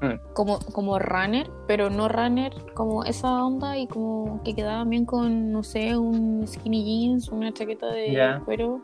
Mm. 0.00 0.32
Como, 0.34 0.58
como 0.58 0.98
runner, 0.98 1.48
pero 1.68 1.88
no 1.88 2.08
runner, 2.08 2.52
como 2.74 3.04
esa 3.04 3.44
onda 3.44 3.78
y 3.78 3.86
como 3.86 4.42
que 4.42 4.52
quedaban 4.54 4.90
bien 4.90 5.06
con, 5.06 5.52
no 5.52 5.62
sé, 5.62 5.96
un 5.96 6.44
skinny 6.46 6.84
jeans, 6.84 7.28
una 7.28 7.52
chaqueta 7.52 7.86
de 7.86 8.12
Ya. 8.12 8.40
cuero 8.44 8.80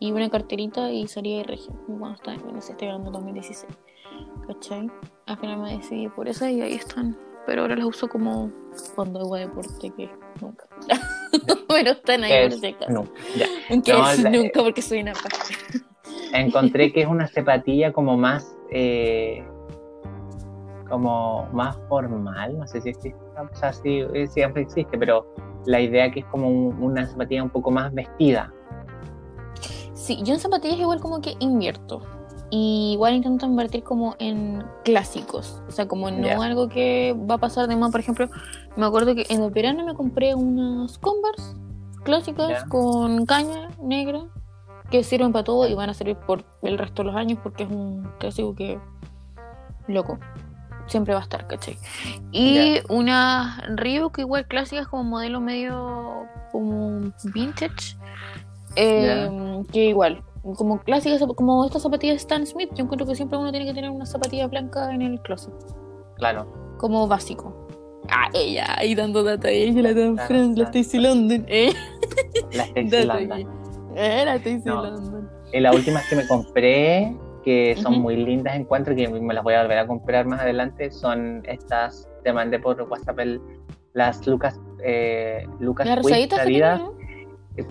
y 0.00 0.10
una 0.12 0.30
carterita 0.30 0.90
y 0.90 1.06
salía 1.06 1.38
de 1.38 1.44
regio. 1.44 1.74
Cuando 1.86 2.12
estaba, 2.14 2.36
no 2.50 2.60
sé, 2.62 2.72
estoy 2.72 2.88
hablando 2.88 3.10
de 3.10 3.18
2016. 3.18 3.66
¿Cachai? 4.46 4.90
Al 5.26 5.36
final 5.36 5.60
me 5.60 5.76
decidí 5.76 6.08
por 6.08 6.28
esa 6.28 6.50
y 6.50 6.62
ahí 6.62 6.74
están. 6.74 7.14
Pero 7.48 7.62
ahora 7.62 7.76
las 7.76 7.86
uso 7.86 8.08
como 8.10 8.52
cuando 8.94 9.20
hago 9.20 9.36
deporte, 9.36 9.90
que 9.96 10.10
nunca. 10.38 10.66
pero 11.68 11.92
están 11.92 12.22
ahí 12.24 12.46
por 12.46 12.58
si 12.58 12.66
acaso. 12.66 12.92
no, 12.92 13.04
ya. 13.36 13.46
Aunque 13.70 13.90
No, 13.90 14.10
es 14.10 14.18
la- 14.20 14.30
nunca 14.30 14.62
porque 14.62 14.82
soy 14.82 15.00
una 15.00 15.14
paja. 15.14 15.44
Encontré 16.34 16.92
que 16.92 17.00
es 17.00 17.06
una 17.08 17.26
zapatilla 17.26 17.90
como 17.90 18.18
más, 18.18 18.54
eh, 18.70 19.42
como 20.90 21.48
más 21.54 21.74
formal, 21.88 22.58
no 22.58 22.66
sé 22.66 22.82
si 22.82 22.90
existe, 22.90 23.18
o 23.38 23.56
sea, 23.56 23.72
sí, 23.72 24.04
eh, 24.12 24.26
siempre 24.26 24.60
existe, 24.60 24.98
pero 24.98 25.26
la 25.64 25.80
idea 25.80 26.10
que 26.10 26.20
es 26.20 26.26
como 26.26 26.48
un- 26.50 26.82
una 26.82 27.06
zapatilla 27.06 27.42
un 27.42 27.48
poco 27.50 27.70
más 27.70 27.94
vestida. 27.94 28.52
Sí, 29.94 30.18
yo 30.22 30.34
en 30.34 30.40
zapatillas 30.40 30.78
igual 30.78 31.00
como 31.00 31.22
que 31.22 31.34
invierto. 31.40 32.02
Y 32.50 32.92
igual 32.94 33.14
intento 33.14 33.44
invertir 33.46 33.82
como 33.82 34.16
en 34.18 34.64
clásicos. 34.84 35.62
O 35.68 35.70
sea, 35.70 35.86
como 35.86 36.10
no 36.10 36.40
algo 36.42 36.68
que 36.68 37.14
va 37.30 37.34
a 37.34 37.38
pasar 37.38 37.68
de 37.68 37.76
moda. 37.76 37.90
Por 37.90 38.00
ejemplo, 38.00 38.28
me 38.76 38.86
acuerdo 38.86 39.14
que 39.14 39.26
en 39.28 39.42
el 39.42 39.50
verano 39.50 39.84
me 39.84 39.94
compré 39.94 40.34
unas 40.34 40.98
Converse 40.98 41.54
clásicas 42.04 42.64
con 42.64 43.26
caña 43.26 43.68
negra 43.82 44.22
que 44.90 45.04
sirven 45.04 45.32
para 45.32 45.44
todo 45.44 45.68
y 45.68 45.74
van 45.74 45.90
a 45.90 45.94
servir 45.94 46.16
por 46.16 46.44
el 46.62 46.78
resto 46.78 47.02
de 47.02 47.08
los 47.08 47.16
años 47.16 47.38
porque 47.42 47.64
es 47.64 47.70
un 47.70 48.08
clásico 48.18 48.54
que, 48.54 48.78
loco, 49.86 50.18
siempre 50.86 51.12
va 51.12 51.20
a 51.20 51.24
estar, 51.24 51.46
¿cachai? 51.46 51.76
Y 52.32 52.76
Ya. 52.76 52.82
unas 52.88 53.60
Reebok 53.76 54.18
igual 54.20 54.46
clásicas 54.46 54.88
como 54.88 55.04
modelo 55.04 55.40
medio 55.42 56.24
como 56.50 57.12
vintage. 57.34 57.98
eh, 58.76 59.62
que 59.72 59.86
igual, 59.86 60.22
como 60.42 60.78
clásicas, 60.80 61.22
como 61.36 61.64
estas 61.64 61.82
zapatillas 61.82 62.16
Stan 62.16 62.46
Smith, 62.46 62.70
yo 62.74 62.84
encuentro 62.84 63.06
que 63.06 63.14
siempre 63.14 63.38
uno 63.38 63.50
tiene 63.50 63.66
que 63.66 63.74
tener 63.74 63.90
una 63.90 64.06
zapatilla 64.06 64.46
blanca 64.46 64.92
en 64.94 65.02
el 65.02 65.20
closet, 65.22 65.52
Claro, 66.16 66.46
como 66.78 67.06
básico. 67.06 67.66
Ah, 68.10 68.28
ella, 68.32 68.64
ahí 68.78 68.94
dando 68.94 69.22
data, 69.22 69.50
ella 69.50 69.82
la 69.82 69.92
Dan 69.94 70.14
Claro, 70.14 70.28
France, 70.28 70.58
la. 70.60 70.64
Stacy 70.66 70.98
London, 70.98 71.44
eh. 71.48 71.72
la 72.52 72.64
Stacy 72.64 73.04
London. 73.06 73.48
eh, 73.96 74.22
la 74.24 74.34
Stacy 74.36 74.62
No. 74.64 74.82
London. 74.82 75.30
Y 75.52 75.60
las 75.60 75.74
últimas 75.74 76.08
que 76.08 76.16
me 76.16 76.26
compré, 76.26 77.16
que 77.44 77.76
son 77.76 78.00
muy 78.00 78.16
lindas, 78.16 78.54
encuentro 78.56 78.94
que 78.94 79.08
me 79.08 79.34
las 79.34 79.42
voy 79.44 79.54
a 79.54 79.62
volver 79.62 79.78
a 79.78 79.86
comprar 79.86 80.26
más 80.26 80.40
adelante, 80.40 80.90
son 80.90 81.42
estas, 81.46 82.08
te 82.24 82.32
mandé 82.32 82.58
por 82.58 82.80
WhatsApp 82.82 83.18
el- 83.20 83.40
las 83.94 84.26
Lucas, 84.26 84.58
eh, 84.84 85.46
Lucas 85.58 85.86
Las 85.86 86.06
Quick. 86.06 86.32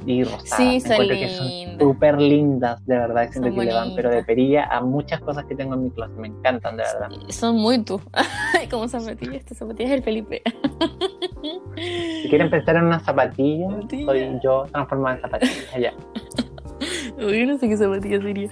Y 0.05 0.23
rosadas. 0.23 0.49
Sí, 0.57 0.79
son 0.81 0.91
encuentro 0.93 1.15
que 1.17 1.29
son 1.29 1.47
lindas. 1.47 1.79
súper 1.79 2.21
lindas, 2.21 2.85
de 2.85 2.97
verdad, 2.97 3.21
siento 3.31 3.49
Son 3.49 3.59
que 3.59 3.65
le 3.65 3.73
van, 3.73 3.95
pero 3.95 4.09
de 4.11 4.23
perilla 4.23 4.65
a 4.65 4.81
muchas 4.81 5.19
cosas 5.21 5.45
que 5.45 5.55
tengo 5.55 5.73
en 5.75 5.83
mi 5.83 5.89
closet, 5.91 6.15
me 6.17 6.27
encantan, 6.27 6.77
de 6.77 6.83
verdad. 6.83 7.09
Son 7.29 7.55
muy 7.55 7.83
tú. 7.83 8.01
como 8.71 8.87
zapatillas, 8.87 9.35
estas 9.35 9.57
zapatillas 9.57 9.91
del 9.91 10.03
Felipe. 10.03 10.41
Si 11.75 12.27
quieren 12.29 12.49
pensar 12.49 12.75
en 12.77 12.85
una 12.85 12.99
zapatilla, 12.99 13.69
Zapatilla. 13.69 14.05
soy 14.05 14.39
yo 14.43 14.63
transformada 14.71 15.15
en 15.15 15.21
zapatilla, 15.21 15.79
ya. 15.79 15.93
Uy, 17.17 17.39
Yo 17.39 17.45
no 17.47 17.57
sé 17.57 17.67
qué 17.69 17.77
zapatilla 17.77 18.21
sería. 18.21 18.49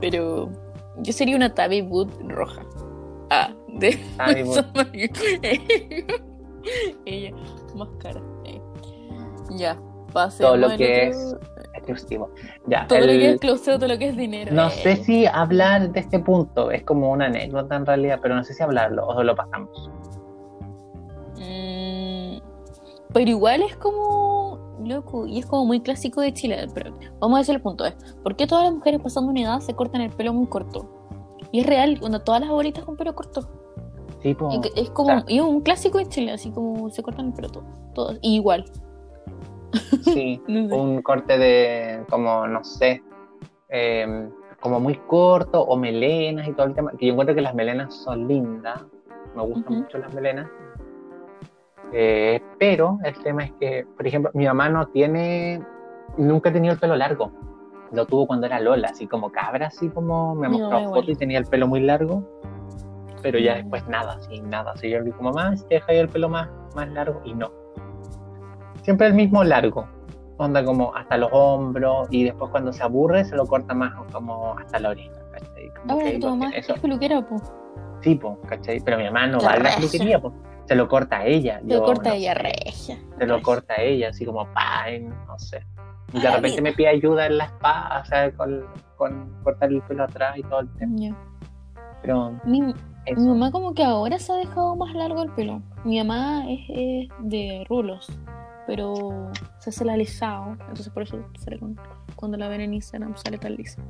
Pero 0.00 0.50
yo 0.98 1.12
sería 1.12 1.36
una 1.36 1.54
Tabby 1.54 1.82
Boot 1.82 2.10
roja. 2.28 2.62
Ah, 3.30 3.50
de 3.68 3.96
Tabby 4.16 4.42
Boot. 4.44 4.64
Ella, 7.04 7.30
más 7.76 7.88
cara. 8.00 8.20
eh. 8.44 8.60
Ya, 9.56 9.76
pasemos 10.14 10.52
Todo 10.52 10.56
lo 10.56 10.76
que 10.78 11.12
otro- 11.14 11.40
Exclusivo. 11.74 12.30
Ya, 12.66 12.86
Todo 12.86 13.00
lo 13.00 13.06
que 13.08 13.30
es 13.32 13.40
closet, 13.40 13.78
todo 13.78 13.88
lo 13.88 13.98
que 13.98 14.08
es 14.08 14.16
dinero. 14.16 14.52
No 14.54 14.68
eh. 14.68 14.70
sé 14.70 14.96
si 14.96 15.26
hablar 15.26 15.90
de 15.92 16.00
este 16.00 16.18
punto 16.20 16.70
es 16.70 16.82
como 16.84 17.10
una 17.10 17.26
anécdota 17.26 17.76
en 17.76 17.84
realidad, 17.84 18.20
pero 18.22 18.34
no 18.36 18.42
sé 18.44 18.54
si 18.54 18.62
hablarlo 18.62 19.06
o 19.06 19.22
lo 19.22 19.34
pasamos. 19.36 19.90
Mm, 21.36 22.38
pero 23.12 23.30
igual 23.30 23.62
es 23.62 23.76
como 23.76 24.76
loco 24.84 25.26
y 25.26 25.38
es 25.40 25.46
como 25.46 25.66
muy 25.66 25.80
clásico 25.80 26.20
de 26.20 26.32
Chile. 26.32 26.66
Pero 26.74 26.96
vamos 27.20 27.36
a 27.36 27.38
decir 27.40 27.54
el 27.56 27.60
punto: 27.62 27.84
es 27.84 27.94
¿por 28.22 28.36
qué 28.36 28.46
todas 28.46 28.64
las 28.64 28.72
mujeres 28.74 29.00
pasando 29.02 29.30
una 29.30 29.42
edad 29.42 29.60
se 29.60 29.74
cortan 29.74 30.00
el 30.00 30.10
pelo 30.10 30.32
muy 30.32 30.46
corto? 30.46 30.88
Y 31.52 31.60
es 31.60 31.66
real, 31.66 31.98
cuando 32.00 32.20
todas 32.20 32.40
las 32.40 32.50
abuelitas 32.50 32.84
con 32.84 32.96
pelo 32.96 33.14
corto. 33.14 33.48
Sí, 34.22 34.34
que- 34.34 34.80
Es 34.80 34.90
como 34.90 35.08
Claro. 35.10 35.24
y 35.28 35.36
es 35.38 35.44
un 35.44 35.60
clásico 35.60 35.98
en 36.00 36.08
Chile, 36.08 36.32
así 36.32 36.50
como 36.50 36.88
se 36.90 37.02
cortan 37.02 37.26
el 37.26 37.32
pelo 37.34 37.48
todos. 37.50 37.66
todos. 37.94 38.18
Y 38.22 38.36
igual. 38.36 38.64
Sí, 40.02 40.40
No 40.48 40.68
sé. 40.68 40.74
un 40.74 41.02
corte 41.02 41.38
de, 41.38 42.04
como, 42.10 42.46
no 42.46 42.62
sé, 42.64 43.02
eh, 43.68 44.28
como 44.60 44.80
muy 44.80 44.94
corto 45.06 45.60
o 45.62 45.76
melenas 45.76 46.48
y 46.48 46.52
todo 46.52 46.66
el 46.66 46.74
tema. 46.74 46.92
Que 46.98 47.06
yo 47.06 47.12
encuentro 47.12 47.34
que 47.34 47.42
las 47.42 47.54
melenas 47.54 47.94
son 47.94 48.26
lindas, 48.28 48.82
me 49.34 49.42
gustan 49.42 49.78
mucho 49.80 49.98
las 49.98 50.12
melenas. 50.14 50.48
Eh, 51.92 52.40
pero 52.58 52.98
el 53.04 53.14
tema 53.22 53.44
es 53.44 53.52
que, 53.60 53.86
por 53.96 54.06
ejemplo, 54.06 54.30
mi 54.34 54.46
mamá 54.46 54.68
no 54.68 54.86
tiene, 54.88 55.62
nunca 56.16 56.50
ha 56.50 56.52
tenido 56.52 56.74
el 56.74 56.80
pelo 56.80 56.96
largo. 56.96 57.30
Lo 57.92 58.06
tuvo 58.06 58.26
cuando 58.26 58.46
era 58.46 58.58
Lola, 58.58 58.88
así 58.88 59.06
como 59.06 59.30
cabra, 59.30 59.66
así 59.68 59.88
como 59.90 60.34
me 60.34 60.48
mamá 60.48 60.68
fotos 60.70 60.82
igual. 60.82 61.10
y 61.10 61.14
tenía 61.16 61.38
el 61.38 61.44
pelo 61.46 61.68
muy 61.68 61.80
largo. 61.80 62.24
Pero 63.22 63.38
ya 63.38 63.52
Mm. 63.54 63.56
después 63.58 63.88
nada, 63.88 64.14
así 64.14 64.40
nada. 64.40 64.72
Así 64.72 64.90
yo 64.90 64.98
le 64.98 65.04
digo, 65.06 65.22
mamá, 65.22 65.56
si 65.56 65.64
te 65.66 65.74
deja 65.76 65.92
el 65.92 66.08
pelo 66.08 66.28
más, 66.28 66.48
más 66.74 66.88
largo, 66.90 67.20
y 67.24 67.34
no. 67.34 67.50
Siempre 68.84 69.06
el 69.08 69.14
mismo 69.14 69.42
largo. 69.42 69.86
Onda 70.36 70.64
como 70.64 70.94
hasta 70.94 71.16
los 71.16 71.30
hombros, 71.32 72.08
y 72.10 72.24
después 72.24 72.50
cuando 72.50 72.72
se 72.72 72.82
aburre 72.82 73.24
se 73.24 73.34
lo 73.36 73.46
corta 73.46 73.72
más 73.74 73.92
como 74.12 74.56
hasta 74.58 74.78
la 74.80 74.90
oreja, 74.90 75.12
¿cachai? 75.32 75.70
Como 75.80 75.92
Ahora 75.92 76.04
que 76.10 76.18
tu 76.18 76.26
lo 76.26 76.36
mamá 76.36 76.50
es 76.50 76.66
peluquera, 76.80 77.22
po. 77.22 77.36
sí, 78.02 78.14
po, 78.16 78.38
¿cachai? 78.48 78.80
Pero 78.80 78.98
mi 78.98 79.04
mamá 79.04 79.26
no 79.28 79.38
La 79.38 79.46
va 79.48 79.52
a 79.54 79.58
la 79.58 79.76
peluquería, 79.76 80.20
po. 80.20 80.32
Se 80.66 80.74
lo 80.74 80.88
corta 80.88 81.18
a 81.18 81.26
ella. 81.26 81.60
Te 81.66 81.74
yo 81.74 81.82
corta 81.84 82.10
no 82.10 82.14
ella 82.16 82.34
sé. 82.34 82.40
regia. 82.42 82.98
Se 83.18 83.26
lo 83.26 83.42
corta 83.42 83.74
a 83.74 83.82
ella, 83.82 84.08
así 84.08 84.24
como, 84.26 84.46
pa, 84.52 84.86
no 85.26 85.38
sé. 85.38 85.62
Y 86.12 86.20
de 86.20 86.28
Ay, 86.28 86.34
repente 86.36 86.62
me 86.62 86.72
pide 86.72 86.88
ayuda 86.88 87.26
en 87.26 87.38
la 87.38 87.44
espada, 87.44 88.00
o 88.00 88.04
sea, 88.06 88.32
con, 88.32 88.64
con 88.96 89.32
cortar 89.44 89.70
el 89.70 89.82
pelo 89.82 90.04
atrás 90.04 90.36
y 90.38 90.42
todo 90.42 90.60
el 90.60 90.68
tema. 90.76 90.92
Ya. 90.96 91.14
Pero 92.02 92.32
Mi, 92.44 92.60
mi 92.60 92.74
mamá 93.28 93.50
como 93.52 93.72
que 93.74 93.84
ahora 93.84 94.18
se 94.18 94.32
ha 94.32 94.36
dejado 94.36 94.74
más 94.76 94.94
largo 94.94 95.22
el 95.22 95.30
pelo. 95.30 95.60
Mi 95.84 95.98
mamá 96.02 96.44
es, 96.50 96.60
es 96.68 97.08
de 97.20 97.64
rulos, 97.68 98.10
pero 98.66 99.30
se 99.58 99.70
hace 99.70 99.84
la 99.84 99.94
alisado, 99.94 100.52
entonces 100.52 100.88
por 100.90 101.02
eso 101.02 101.18
sale 101.38 101.58
con- 101.58 101.78
cuando 102.16 102.36
la 102.38 102.48
ven 102.48 102.60
en 102.60 102.74
Instagram 102.74 103.14
sale 103.16 103.38
tan 103.38 103.54
lisa. 103.56 103.82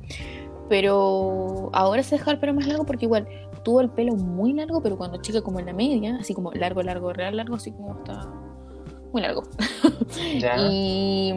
Pero 0.69 1.69
ahora 1.73 2.03
se 2.03 2.15
deja 2.17 2.31
el 2.31 2.39
pelo 2.39 2.53
más 2.53 2.67
largo 2.67 2.85
porque 2.85 3.05
igual 3.05 3.27
tuvo 3.63 3.81
el 3.81 3.89
pelo 3.89 4.15
muy 4.15 4.53
largo, 4.53 4.81
pero 4.81 4.97
cuando 4.97 5.21
chica 5.21 5.41
como 5.41 5.59
en 5.59 5.67
la 5.67 5.73
media, 5.73 6.17
así 6.19 6.33
como 6.33 6.51
largo, 6.51 6.81
largo, 6.81 7.13
real 7.13 7.37
largo, 7.37 7.55
así 7.55 7.71
como 7.71 7.95
está 7.97 8.27
muy 9.11 9.21
largo. 9.21 9.43
Ya. 10.39 10.55
Y, 10.69 11.33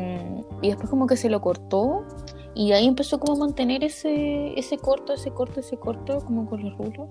y 0.62 0.68
después 0.68 0.88
como 0.90 1.06
que 1.06 1.16
se 1.16 1.30
lo 1.30 1.40
cortó 1.40 2.04
y 2.54 2.72
ahí 2.72 2.86
empezó 2.86 3.18
como 3.20 3.34
a 3.34 3.46
mantener 3.46 3.84
ese, 3.84 4.58
ese 4.58 4.76
corto, 4.78 5.12
ese 5.14 5.30
corto, 5.30 5.60
ese 5.60 5.76
corto, 5.76 6.18
como 6.24 6.48
con 6.48 6.62
los 6.62 6.76
rulos. 6.76 7.08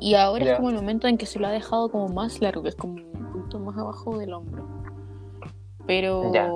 Y 0.00 0.14
ahora 0.14 0.44
es 0.44 0.56
como 0.56 0.70
el 0.70 0.76
momento 0.76 1.06
en 1.08 1.16
que 1.18 1.26
se 1.26 1.38
lo 1.38 1.46
ha 1.46 1.50
dejado 1.50 1.90
como 1.90 2.08
más 2.08 2.40
largo, 2.40 2.62
que 2.62 2.68
es 2.68 2.76
como 2.76 2.94
un 2.94 3.32
punto 3.32 3.58
más 3.60 3.76
abajo 3.76 4.18
del 4.18 4.32
hombro. 4.34 4.66
Pero 5.86 6.32
Ya. 6.32 6.48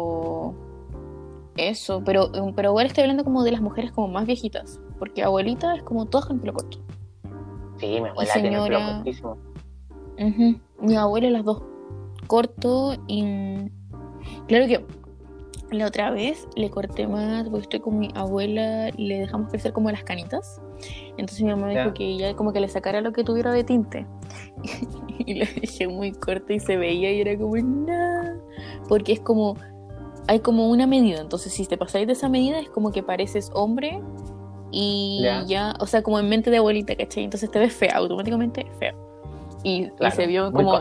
eso, 1.57 2.03
pero, 2.05 2.31
pero 2.55 2.71
ahora 2.71 2.87
estoy 2.87 3.03
hablando 3.03 3.25
como 3.25 3.43
de 3.43 3.53
las 3.53 3.61
mujeres 3.61 3.93
como 3.93 4.09
más 4.09 4.27
viejitas, 4.27 4.81
porque 4.99 5.23
abuelita 5.23 5.75
es 5.75 5.83
como 5.83 6.07
todas 6.07 6.27
con 6.27 6.37
el 6.37 6.41
pelo 6.41 6.55
corto. 6.55 6.79
Sí, 7.79 8.01
mi 8.01 8.09
abuela 8.09 8.33
tiene 8.33 8.49
el 8.49 8.55
pelo 8.55 8.65
señora- 8.79 8.95
cortísimo. 8.97 9.37
Ujú. 10.19 10.61
Mi 10.81 10.97
abuela 10.97 11.31
las 11.31 11.45
dos. 11.45 11.63
Corto 12.27 12.95
y... 13.07 13.71
Claro 14.47 14.67
que 14.67 14.85
la 15.71 15.87
otra 15.87 16.11
vez 16.11 16.47
le 16.57 16.71
corté 16.71 17.07
más 17.07 17.45
porque 17.45 17.63
estoy 17.63 17.81
con 17.81 17.99
mi 17.99 18.11
abuela 18.15 18.91
le 18.97 19.19
dejamos 19.21 19.51
crecer 19.51 19.73
como 19.73 19.91
las 19.91 20.03
canitas. 20.03 20.61
Entonces 21.19 21.43
mi 21.43 21.51
mamá 21.51 21.69
dijo 21.69 21.93
que 21.93 22.07
ella 22.07 22.35
como 22.35 22.53
que 22.53 22.61
le 22.61 22.69
sacara 22.69 23.01
lo 23.01 23.13
que 23.13 23.25
tuviera 23.25 23.53
de 23.53 23.65
tinte. 23.65 24.07
y 25.19 25.35
le 25.35 25.47
dejé 25.47 25.89
muy 25.89 26.13
corto 26.13 26.53
y 26.53 26.61
se 26.61 26.77
veía 26.77 27.13
y 27.13 27.21
era 27.21 27.37
como 27.37 27.57
nada. 27.57 28.37
Porque 28.89 29.13
es 29.13 29.21
como... 29.21 29.57
Hay 30.29 30.41
como 30.41 30.69
una 30.69 30.87
medida. 30.87 31.21
Entonces 31.21 31.53
si 31.53 31.67
te 31.67 31.77
pasáis 31.77 32.07
de 32.07 32.13
esa 32.13 32.29
medida 32.29 32.59
es 32.59 32.71
como 32.71 32.93
que 32.93 33.03
pareces 33.03 33.51
hombre 33.55 34.01
y 34.71 35.21
Ya. 35.23 35.45
ya, 35.47 35.75
o 35.81 35.87
sea, 35.87 36.03
como 36.03 36.19
en 36.19 36.29
mente 36.29 36.51
de 36.51 36.59
abuelita, 36.59 36.95
¿cachai? 36.95 37.25
Entonces 37.25 37.51
te 37.51 37.59
ves 37.59 37.73
fea, 37.75 37.97
automáticamente 37.97 38.67
fea. 38.79 38.95
Y, 39.63 39.85
y 39.85 39.91
Claro, 39.91 40.15
se 40.15 40.27
vio 40.27 40.53
como, 40.53 40.79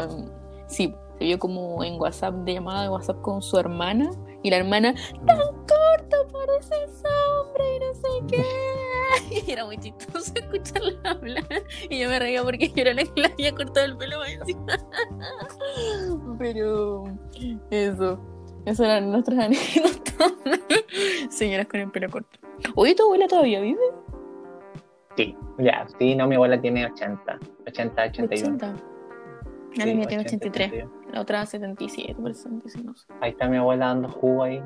sí, 0.68 0.94
se 1.18 1.24
vio 1.26 1.40
como 1.40 1.84
en 1.84 2.00
WhatsApp, 2.00 2.36
de 2.44 2.54
llamada 2.56 2.84
de 2.84 2.90
WhatsApp 2.90 3.22
con 3.22 3.42
su 3.42 3.58
hermana, 3.58 4.12
y 4.44 4.50
la 4.50 4.58
hermana, 4.58 4.94
tan 5.26 5.38
corto, 5.38 6.28
pareces 6.32 7.04
hombre, 7.40 7.76
y 7.76 7.80
no 7.80 7.94
sé 7.94 8.08
qué. 8.30 8.44
Y 9.48 9.52
era 9.52 9.66
muy 9.66 9.78
chistoso 9.78 10.34
escucharla 10.36 11.12
hablar, 11.12 11.64
y 11.90 12.00
yo 12.00 12.10
me 12.10 12.20
reía 12.20 12.44
porque 12.44 12.70
yo 12.70 12.82
era 12.82 12.94
la 12.94 13.04
que 13.04 13.22
le 13.22 13.28
había 13.28 13.56
cortado 13.56 13.86
el 13.86 13.98
pelo 13.98 14.20
más 14.20 14.32
encima. 14.32 14.78
Pero, 16.40 17.04
eso, 17.72 18.20
eso 18.66 18.84
eran 18.84 19.12
nuestras 19.12 19.40
anécdotas. 19.40 20.34
Señoras 21.30 21.68
con 21.68 21.80
el 21.80 21.92
pelo 21.92 22.10
corto. 22.10 22.38
Oye, 22.76 22.96
¿tu 22.96 23.04
abuela 23.04 23.28
todavía 23.28 23.62
vive? 23.62 23.80
Sí, 25.16 25.36
ya, 25.58 25.88
sí, 25.98 26.16
no, 26.16 26.28
mi 26.28 26.36
abuela 26.36 26.60
tiene 26.62 26.86
80, 26.86 27.40
80, 27.68 28.04
81. 28.04 28.56
80. 28.56 28.68
La 29.78 29.84
Sí, 29.84 29.94
mía 29.96 30.08
tiene 30.08 30.24
80, 30.24 30.48
83. 30.48 30.86
81. 31.08 31.14
La 31.14 31.22
otra 31.22 31.46
77, 31.46 32.16
parece 32.22 32.44
76, 32.44 32.86
no 32.86 32.96
sé. 32.96 33.08
Ahí 33.22 33.32
está 33.32 33.48
mi 33.48 33.58
abuela 33.58 33.88
dando 33.88 34.10
jugo 34.10 34.44
ahí. 34.44 34.62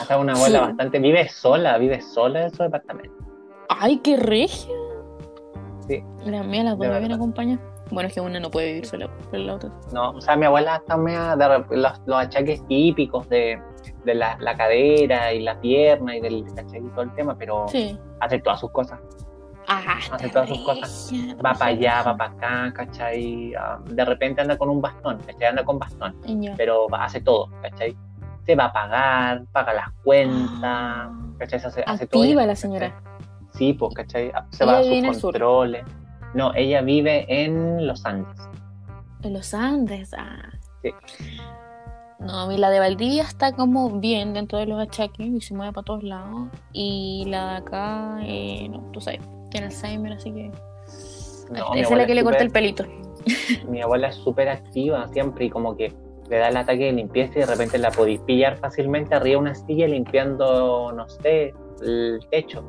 O 0.00 0.04
sea, 0.06 0.18
una 0.18 0.32
abuela 0.34 0.60
Sí. 0.60 0.64
bastante, 0.66 0.98
vive 0.98 1.28
sola, 1.28 1.76
vive 1.78 2.00
sola 2.00 2.44
en 2.44 2.50
su 2.54 2.62
departamento. 2.62 3.16
¡Ay, 3.68 3.98
qué 3.98 4.16
regia! 4.16 4.72
Sí, 5.88 6.02
La 6.24 6.42
mía, 6.44 6.62
las 6.64 6.78
dos 6.78 6.86
me 6.86 6.98
vienen 6.98 7.12
acompañar. 7.16 7.58
Bueno, 7.90 8.08
es 8.08 8.14
que 8.14 8.20
una 8.20 8.38
no 8.40 8.50
puede 8.50 8.68
vivir 8.68 8.86
sola, 8.86 9.10
pero 9.30 9.42
la 9.42 9.54
otra. 9.56 9.70
no, 9.92 10.10
o 10.12 10.20
sea, 10.20 10.36
mi 10.36 10.46
abuela 10.46 10.76
está 10.76 10.96
media 10.96 11.36
de 11.36 11.76
los, 11.76 12.00
los 12.06 12.16
achaques 12.16 12.64
típicos 12.68 13.28
de, 13.28 13.60
de 14.04 14.14
la, 14.14 14.38
la 14.40 14.54
cadera 14.56 15.32
y 15.34 15.40
la 15.42 15.60
pierna 15.60 16.16
y 16.16 16.20
del 16.20 16.38
y 16.38 16.88
todo 16.90 17.02
el 17.02 17.14
tema, 17.14 17.36
pero 17.36 17.66
Sí. 17.68 17.98
hace 18.20 18.38
todas 18.38 18.60
sus 18.60 18.70
cosas. 18.70 18.98
Ah, 19.68 19.98
Hace 20.12 20.28
todas 20.28 20.48
sus 20.48 20.58
cosas. 20.64 21.10
Va 21.44 21.52
para 21.54 21.66
allá, 21.66 22.02
va 22.02 22.16
para 22.16 22.32
acá, 22.32 22.72
¿cachai? 22.74 23.52
De 23.86 24.04
repente 24.04 24.40
anda 24.40 24.56
con 24.58 24.68
un 24.68 24.80
bastón, 24.80 25.18
¿cachai? 25.26 25.48
Anda 25.48 25.64
con 25.64 25.78
bastón, 25.78 26.16
pero 26.56 26.86
hace 26.94 27.20
todo, 27.20 27.48
¿cachai? 27.62 27.96
Se 28.44 28.56
va 28.56 28.64
a 28.66 28.72
pagar, 28.72 29.44
paga 29.52 29.72
las 29.74 29.90
cuentas, 30.04 30.60
Ah. 30.64 31.10
¿cachai? 31.38 31.60
Se 31.60 31.66
hace, 31.68 31.84
hace 31.86 32.06
todo. 32.06 32.22
Activa 32.22 32.42
la 32.42 32.48
¿cachai? 32.48 32.56
señora. 32.62 33.02
Sí, 33.54 33.72
pues, 33.74 33.94
¿cachai? 33.94 34.32
Se 34.50 34.64
Ella 34.64 34.72
va 34.72 34.78
a 34.78 34.82
sus 35.12 35.16
sur. 35.20 35.32
controles. 35.32 35.84
No, 36.34 36.52
ella 36.54 36.80
vive 36.80 37.24
en 37.28 37.86
los 37.86 38.04
Andes. 38.04 38.40
En 39.22 39.32
los 39.34 39.54
Andes. 39.54 40.12
Ah. 40.18 40.50
Sí. 40.82 40.90
No, 42.18 42.50
la 42.50 42.70
de 42.70 42.78
Valdivia 42.78 43.22
está 43.24 43.52
como 43.52 43.90
bien 44.00 44.32
dentro 44.32 44.58
de 44.58 44.66
los 44.66 44.80
achaques 44.80 45.26
y 45.26 45.40
se 45.40 45.54
mueve 45.54 45.72
para 45.72 45.84
todos 45.84 46.02
lados. 46.04 46.48
Y 46.72 47.24
la 47.28 47.50
de 47.52 47.56
acá, 47.58 48.18
eh, 48.22 48.68
no, 48.70 48.78
tú 48.92 49.00
sabes, 49.00 49.20
tiene 49.52 49.66
Alzheimer, 49.68 50.12
así 50.14 50.32
que. 50.32 50.50
No, 51.50 51.74
Esa 51.74 51.92
es 51.92 51.98
la 51.98 52.06
que 52.06 52.14
le 52.14 52.24
corta 52.24 52.42
el 52.42 52.50
pelito. 52.50 52.84
Mi 53.68 53.80
abuela 53.82 54.08
es 54.08 54.16
súper 54.16 54.48
activa 54.48 55.06
siempre 55.08 55.44
y 55.44 55.50
como 55.50 55.76
que 55.76 55.92
le 56.28 56.38
da 56.38 56.48
el 56.48 56.56
ataque 56.56 56.86
de 56.86 56.92
limpieza 56.92 57.32
y 57.36 57.40
de 57.40 57.46
repente 57.46 57.78
la 57.78 57.90
podéis 57.90 58.20
pillar 58.20 58.56
fácilmente 58.56 59.14
arriba 59.14 59.34
de 59.34 59.36
una 59.36 59.54
silla 59.54 59.86
limpiando, 59.86 60.92
no 60.92 61.08
sé, 61.08 61.54
el 61.82 62.20
techo. 62.30 62.64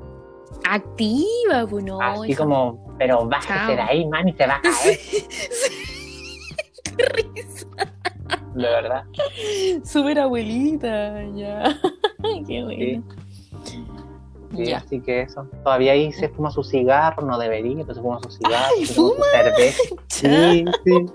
Activa, 0.70 1.66
pues 1.70 1.84
no. 1.84 2.00
Así 2.02 2.36
como, 2.36 2.96
pero 2.98 3.26
bájese 3.28 3.76
de 3.76 3.82
ahí, 3.82 4.06
man, 4.08 4.28
y 4.28 4.34
se 4.34 4.46
va 4.46 4.56
a 4.56 4.62
caer. 4.62 5.00
Qué 6.98 7.06
risa. 7.06 7.68
De 8.54 8.64
verdad. 8.64 9.04
Súper 9.84 10.20
abuelita, 10.20 11.24
ya. 11.34 11.80
Qué 12.48 12.64
bueno. 12.64 12.78
Sí, 12.78 13.02
Ya. 14.54 14.78
así 14.78 15.00
que 15.02 15.22
eso. 15.22 15.48
Todavía 15.64 15.94
ahí 15.94 16.12
se 16.12 16.30
fuma 16.30 16.52
su 16.52 16.64
cigarro, 16.64 17.26
no 17.26 17.38
debería, 17.38 17.84
pero 17.84 17.96
se 17.96 18.02
fuma 18.02 18.20
su 18.22 18.32
cigarro, 18.32 18.66
Ay, 18.78 18.86
se 18.86 18.94
fuma 18.94 19.16
su 19.16 19.32
cerveza. 19.32 19.84
Sí, 20.08 20.66
sí. 20.86 21.06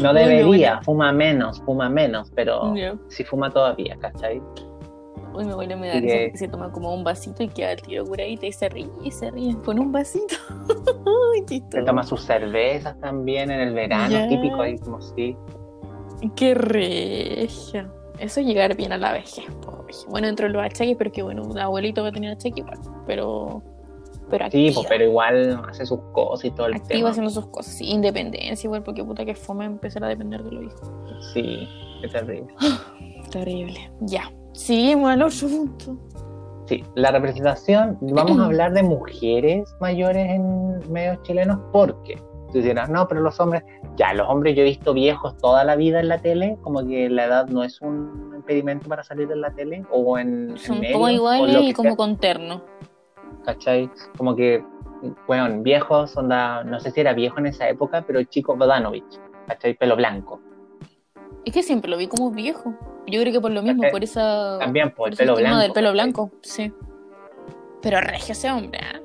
No 0.00 0.14
debería, 0.14 0.44
bueno. 0.74 0.82
fuma 0.84 1.12
menos, 1.12 1.60
fuma 1.62 1.88
menos, 1.90 2.30
pero 2.34 2.74
Ya. 2.74 2.96
sí 3.08 3.24
fuma 3.24 3.50
todavía, 3.50 3.96
¿cachai? 4.00 4.40
Uy, 5.34 5.44
mi 5.44 5.52
abuela 5.52 5.76
me 5.76 5.88
da 5.88 6.00
que- 6.00 6.32
se 6.34 6.48
toma 6.48 6.72
como 6.72 6.92
un 6.94 7.04
vasito 7.04 7.42
y 7.42 7.48
queda 7.48 7.72
el 7.72 7.82
tiro 7.82 8.04
curadita 8.04 8.46
y 8.46 8.52
se 8.52 8.68
ríe 8.68 8.88
y 9.04 9.10
se 9.12 9.30
ríe. 9.30 9.54
Pone 9.56 9.80
un 9.80 9.92
vasito. 9.92 10.34
Se 11.70 11.82
toma 11.82 12.02
sus 12.02 12.22
cervezas 12.22 12.98
también 13.00 13.50
en 13.50 13.60
el 13.60 13.72
verano, 13.74 14.28
típico 14.28 14.60
ahí 14.60 14.78
como 14.78 15.00
sí. 15.00 15.36
Qué 16.36 16.54
regia. 16.54 17.90
Eso 18.20 18.40
es 18.40 18.46
llegar 18.46 18.76
bien 18.76 18.92
a 18.92 18.98
la 18.98 19.12
vejez. 19.12 19.44
po. 19.62 19.84
Bueno, 20.08 20.26
dentro 20.28 20.46
de 20.46 20.52
los 20.52 20.62
achaques, 20.62 20.96
pero 20.96 21.10
que 21.10 21.22
bueno, 21.22 21.42
un 21.42 21.58
abuelito 21.58 22.02
va 22.02 22.08
a 22.08 22.12
tener 22.12 22.32
achaque 22.32 22.60
igual. 22.60 22.78
Pero. 23.06 23.62
Pero 24.28 24.48
Sí, 24.50 24.70
pues, 24.72 24.86
pero 24.88 25.04
igual 25.04 25.60
hace 25.68 25.84
sus 25.84 25.98
cosas 26.12 26.44
y 26.44 26.50
todo 26.52 26.66
el 26.68 26.74
activa 26.74 26.94
tema. 26.98 27.08
haciendo 27.10 27.30
sus 27.30 27.46
cosas. 27.48 27.74
Sí, 27.74 27.86
independencia 27.90 28.68
igual, 28.68 28.84
porque 28.84 29.02
puta 29.02 29.24
que 29.24 29.34
fome 29.34 29.64
empezar 29.64 30.04
a 30.04 30.08
depender 30.08 30.44
de 30.44 30.52
los 30.52 30.64
hijos. 30.66 30.90
Sí, 31.32 31.68
qué 32.00 32.08
terrible. 32.08 32.54
Terrible. 33.30 33.90
Ya. 34.02 34.30
Seguimos 34.52 35.10
al 35.10 35.22
otro 35.22 35.48
punto. 35.48 35.96
Sí, 36.66 36.84
la 36.94 37.10
representación, 37.10 37.98
vamos 38.00 38.38
a 38.38 38.44
hablar 38.46 38.72
de 38.72 38.82
mujeres 38.84 39.68
mayores 39.80 40.28
en 40.30 40.92
medios 40.92 41.20
chilenos 41.24 41.58
porque 41.72 42.20
tú 42.50 42.60
dirás, 42.60 42.88
no, 42.90 43.06
pero 43.08 43.20
los 43.20 43.38
hombres, 43.40 43.62
ya, 43.96 44.12
los 44.14 44.28
hombres 44.28 44.56
yo 44.56 44.62
he 44.62 44.66
visto 44.66 44.92
viejos 44.92 45.36
toda 45.38 45.64
la 45.64 45.76
vida 45.76 46.00
en 46.00 46.08
la 46.08 46.18
tele, 46.18 46.58
como 46.62 46.86
que 46.86 47.08
la 47.08 47.24
edad 47.24 47.48
no 47.48 47.64
es 47.64 47.80
un 47.80 48.32
impedimento 48.36 48.88
para 48.88 49.02
salir 49.02 49.30
en 49.30 49.40
la 49.40 49.50
tele 49.50 49.84
o 49.90 50.18
en, 50.18 50.56
Son 50.58 50.76
en 50.76 50.80
medios, 50.80 50.94
como 50.94 51.06
o 51.06 51.10
iguales 51.10 51.54
lo 51.54 51.62
y 51.62 51.72
como 51.72 51.90
sea, 51.90 51.96
con 51.96 52.16
terno. 52.16 52.62
¿cachai? 53.44 53.90
Como 54.16 54.36
que, 54.36 54.64
bueno, 55.26 55.62
viejos, 55.62 56.16
onda, 56.16 56.64
no 56.64 56.80
sé 56.80 56.90
si 56.90 57.00
era 57.00 57.12
viejo 57.12 57.38
en 57.38 57.46
esa 57.46 57.68
época, 57.68 58.02
pero 58.06 58.22
chico 58.24 58.56
Bodanovich, 58.56 59.20
¿cachai? 59.46 59.74
Pelo 59.74 59.96
blanco. 59.96 60.40
Es 61.44 61.54
que 61.54 61.62
siempre 61.62 61.90
lo 61.90 61.96
vi 61.96 62.06
como 62.06 62.30
viejo. 62.30 62.74
Yo 63.06 63.20
creo 63.20 63.32
que 63.32 63.40
por 63.40 63.50
lo 63.50 63.62
mismo, 63.62 63.84
por 63.90 64.04
esa. 64.04 64.58
También 64.58 64.90
por 64.90 64.96
por 64.96 65.10
el 65.10 65.16
pelo 65.16 65.36
blanco. 65.36 65.58
del 65.58 65.72
pelo 65.72 65.88
¿cachai? 65.88 65.92
blanco, 65.92 66.30
sí. 66.42 66.72
Pero 67.82 68.00
regio 68.00 68.32
ese 68.32 68.50
hombre, 68.50 68.80
¿ah? 68.82 69.00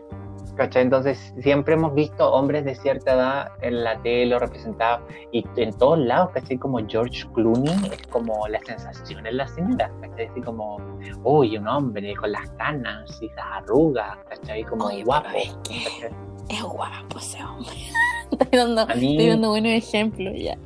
¿Cachai? 0.55 0.83
Entonces, 0.83 1.33
siempre 1.41 1.73
hemos 1.73 1.93
visto 1.93 2.31
hombres 2.31 2.63
de 2.63 2.75
cierta 2.75 3.13
edad 3.13 3.51
en 3.61 3.83
la 3.83 3.97
tele 4.01 4.39
representados 4.39 5.01
y 5.33 5.43
en 5.57 5.73
todos 5.73 5.99
lados, 5.99 6.29
¿cachai? 6.33 6.57
Como 6.57 6.79
George 6.87 7.25
Clooney 7.33 7.73
es 7.91 8.07
como 8.07 8.47
la 8.47 8.59
sensación 8.59 9.25
en 9.27 9.35
la 9.37 9.47
señora, 9.49 9.91
¿cachai? 10.01 10.27
Así 10.27 10.41
como, 10.41 10.77
uy, 11.23 11.57
un 11.57 11.67
hombre 11.67 12.15
con 12.15 12.31
las 12.31 12.49
canas 12.51 13.21
y 13.21 13.27
las 13.35 13.45
arrugas, 13.63 14.17
¿cachai? 14.29 14.63
Como 14.63 14.85
Oye, 14.85 15.03
guapo. 15.03 15.27
es 15.35 15.57
que-. 15.67 16.11
Es 16.47 16.61
guapo 16.63 17.17
ese 17.19 17.43
hombre. 17.43 17.71
estoy, 18.31 18.47
dando, 18.59 18.81
A 18.83 18.95
mí- 18.95 19.11
estoy 19.17 19.29
dando 19.31 19.49
buenos 19.49 19.71
ejemplos 19.73 20.33
ya. 20.37 20.57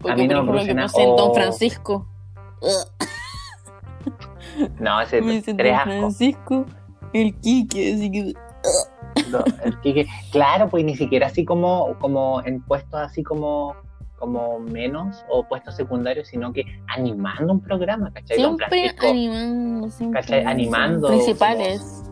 Porque, 0.00 0.22
mí 0.22 0.28
no 0.28 0.44
por 0.44 0.54
me 0.56 0.62
ejemplo, 0.62 0.82
lo 0.84 0.92
que 0.92 1.02
en 1.02 1.16
Don. 1.16 1.34
Francisco. 1.34 2.06
No, 4.80 5.00
ese 5.00 5.20
Me 5.22 5.40
tres 5.40 5.72
asco. 5.74 5.84
Francisco, 5.90 6.64
el 7.12 7.34
Quique, 7.40 7.94
así 7.94 8.10
que. 8.10 8.34
El 9.64 9.80
Quique- 9.80 10.06
claro, 10.32 10.68
pues 10.68 10.84
ni 10.84 10.96
siquiera 10.96 11.26
así 11.26 11.44
como, 11.44 11.96
como 11.98 12.42
en 12.44 12.60
puestos 12.62 13.00
así 13.00 13.22
como 13.22 13.74
como 14.18 14.58
menos 14.58 15.24
o 15.28 15.46
puestos 15.46 15.76
secundarios, 15.76 16.28
sino 16.28 16.50
que 16.52 16.64
animando 16.88 17.52
un 17.52 17.60
programa, 17.60 18.10
¿cachai? 18.12 18.38
Siempre 18.38 18.66
animando, 19.08 19.90
siempre. 19.90 20.20
¿Cachai? 20.22 20.44
Animando, 20.44 21.08
Principales. 21.08 22.02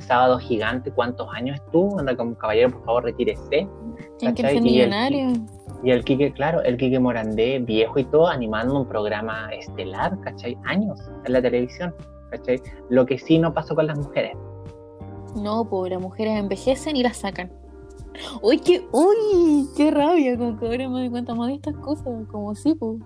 Sábado 0.00 0.38
Gigante, 0.38 0.90
¿cuántos 0.90 1.28
años 1.34 1.56
estuvo? 1.56 1.98
Anda 1.98 2.16
como 2.16 2.34
caballero, 2.36 2.70
por 2.70 2.84
favor, 2.84 3.04
retírese. 3.04 3.68
Tienen 4.18 4.34
que 4.34 4.60
millonarios. 4.60 5.38
Y 5.84 5.90
el 5.90 6.04
Quique, 6.04 6.32
claro, 6.32 6.62
el 6.62 6.76
Quique 6.76 6.98
Morandé, 6.98 7.60
viejo 7.60 7.98
y 7.98 8.04
todo, 8.04 8.26
animando 8.26 8.80
un 8.80 8.88
programa 8.88 9.48
estelar, 9.52 10.18
¿cachai? 10.20 10.56
Años 10.64 10.98
en 11.24 11.32
la 11.32 11.40
televisión, 11.40 11.94
¿cachai? 12.30 12.60
Lo 12.90 13.06
que 13.06 13.18
sí 13.18 13.38
no 13.38 13.54
pasó 13.54 13.74
con 13.74 13.86
las 13.86 13.98
mujeres. 13.98 14.36
No, 15.36 15.64
pues 15.68 15.90
las 15.92 16.00
mujeres 16.00 16.38
envejecen 16.38 16.96
y 16.96 17.02
las 17.02 17.18
sacan. 17.18 17.50
Uy, 18.42 18.58
qué, 18.58 18.86
uy, 18.92 19.68
qué 19.76 19.90
rabia, 19.90 20.36
como 20.36 20.58
que 20.58 20.66
ahora 20.66 20.88
me 20.88 20.98
doy 21.00 21.10
cuenta 21.10 21.34
más 21.34 21.48
de 21.48 21.54
estas 21.54 21.76
cosas, 21.76 22.26
como 22.30 22.54
sí, 22.54 22.74
pues. 22.74 22.98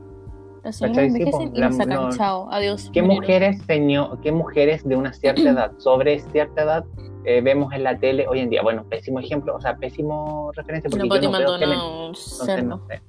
Las 0.65 0.77
señoras. 0.77 0.97
Sí, 1.13 1.19
envejecen 1.23 1.57
y 1.57 1.59
la- 1.59 1.67
las 1.67 1.77
sacan, 1.77 2.03
no. 2.05 2.11
chao, 2.17 2.49
adiós. 2.51 2.89
¿Qué 2.93 3.03
murieron. 3.03 3.23
mujeres, 3.23 3.63
señor, 3.67 4.21
qué 4.21 4.33
mujeres 4.33 4.85
de 4.85 4.97
una 4.97 5.13
cierta 5.13 5.43
edad, 5.51 5.73
sobre 5.79 6.21
cierta 6.21 6.63
edad, 6.63 6.85
eh, 7.25 7.41
vemos 7.43 7.73
en 7.73 7.83
la 7.83 7.99
tele 7.99 8.27
hoy 8.29 8.41
en 8.41 8.49
día? 8.51 8.63
Bueno, 8.63 8.85
pésimo 8.89 9.19
ejemplo, 9.19 9.55
o 9.57 9.61
sea, 9.61 9.77
pésimo 9.77 10.51
referencia, 10.55 10.89
porque 10.89 11.07
La 11.09 11.21
yo 11.21 11.31
no 11.31 11.39
veo 11.39 11.59
tele, 11.59 11.67
Maldonado, 11.67 12.07
entonces 12.07 12.47
cerdo. 12.47 12.67
no 12.77 12.87
sé. 12.87 13.03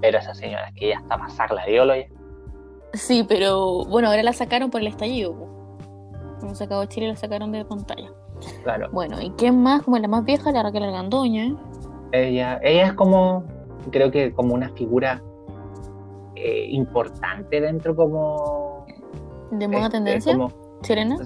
Pero 0.00 0.18
esa 0.18 0.34
señora 0.34 0.72
que 0.74 0.88
ya 0.88 0.96
está 0.96 1.16
pasar 1.16 1.52
la 1.52 1.64
diola 1.64 1.96
ya. 1.98 2.06
Sí, 2.94 3.24
pero 3.26 3.84
bueno, 3.86 4.08
ahora 4.08 4.22
la 4.24 4.32
sacaron 4.32 4.70
por 4.70 4.80
el 4.80 4.88
estallido. 4.88 5.34
Cuando 6.40 6.56
se 6.56 6.64
acabó 6.64 6.84
Chile 6.86 7.06
la 7.08 7.16
sacaron 7.16 7.52
de 7.52 7.64
pantalla. 7.64 8.10
Claro. 8.62 8.88
Bueno, 8.92 9.20
¿y 9.20 9.30
quién 9.30 9.62
más? 9.62 9.82
Como 9.82 9.98
la 9.98 10.08
más 10.08 10.24
vieja, 10.24 10.50
la 10.52 10.62
Raquel 10.62 10.84
Argandoña. 10.84 11.56
Ella, 12.12 12.58
ella 12.62 12.86
es 12.86 12.92
como, 12.94 13.44
creo 13.90 14.10
que 14.10 14.32
como 14.32 14.54
una 14.54 14.68
figura 14.70 15.22
eh, 16.36 16.66
importante 16.70 17.60
dentro 17.60 17.94
como... 17.96 18.86
De 19.50 19.68
moda 19.68 19.82
este, 19.84 19.96
tendencia, 19.98 20.32
como- 20.32 20.52
chilena. 20.82 21.16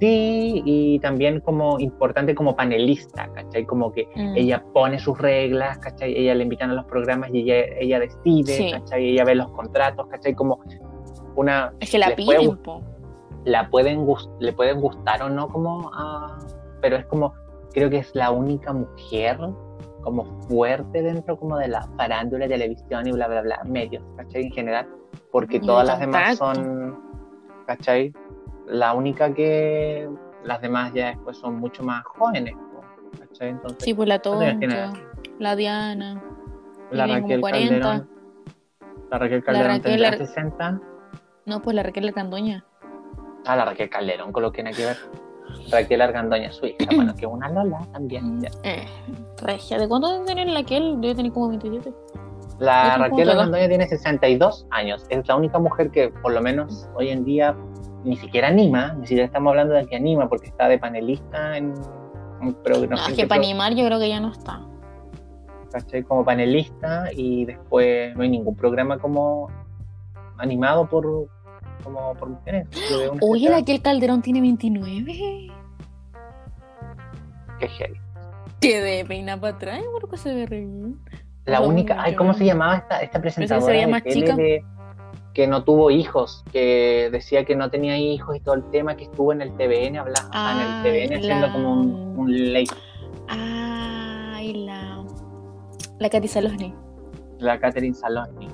sí, 0.00 0.62
y 0.64 0.98
también 1.00 1.40
como 1.40 1.78
importante 1.78 2.34
como 2.34 2.56
panelista, 2.56 3.28
¿cachai? 3.32 3.64
Como 3.66 3.92
que 3.92 4.06
Mm. 4.16 4.36
ella 4.36 4.64
pone 4.74 4.98
sus 4.98 5.18
reglas, 5.18 5.78
¿cachai? 5.78 6.14
Ella 6.16 6.34
le 6.34 6.42
invitan 6.44 6.70
a 6.70 6.74
los 6.74 6.84
programas 6.86 7.30
y 7.32 7.40
ella, 7.42 7.64
ella 7.80 8.00
decide, 8.00 8.52
Sí. 8.56 8.70
¿cachai? 8.72 9.10
Ella 9.10 9.24
ve 9.24 9.34
los 9.34 9.50
contratos, 9.52 10.06
¿cachai? 10.08 10.34
Como 10.34 10.60
una... 11.36 11.72
Es 11.80 11.90
que 11.90 11.98
la 11.98 12.06
puede 12.14 12.16
piden, 12.38 12.50
gust- 12.50 12.62
po. 12.62 12.80
La 13.44 13.68
pueden 13.70 14.06
le 14.38 14.52
pueden 14.52 14.80
gustar 14.80 15.22
o 15.22 15.28
no 15.28 15.48
como 15.48 15.90
a- 15.94 16.38
pero 16.80 16.96
es 16.96 17.06
como 17.06 17.34
creo 17.72 17.88
que 17.90 17.98
es 17.98 18.14
la 18.14 18.30
única 18.30 18.72
mujer 18.72 19.38
como 20.02 20.24
fuerte 20.42 21.02
dentro 21.02 21.38
como 21.38 21.56
de 21.58 21.68
la 21.68 21.82
farándula 21.96 22.46
televisión 22.48 23.06
y 23.06 23.12
bla 23.12 23.28
bla 23.28 23.40
bla 23.42 23.62
medios 23.64 24.02
¿cachai? 24.16 24.42
en 24.44 24.52
general 24.52 24.88
porque 25.30 25.58
de 25.60 25.66
todas 25.66 25.86
las 25.86 25.98
demás 26.00 26.36
son 26.36 26.98
¿cachai? 27.66 28.12
la 28.66 28.92
única 28.94 29.32
que 29.32 30.08
las 30.44 30.60
demás 30.60 30.92
ya 30.92 31.08
después 31.08 31.36
son 31.38 31.56
mucho 31.56 31.82
más 31.82 32.04
jóvenes 32.04 32.54
¿cachai? 33.18 33.48
entonces 33.50 33.78
Sí, 33.82 33.94
pues 33.94 34.08
la 34.08 34.20
imaginas. 34.24 34.92
la 35.38 35.56
Diana. 35.56 36.22
la 36.90 37.06
Raquel 37.06 37.40
40. 37.40 37.68
Calderón 37.80 38.08
la 39.10 39.18
Raquel 39.18 39.44
Calderón 39.44 39.68
Raquel 39.68 39.82
tendrá 39.82 40.08
Ar- 40.08 40.18
60 40.18 40.80
No, 41.46 41.60
pues 41.62 41.74
la 41.76 41.82
Raquel 41.82 42.08
Argandoña. 42.08 42.64
Ah, 43.46 43.56
la 43.56 43.64
Raquel 43.64 43.90
Calderón, 43.90 44.32
con 44.32 44.42
lo 44.42 44.52
que 44.52 44.62
tiene 44.62 44.72
que 44.72 44.84
ver. 44.86 44.96
Raquel 45.70 46.00
Argandoña, 46.00 46.52
su 46.52 46.66
hija. 46.66 46.76
Bueno, 46.94 47.14
que 47.14 47.26
una 47.26 47.48
Lola 47.50 47.86
también. 47.92 48.40
ya. 48.40 48.50
Eh, 48.62 48.86
regia. 49.42 49.78
¿De 49.78 49.88
cuánto 49.88 50.12
debe 50.12 50.24
tener 50.24 50.48
la 50.48 50.60
Raquel? 50.60 51.00
Debe 51.00 51.14
tener 51.14 51.32
como 51.32 51.48
27. 51.48 51.92
La 52.58 52.96
Raquel. 52.96 53.28
Argandoña 53.28 53.68
tiene 53.68 53.88
62 53.88 54.66
años. 54.70 55.04
Es 55.08 55.26
la 55.26 55.36
única 55.36 55.58
mujer 55.58 55.90
que, 55.90 56.08
por 56.08 56.32
lo 56.32 56.40
menos 56.40 56.88
hoy 56.94 57.10
en 57.10 57.24
día, 57.24 57.56
ni 58.04 58.16
siquiera 58.16 58.48
anima. 58.48 58.94
Ni 58.94 59.06
siquiera 59.06 59.26
estamos 59.26 59.50
hablando 59.50 59.74
de 59.74 59.86
que 59.86 59.96
anima, 59.96 60.28
porque 60.28 60.46
está 60.46 60.68
de 60.68 60.78
panelista 60.78 61.56
en 61.56 61.74
un 62.40 62.54
programa. 62.62 62.96
No, 63.02 63.08
es 63.08 63.14
que 63.14 63.26
para 63.26 63.40
animar 63.40 63.74
yo 63.74 63.84
creo 63.86 63.98
que 63.98 64.08
ya 64.08 64.20
no 64.20 64.30
está. 64.30 64.60
¿cachai? 65.72 66.02
Como 66.02 66.24
panelista 66.24 67.06
y 67.12 67.46
después 67.46 68.14
no 68.14 68.22
hay 68.22 68.28
ningún 68.28 68.54
programa 68.54 68.98
como 68.98 69.48
animado 70.38 70.86
por 70.86 71.28
como 71.82 72.14
por 72.14 72.28
mujeres. 72.30 72.66
Oye, 73.20 73.40
cierta- 73.40 73.58
Raquel 73.58 73.82
Calderón 73.82 74.22
tiene 74.22 74.40
29. 74.40 75.50
Qué 77.58 77.68
heavy. 77.68 78.00
Que 78.60 78.80
de 78.80 79.04
peinar 79.04 79.40
para 79.40 79.56
atrás, 79.56 79.80
creo 79.96 80.08
que 80.10 80.16
se 80.16 80.34
ve 80.34 80.46
re 80.46 80.60
bien. 80.60 80.98
La 81.44 81.60
única, 81.60 82.00
ay, 82.00 82.14
¿cómo 82.14 82.34
se 82.34 82.44
llamaba 82.44 82.76
esta, 82.76 83.00
esta 83.02 83.20
presentadora 83.20 83.66
veía 83.72 83.86
de 83.86 83.92
más 83.92 84.02
tele 84.04 84.14
chica. 84.14 84.36
de- 84.36 84.64
que 85.34 85.46
no 85.46 85.64
tuvo 85.64 85.90
hijos, 85.90 86.44
que 86.52 87.08
decía 87.10 87.44
que 87.44 87.56
no 87.56 87.70
tenía 87.70 87.96
hijos 87.98 88.36
y 88.36 88.40
todo 88.40 88.54
el 88.54 88.64
tema 88.70 88.96
que 88.96 89.04
estuvo 89.04 89.32
en 89.32 89.40
el 89.42 89.50
TVN, 89.56 89.96
hablaba 89.98 90.28
Ah, 90.32 90.52
en 90.54 90.60
el 90.60 91.08
TVN 91.08 91.16
haciendo 91.18 91.46
la- 91.46 91.52
como 91.52 91.72
un, 91.72 92.18
un 92.18 92.52
late, 92.52 92.70
Ay, 93.28 94.52
la. 94.66 95.02
La 95.98 96.10
Katy 96.10 96.28
Salosny. 96.28 96.74
la 97.38 97.58
Catherine 97.58 97.94
Saloni. 97.94 98.48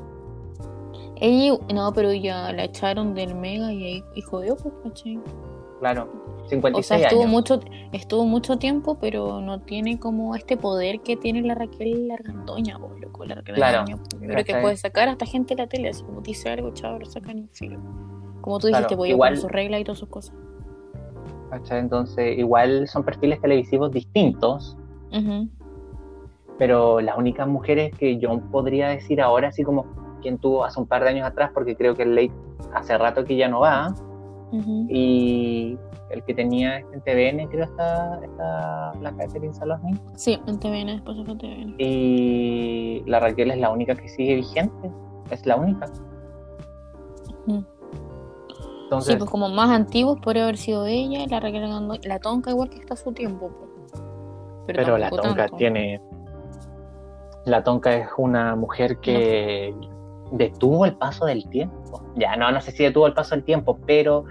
Ella, 1.20 1.58
no, 1.74 1.92
pero 1.92 2.12
ya 2.12 2.52
la 2.52 2.64
echaron 2.64 3.14
del 3.14 3.34
Mega 3.34 3.72
y 3.72 3.84
ahí 3.84 4.04
y 4.14 4.20
jodió, 4.22 4.56
pues, 4.56 4.74
¿cachai? 4.84 5.18
Claro, 5.80 6.08
O 6.44 6.48
56 6.48 6.86
sea, 6.86 6.96
estuvo 6.98 7.20
años. 7.22 7.30
mucho, 7.32 7.60
estuvo 7.92 8.24
mucho 8.24 8.58
tiempo, 8.58 8.98
pero 9.00 9.40
no 9.40 9.60
tiene 9.60 9.98
como 10.00 10.34
este 10.34 10.56
poder 10.56 11.00
que 11.00 11.16
tiene 11.16 11.42
la 11.42 11.54
Raquel 11.54 12.10
Argandoña, 12.10 12.78
po, 12.78 12.90
loco. 13.00 13.24
La 13.24 13.36
Raquel 13.36 13.54
Claro, 13.54 13.84
yo 13.88 13.96
creo 14.18 14.44
que 14.44 14.56
puede 14.56 14.76
sacar 14.76 15.08
hasta 15.08 15.24
gente 15.26 15.54
de 15.54 15.62
la 15.62 15.68
tele, 15.68 15.88
así 15.90 16.02
como 16.02 16.20
dice 16.20 16.48
algo, 16.50 16.72
chavo, 16.72 16.98
lo 16.98 17.06
sacan 17.06 17.38
y 17.38 17.48
filo. 17.52 17.78
Como 18.40 18.58
tú 18.58 18.68
Claro, 18.68 18.82
dijiste, 18.84 18.96
pues 18.96 19.10
igual- 19.10 19.34
con 19.34 19.40
sus 19.42 19.50
reglas 19.52 19.80
y 19.80 19.84
todas 19.84 19.98
sus 19.98 20.08
cosas. 20.08 20.34
¿cachai? 21.50 21.78
Entonces, 21.80 22.36
igual 22.38 22.86
son 22.88 23.04
perfiles 23.04 23.40
televisivos 23.40 23.90
distintos, 23.92 24.76
Ujú. 25.12 25.48
pero 26.58 27.00
las 27.00 27.16
únicas 27.16 27.46
mujeres 27.48 27.94
que 27.96 28.18
yo 28.18 28.40
podría 28.50 28.88
decir 28.88 29.20
ahora, 29.20 29.48
así 29.48 29.62
como 29.62 29.86
quien 30.20 30.38
tuvo 30.38 30.64
hace 30.64 30.80
un 30.80 30.86
par 30.86 31.02
de 31.02 31.10
años 31.10 31.26
atrás, 31.26 31.50
porque 31.52 31.76
creo 31.76 31.94
que 31.94 32.02
el 32.02 32.14
late 32.14 32.32
hace 32.74 32.96
rato 32.98 33.24
que 33.24 33.36
ya 33.36 33.48
no 33.48 33.60
va, 33.60 33.94
y 34.88 35.78
el 36.10 36.24
que 36.24 36.34
tenía 36.34 36.78
en 36.78 37.00
TVN, 37.02 37.48
creo, 37.48 37.64
está, 37.64 38.18
está 38.24 38.92
la 39.00 39.12
Catherine 39.16 39.52
Saloni. 39.52 39.94
Sí, 40.14 40.40
en 40.46 40.58
TVN, 40.58 40.86
después 40.86 41.18
fue 41.24 41.36
TVN. 41.36 41.74
Y 41.78 43.02
la 43.06 43.20
Raquel 43.20 43.50
es 43.50 43.58
la 43.58 43.70
única 43.70 43.94
que 43.94 44.08
sigue 44.08 44.36
vigente. 44.36 44.90
Es 45.30 45.44
la 45.44 45.56
única. 45.56 45.86
Entonces, 48.84 49.12
Sí, 49.12 49.18
pues 49.18 49.30
como 49.30 49.50
más 49.50 49.68
antiguos 49.68 50.18
podría 50.20 50.44
haber 50.44 50.56
sido 50.56 50.86
ella, 50.86 51.26
la 51.28 51.40
Raquel 51.40 51.68
la 52.04 52.18
Tonka 52.18 52.50
igual 52.50 52.70
que 52.70 52.78
está 52.78 52.94
a 52.94 52.96
su 52.96 53.12
tiempo. 53.12 53.48
po. 53.48 53.68
pero 54.66 54.96
la 54.96 55.10
Tonka 55.10 55.34
tanto. 55.34 55.56
tiene. 55.56 56.00
La 57.44 57.62
Tonka 57.62 57.94
es 57.94 58.08
una 58.16 58.56
mujer 58.56 58.98
que 58.98 59.74
detuvo 60.32 60.84
el 60.84 60.94
paso 60.94 61.24
del 61.26 61.48
tiempo. 61.48 62.02
Ya, 62.16 62.36
no, 62.36 62.50
no 62.50 62.60
sé 62.60 62.72
si 62.72 62.82
detuvo 62.84 63.06
el 63.06 63.14
paso 63.14 63.34
del 63.34 63.44
tiempo, 63.44 63.78
pero 63.86 64.24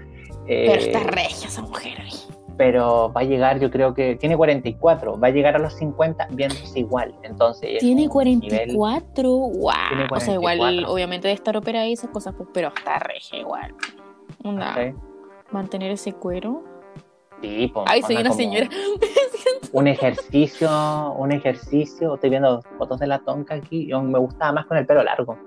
Pero 0.46 0.72
Eh, 0.72 0.86
está 0.86 1.00
regia 1.00 1.48
esa 1.48 1.62
mujer. 1.62 2.00
ahí. 2.00 2.12
pero 2.56 3.12
va 3.16 3.20
a 3.20 3.24
llegar, 3.24 3.60
yo 3.60 3.70
creo 3.70 3.94
que 3.94 4.16
tiene 4.16 4.36
44, 4.36 5.16
va 5.20 5.28
a 5.28 5.30
llegar 5.30 5.54
a 5.54 5.58
los 5.60 5.74
50 5.74 6.26
viéndose 6.32 6.80
igual. 6.80 7.14
Entonces, 7.22 7.74
es 7.74 7.78
Tiene 7.80 8.02
un 8.04 8.08
44. 8.08 9.30
Wow. 9.30 9.72
Tiene 9.90 10.06
O 10.10 10.20
sea, 10.20 10.34
igual, 10.34 10.58
44. 10.58 10.92
obviamente, 10.92 11.28
de 11.28 11.34
estar 11.34 11.56
operada 11.56 11.86
y 11.86 11.92
esas 11.92 12.10
cosas, 12.10 12.34
pues, 12.36 12.48
pero 12.52 12.68
está 12.76 12.98
regia 12.98 13.38
igual. 13.38 13.74
Nivel, 14.42 14.58
¿cachai? 14.60 14.94
mantener 15.52 15.92
ese 15.92 16.12
cuero. 16.14 16.64
Sí, 17.40 17.70
pues, 17.72 17.86
Ay, 17.88 18.02
soy 18.02 18.16
una 18.16 18.32
señora. 18.32 18.68
Un 19.72 19.86
ejercicio, 19.86 20.68
un 21.18 21.30
ejercicio. 21.30 22.14
Estoy 22.14 22.30
viendo 22.30 22.62
fotos 22.78 22.98
de 23.00 23.06
la 23.06 23.18
tonca 23.18 23.54
aquí. 23.54 23.86
Yo 23.86 24.00
me 24.02 24.18
gustaba 24.18 24.50
más 24.52 24.66
con 24.66 24.78
el 24.78 24.86
pelo 24.86 25.02
largo. 25.04 25.38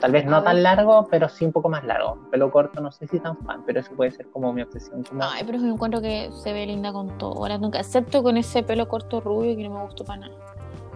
Tal 0.00 0.12
vez 0.12 0.26
no 0.26 0.42
tan 0.42 0.62
largo, 0.62 1.06
pero 1.10 1.28
sí 1.28 1.44
un 1.46 1.52
poco 1.52 1.68
más 1.70 1.82
largo. 1.84 2.18
Pelo 2.30 2.50
corto, 2.50 2.80
no 2.82 2.92
sé 2.92 3.06
si 3.06 3.18
tan 3.18 3.36
fan, 3.38 3.62
pero 3.64 3.80
eso 3.80 3.92
puede 3.96 4.10
ser 4.10 4.30
como 4.30 4.52
mi 4.52 4.60
obsesión. 4.62 5.02
Como... 5.04 5.22
Ay, 5.24 5.42
pero 5.46 5.58
yo 5.58 5.66
encuentro 5.66 6.00
que 6.02 6.30
se 6.42 6.52
ve 6.52 6.66
linda 6.66 6.92
con 6.92 7.16
todo. 7.16 7.48
Nunca, 7.58 7.78
excepto 7.78 8.22
con 8.22 8.36
ese 8.36 8.62
pelo 8.62 8.88
corto 8.88 9.20
rubio 9.20 9.56
que 9.56 9.66
no 9.68 9.74
me 9.74 9.82
gustó 9.84 10.04
para 10.04 10.20
nada. 10.20 10.34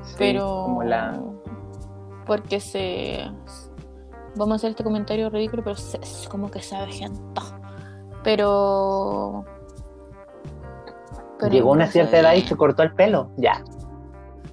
sí, 0.03 0.15
pero. 0.19 0.65
Como 0.65 0.83
la... 0.83 1.19
Porque 2.27 2.61
se. 2.61 3.25
Vamos 4.37 4.53
a 4.53 4.57
hacer 4.57 4.71
este 4.71 4.85
comentario 4.85 5.31
ridículo, 5.31 5.65
pero 5.65 5.77
se- 5.77 5.99
es 6.03 6.29
como 6.31 6.51
que 6.51 6.61
se 6.61 6.77
avejentó. 6.77 7.43
Pero. 8.23 9.45
pero 11.39 11.51
Llegó 11.53 11.71
a 11.71 11.73
una 11.73 11.87
cierta 11.87 12.19
edad 12.19 12.35
y 12.35 12.43
se 12.43 12.55
cortó 12.57 12.83
el 12.83 12.93
pelo. 12.93 13.31
Ya. 13.39 13.65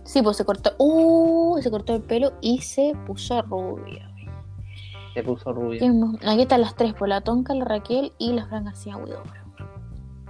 Sí, 0.04 0.22
pues 0.22 0.38
se 0.38 0.46
cortó. 0.46 0.72
Uh, 0.80 1.60
se 1.62 1.70
cortó 1.70 1.94
el 1.96 2.02
pelo 2.02 2.32
y 2.42 2.62
se 2.62 2.94
puso 3.06 3.42
rubia. 3.42 4.07
Puso 5.24 5.54
rubio. 5.54 5.82
Aquí 6.28 6.42
están 6.42 6.62
las 6.62 6.76
tres, 6.76 6.94
por 6.94 7.08
la 7.08 7.22
Tonka, 7.22 7.54
la 7.54 7.66
Raquel 7.66 8.14
y 8.18 8.34
la 8.34 8.46
Fran 8.48 8.66
García 8.66 8.98
Huidobro. 8.98 9.32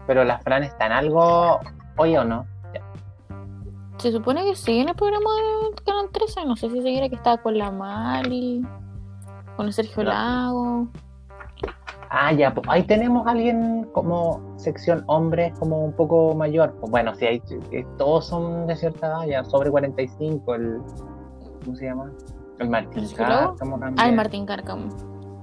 Pero 0.06 0.24
la 0.24 0.40
Fran 0.40 0.64
está 0.64 0.86
en 0.86 0.92
algo. 0.94 1.60
Oye 1.98 2.18
o 2.20 2.24
no. 2.24 2.46
Se 3.98 4.12
supone 4.12 4.44
que 4.44 4.56
sigue 4.56 4.82
en 4.82 4.90
el 4.90 4.96
programa 4.96 5.30
de 5.32 5.84
Canal 5.84 6.10
13. 6.12 6.46
No 6.46 6.56
sé 6.56 6.70
si 6.70 6.82
seguirá 6.82 7.10
que 7.10 7.16
estaba 7.16 7.38
con 7.38 7.58
la 7.58 7.72
Mali, 7.72 8.62
con 9.56 9.66
el 9.66 9.74
Sergio 9.74 10.04
No. 10.04 10.10
Lago. 10.10 10.88
Ah, 12.10 12.32
ya, 12.32 12.54
pues 12.54 12.66
ahí 12.70 12.84
tenemos 12.84 13.28
a 13.28 13.32
alguien 13.32 13.90
como 13.92 14.42
sección 14.58 15.04
hombres, 15.08 15.58
como 15.60 15.84
un 15.84 15.94
poco 15.94 16.34
mayor. 16.36 16.74
Pues 16.80 16.90
bueno, 16.90 17.14
sí, 17.16 17.26
hay, 17.26 17.42
eh, 17.72 17.86
todos 17.98 18.28
son 18.28 18.68
de 18.68 18.76
cierta 18.76 19.08
edad, 19.08 19.26
ya 19.26 19.44
sobre 19.44 19.70
45. 19.70 20.56
El, 20.56 20.82
¿Cómo 21.66 21.76
se 21.76 21.86
llama? 21.86 22.12
El 22.60 22.70
Martín 22.70 23.04
¿El? 23.04 23.14
Cárcamo 23.14 23.80
también. 23.80 23.96
Ah, 24.00 24.10
el 24.10 24.16
Martín 24.16 24.46
Cárcamo. 24.46 24.88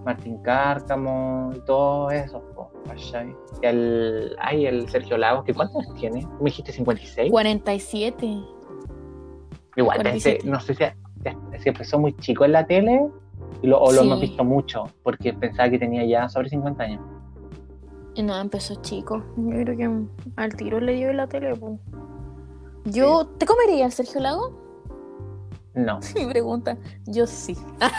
Martín 0.05 0.39
Cárcamo 0.43 1.51
y 1.55 1.61
todos 1.61 2.13
esos. 2.13 2.43
po, 2.55 2.71
¿cachai? 2.87 3.35
El, 3.63 4.37
ay, 4.41 4.67
el 4.67 4.89
Sergio 4.89 5.17
Lagos, 5.17 5.45
¿que 5.45 5.55
¿cuántos 5.55 5.83
años 5.85 5.95
tiene? 5.99 6.27
¿Me 6.39 6.45
dijiste 6.47 6.73
56? 6.73 7.31
47. 7.31 8.27
Igual, 9.77 9.97
47. 9.97 10.37
pensé, 10.43 10.51
no 10.51 10.61
sé 10.61 10.75
si, 10.75 10.85
si 11.63 11.69
empezó 11.69 11.99
muy 11.99 12.15
chico 12.19 12.45
en 12.45 12.53
la 12.53 12.67
tele 12.67 13.09
y 13.63 13.67
lo- 13.67 13.81
o 13.81 13.93
lo 13.93 14.01
Sí. 14.03 14.07
hemos 14.07 14.21
visto 14.21 14.45
mucho, 14.45 14.85
porque 15.03 15.33
pensaba 15.33 15.69
que 15.71 15.79
tenía 15.79 16.05
ya 16.05 16.29
sobre 16.29 16.49
50 16.51 16.83
años. 16.85 17.01
No, 18.23 18.39
empezó 18.39 18.75
chico. 18.83 19.25
Yo 19.37 19.51
creo 19.65 19.77
que 19.77 19.91
al 20.37 20.55
tiro 20.55 20.79
le 20.81 20.93
dio 20.95 21.11
en 21.11 21.17
la 21.17 21.27
tele. 21.27 21.57
po. 21.57 21.79
Yo, 22.85 23.27
¿te 23.39 23.47
comería 23.47 23.87
el 23.87 23.93
Sergio 23.93 24.21
Lago? 24.21 24.53
No. 25.75 25.99
Mi 26.15 26.27
pregunta. 26.27 26.77
Yo 27.07 27.27
sí. 27.27 27.57
Ah. 27.81 27.91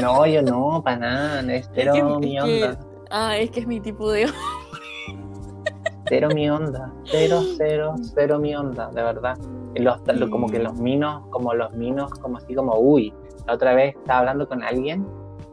No, 0.00 0.26
yo 0.26 0.42
no, 0.42 0.82
para 0.82 0.96
nada, 0.98 1.52
es 1.54 1.70
cero 1.74 1.92
Es 1.94 2.02
que- 2.02 2.26
mi 2.26 2.36
es 2.36 2.44
que- 2.44 2.64
onda, 2.64 2.78
Ah, 3.10 3.36
es 3.38 3.50
que 3.50 3.60
es 3.60 3.66
mi 3.66 3.80
tipo 3.80 4.10
de. 4.12 4.26
cero 6.08 6.28
mi 6.34 6.50
onda, 6.50 6.92
cero, 7.04 7.40
cero, 7.56 7.94
cero 8.14 8.38
mi 8.38 8.54
onda, 8.54 8.88
de 8.90 9.02
verdad. 9.02 9.38
Los- 9.76 10.00
lo- 10.06 10.28
como 10.30 10.48
que 10.48 10.58
los 10.58 10.74
minos, 10.74 11.22
como 11.30 11.54
los 11.54 11.72
minos, 11.72 12.10
como 12.20 12.36
así 12.38 12.54
como, 12.54 12.74
uy, 12.78 13.14
la 13.46 13.54
otra 13.54 13.74
vez 13.74 13.94
estaba 13.96 14.20
hablando 14.20 14.46
con 14.48 14.62
alguien 14.62 15.06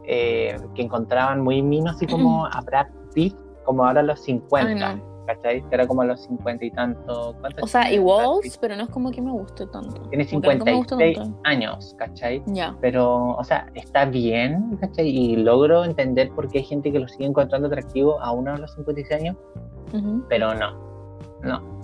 eh, 0.08 0.56
que 0.74 0.82
encontraban 0.82 1.40
muy 1.42 1.62
minos 1.62 1.96
así 1.96 2.06
como 2.06 2.46
a 2.46 2.60
Brad 2.60 2.86
Pitt, 3.14 3.34
como 3.64 3.84
ahora 3.84 4.00
a 4.00 4.04
los 4.04 4.20
50, 4.20 4.90
Ay, 4.90 5.02
¿cachai? 5.26 5.62
Que 5.68 5.74
era 5.74 5.86
como 5.86 6.02
a 6.02 6.06
los 6.06 6.20
50 6.22 6.64
y 6.64 6.70
tanto. 6.70 7.34
¿cuántos 7.40 7.64
O 7.64 7.66
sea, 7.66 7.90
igual, 7.92 8.40
pero 8.60 8.76
no 8.76 8.84
es 8.84 8.88
como 8.90 9.10
que 9.10 9.20
me 9.20 9.30
guste 9.32 9.66
tanto. 9.66 10.02
Tiene 10.08 10.26
Como 10.26 10.40
que 10.42 10.48
nunca 10.54 10.64
me 10.64 10.74
gustó 10.76 10.96
56 10.96 11.18
tanto. 11.18 11.40
años, 11.44 11.94
¿cachai? 11.98 12.42
Ya. 12.46 12.76
Pero, 12.80 13.36
o 13.36 13.44
sea, 13.44 13.66
está 13.74 14.04
bien, 14.04 14.76
¿cachai? 14.80 15.08
Y 15.08 15.36
logro 15.36 15.84
entender 15.84 16.30
por 16.30 16.48
qué 16.48 16.58
hay 16.58 16.64
gente 16.64 16.90
que 16.92 16.98
lo 16.98 17.08
sigue 17.08 17.26
encontrando 17.26 17.66
atractivo 17.68 18.20
a 18.20 18.32
uno 18.32 18.52
de 18.54 18.58
los 18.60 18.72
56 18.74 19.20
años, 19.20 19.36
Ujú. 19.92 20.24
pero 20.28 20.54
no, 20.54 20.72
no. 21.42 21.75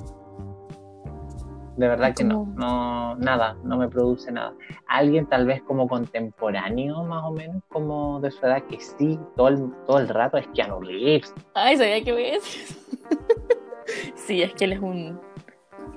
De 1.76 1.88
verdad 1.88 2.14
que 2.14 2.22
no, 2.24 2.44
no, 2.54 3.14
nada, 3.16 3.56
no 3.64 3.78
me 3.78 3.88
produce 3.88 4.30
nada. 4.30 4.52
Alguien 4.86 5.26
tal 5.26 5.46
vez 5.46 5.62
como 5.62 5.88
contemporáneo, 5.88 7.02
más 7.04 7.24
o 7.24 7.30
menos, 7.30 7.62
como 7.70 8.20
de 8.20 8.30
su 8.30 8.44
edad, 8.44 8.62
que 8.64 8.78
sí, 8.78 9.18
todo 9.36 9.48
el, 9.48 9.72
todo 9.86 9.98
el 9.98 10.08
rato 10.08 10.36
es 10.36 10.46
Keanu 10.48 10.80
Reeves. 10.80 11.32
Ay, 11.54 11.76
sabía 11.78 12.04
que 12.04 12.12
ves. 12.12 12.78
sí, 14.14 14.42
es 14.42 14.52
que 14.54 14.64
él 14.64 14.74
es 14.74 14.80
un. 14.80 15.18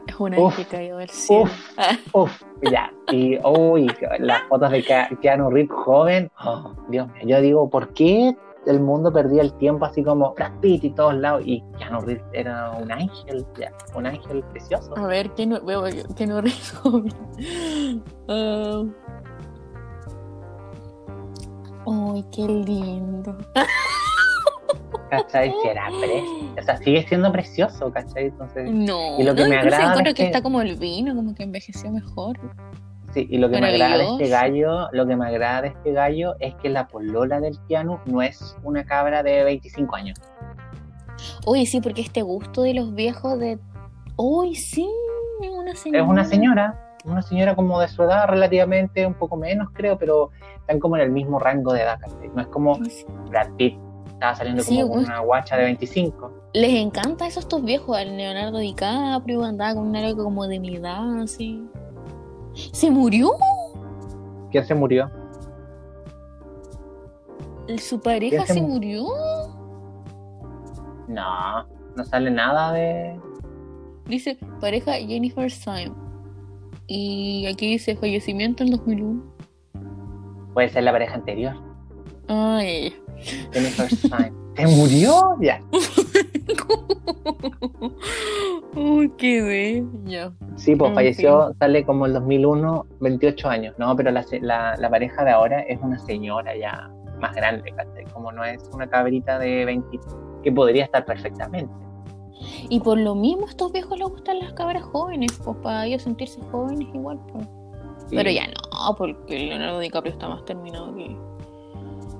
Es 0.08 0.20
un 0.20 0.34
Uf, 0.36 0.52
ángel 0.58 0.68
caído 0.68 0.98
del 1.00 1.10
cielo. 1.10 1.44
Uf, 1.44 1.78
Ah, 1.78 1.98
uf, 2.14 2.42
ya. 2.62 2.92
Y, 3.12 3.38
uy, 3.46 3.92
las 4.20 4.44
fotos 4.44 4.72
de 4.72 4.84
Ke- 4.84 5.20
Keanu 5.20 5.50
Reeves 5.50 5.72
joven, 5.76 6.32
oh, 6.44 6.74
Dios 6.90 7.08
mío, 7.10 7.26
yo 7.28 7.42
digo, 7.42 7.70
¿por 7.70 7.90
qué 7.94 8.36
el 8.66 8.80
mundo 8.80 9.12
perdía 9.14 9.42
el 9.42 9.54
tiempo 9.58 9.86
así 9.86 10.04
como 10.04 10.34
Brad 10.34 10.60
Pitt 10.60 10.84
y 10.84 10.90
todos 10.92 11.14
lados? 11.16 11.44
Y 11.46 11.64
Keanu 11.78 12.02
Reeves 12.02 12.24
era 12.34 12.72
un 12.72 12.92
ángel, 12.92 13.46
ya, 13.60 13.72
un 13.96 14.06
ángel 14.08 14.44
precioso. 14.52 14.98
A 14.98 15.06
ver, 15.08 15.32
¿qué 15.36 15.46
no, 15.46 15.62
veo 15.62 15.84
que 16.16 16.28
no 16.28 16.42
ríes 16.42 16.72
joven? 16.84 17.14
Ah. 18.28 18.84
Ay, 21.88 22.26
qué 22.32 22.48
lindo. 22.48 23.38
¿Cachai? 25.12 25.54
Si 25.62 25.68
era 25.68 25.88
precioso. 25.88 26.54
O 26.60 26.64
sea, 26.64 26.78
sigue 26.78 27.08
siendo 27.08 27.32
precioso, 27.32 27.92
¿cachai? 27.92 28.26
Entonces, 28.26 28.72
No, 28.72 29.20
Y 29.20 29.24
lo 29.24 29.36
que 29.36 29.44
no, 29.44 29.50
me 29.50 29.58
agrada 29.58 29.90
encuentro 29.90 30.10
es 30.12 30.16
que 30.16 30.24
que- 30.24 30.28
está 30.28 30.42
como 30.42 30.62
el 30.62 30.76
vino, 30.78 31.16
como 31.16 31.36
que 31.36 31.44
envejeció 31.44 31.92
mejor. 31.92 32.38
Sí, 33.16 33.28
y 33.30 33.38
lo 33.38 33.50
que 33.50 33.60
me 33.60 33.68
agrada 33.68 33.98
de 33.98 34.06
este 34.06 34.30
gallo, 34.30 34.90
lo 34.92 35.08
que 35.08 35.16
me 35.16 35.26
agrada 35.26 35.64
de 35.64 35.68
este 35.70 35.94
gallo 35.94 36.36
es 36.40 36.54
que 36.56 36.70
la 36.70 36.88
polola 36.88 37.40
del 37.40 37.58
Keanu 37.68 38.00
no 38.06 38.22
es 38.22 38.56
una 38.64 38.86
cabra 38.86 39.24
de 39.24 39.44
25 39.44 39.96
años. 39.96 40.20
Oye, 41.46 41.66
sí, 41.66 41.80
porque 41.80 42.02
este 42.02 42.22
gusto 42.22 42.64
de 42.64 42.74
los 42.74 42.94
viejos 42.94 43.40
de. 43.40 43.58
Uy, 44.18 44.56
sí, 44.56 44.88
es 45.42 45.50
una 45.50 45.76
señora. 45.76 46.04
Es 46.04 46.10
una 46.10 46.26
señora, 46.26 46.98
una 47.06 47.22
señora 47.22 47.56
como 47.56 47.80
de 47.80 47.88
su 47.88 48.04
edad, 48.04 48.28
relativamente 48.28 49.06
un 49.06 49.14
poco 49.14 49.38
menos, 49.38 49.70
creo, 49.74 49.98
pero 49.98 50.32
están 50.60 50.80
como 50.80 50.98
en 50.98 51.04
el 51.04 51.12
mismo 51.12 51.40
rango 51.40 51.74
de 51.74 51.82
edad, 51.82 52.00
¿cachai? 52.00 52.30
No 52.36 52.42
es 52.42 52.48
como 52.48 52.78
Brad 53.30 53.50
Pitt, 53.58 53.80
estaba 54.08 54.36
saliendo 54.36 54.64
Sí, 54.64 54.82
como 54.82 54.96
una 54.96 55.20
guacha 55.20 55.56
de 55.56 55.64
25. 55.64 56.32
Les 56.54 56.74
encanta 56.74 57.28
eso 57.28 57.40
a 57.40 57.44
estos 57.44 57.64
viejos. 57.64 57.98
Al 57.98 58.18
Leonardo 58.18 58.60
DiCaprio 58.60 59.44
andaba 59.44 59.76
con 59.76 59.88
un 59.88 59.96
algo 59.96 60.24
como 60.24 60.48
de 60.48 60.60
mi 60.60 60.76
edad, 60.76 61.22
así. 61.22 61.66
¿Se 62.56 62.90
murió? 62.90 63.32
¿Quién 64.52 64.66
se 64.66 64.74
murió? 64.76 65.12
¿Su 67.80 68.00
pareja 68.00 68.38
¿Quién 68.38 68.48
se 68.48 68.54
se 68.54 68.62
mu- 68.62 68.68
murió? 68.76 69.06
No, 71.08 71.68
no 71.96 72.04
sale 72.06 72.32
nada 72.32 72.72
de... 72.74 73.20
Dice 74.08 74.38
pareja 74.62 74.94
Jennifer 74.94 75.50
Syme. 75.52 75.92
Y 76.88 77.48
aquí 77.48 77.68
dice 77.72 77.96
fallecimiento 77.96 78.64
en 78.64 78.72
2001. 78.72 79.24
Puede 80.54 80.70
ser 80.70 80.84
la 80.84 80.92
pareja 80.92 81.16
anterior, 81.16 81.56
Ay. 82.28 82.96
Jennifer 83.52 83.90
Syme. 83.90 84.32
¿Se 84.56 84.68
murió? 84.68 85.36
Ya. 85.42 85.60
Uy, 88.76 89.10
qué. 89.18 89.84
Ya. 90.06 90.32
Sí, 90.56 90.76
pues 90.76 90.90
En 90.90 90.96
falleció, 90.96 91.54
sale 91.60 91.86
como 91.86 92.06
el 92.06 92.14
2001, 92.14 92.86
28 93.00 93.50
años, 93.50 93.76
¿no? 93.78 93.96
Pero 93.96 94.12
la, 94.12 94.26
la, 94.42 94.76
la 94.78 94.90
pareja 94.90 95.24
de 95.24 95.32
ahora 95.32 95.62
es 95.62 95.80
una 95.82 95.98
señora 96.00 96.56
ya 96.58 96.90
más 97.20 97.34
grande, 97.36 97.72
¿cachai? 97.72 98.06
Como 98.14 98.32
no 98.32 98.44
es 98.44 98.70
una 98.74 98.88
cabrita 98.88 99.40
de 99.40 99.66
20, 99.66 100.00
que 100.44 100.52
podría 100.52 100.86
estar 100.86 101.06
perfectamente. 101.06 101.74
Y 102.70 102.80
por 102.82 103.00
lo 103.00 103.16
mismo 103.16 103.46
a 103.46 103.50
estos 103.50 103.72
viejos 103.72 103.98
les 103.98 104.08
gustan 104.10 104.40
las 104.40 104.54
cabras 104.54 104.84
jóvenes, 104.84 105.32
pues 105.44 105.58
para 105.64 105.86
ellos 105.86 106.04
sentirse 106.04 106.40
jóvenes 106.52 106.88
igual. 106.94 107.20
pues. 107.32 107.48
Sí, 108.08 108.16
Pero 108.16 108.30
ya 108.30 108.44
no, 108.48 108.96
porque 108.96 109.40
Leonardo 109.40 109.80
DiCaprio 109.80 110.14
está 110.14 110.30
más 110.30 110.44
terminado 110.46 110.94
que. 110.94 111.18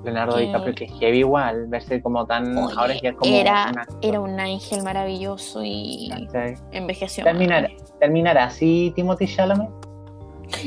Leonardo 0.06 0.36
que- 0.36 0.42
DiCaprio, 0.46 0.74
que 0.74 0.84
es 0.84 0.92
heavy 0.98 1.18
igual, 1.18 1.66
verse 1.68 2.00
como 2.02 2.26
tan... 2.26 2.56
Oye, 2.56 2.74
ahora 2.76 2.94
ya 3.02 3.10
es 3.10 3.16
como 3.16 3.34
era, 3.34 3.72
era 4.02 4.20
un 4.20 4.38
ángel 4.40 4.82
maravilloso 4.82 5.62
y 5.64 6.10
envejeció. 6.72 7.24
mal. 7.24 7.32
Terminará, 7.34 7.68
¿Terminará 8.00 8.44
así 8.44 8.92
Timothy 8.96 9.26
Chalamet? 9.26 9.68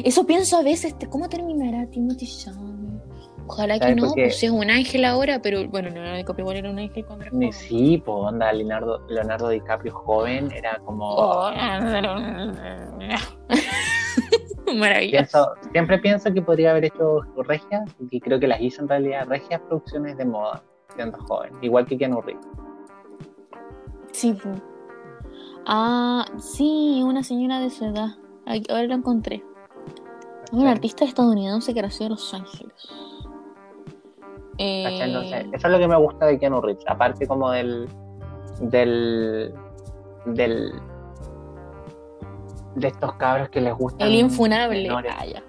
Eso 0.04 0.26
pienso 0.26 0.58
a 0.58 0.62
veces, 0.64 0.96
¿cómo 1.10 1.28
terminará 1.30 1.86
Timothy 1.90 2.26
Chalamet? 2.28 3.02
Ojalá 3.48 3.76
que 3.76 3.80
¿Sabes 3.80 3.96
no, 3.96 4.04
por 4.10 4.16
qué? 4.16 4.22
pues 4.26 4.38
si 4.38 4.46
es 4.46 4.52
un 4.52 4.70
ángel 4.70 5.06
ahora, 5.06 5.42
pero 5.42 5.68
bueno, 5.70 5.90
Leonardo 5.90 6.18
DiCaprio 6.18 6.44
igual 6.44 6.58
era 6.58 6.70
un 6.70 6.78
ángel 6.78 7.04
cuando 7.06 7.26
era 7.26 7.32
joven. 7.34 7.52
sí, 7.54 7.98
pues 8.06 8.16
onda, 8.16 8.54
Leonardo, 8.54 9.00
Leonardo 9.08 9.50
DiCaprio 9.50 9.92
joven 9.94 10.52
era 10.52 10.78
como... 10.86 11.10
Oh, 11.16 11.50
Maravilloso. 14.76 15.56
Pienso, 15.56 15.72
siempre 15.72 16.00
pienso 16.00 16.34
que 16.34 16.42
podría 16.42 16.72
haber 16.72 16.86
hecho 16.86 17.22
regias, 17.46 17.90
y 18.10 18.20
creo 18.20 18.40
que 18.40 18.48
las 18.48 18.62
hizo 18.62 18.82
en 18.82 18.90
realidad 18.90 19.28
regias 19.28 19.62
producciones 19.62 20.18
de 20.18 20.26
moda, 20.26 20.64
siendo 20.96 21.18
joven, 21.20 21.54
igual 21.62 21.86
que 21.86 21.98
Keanu 21.98 22.22
Reeves. 22.22 22.46
Sí. 24.12 24.38
Ah, 25.66 26.26
sí, 26.38 27.02
una 27.06 27.24
señora 27.24 27.60
de 27.60 27.70
su 27.70 27.86
edad. 27.86 28.10
Ahora 28.70 28.88
la 28.88 28.96
encontré. 28.96 29.44
Un 30.52 30.66
artista 30.66 31.06
estadounidense 31.06 31.74
que 31.74 31.82
nació 31.82 32.08
en 32.08 32.12
Los 32.14 32.34
Ángeles. 32.34 32.90
Eh, 34.58 35.48
eso 35.54 35.68
es 35.68 35.72
lo 35.72 35.80
que 35.80 35.88
me 35.88 35.96
gusta 35.96 36.26
de 36.26 36.38
Keanu 36.38 36.60
Reeves, 36.60 36.84
aparte 36.88 37.26
como 37.28 37.52
del 37.52 37.88
del 38.60 39.54
del 40.26 40.74
de 42.76 42.88
estos 42.88 43.14
cabros 43.16 43.50
que 43.50 43.62
les 43.62 43.74
gustan 43.76 44.08
el 44.08 44.16
infunable. 44.16 44.88
Ah, 44.90 45.26
ya. 45.26 45.44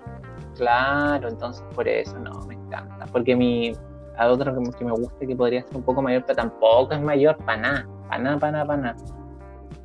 Claro, 0.57 1.29
entonces 1.29 1.65
por 1.75 1.87
eso 1.89 2.19
no, 2.19 2.33
me 2.47 2.55
encanta. 2.55 3.07
Porque 3.07 3.35
mi 3.37 3.73
a 4.17 4.29
otro 4.29 4.53
que, 4.55 4.61
me- 4.61 4.71
que 4.73 4.85
me 4.85 4.93
gusta 4.93 5.27
que 5.27 5.35
podría 5.35 5.63
ser 5.63 5.77
un 5.77 5.83
poco 5.83 6.03
mayor, 6.03 6.25
pero 6.27 6.37
tampoco 6.37 6.93
es 6.93 7.01
mayor 7.01 7.37
para 7.39 7.61
nada, 7.61 7.89
para 8.09 8.23
nada, 8.23 8.39
para 8.39 8.53
nada, 8.53 8.67
para 8.67 8.83
nada. 8.83 8.97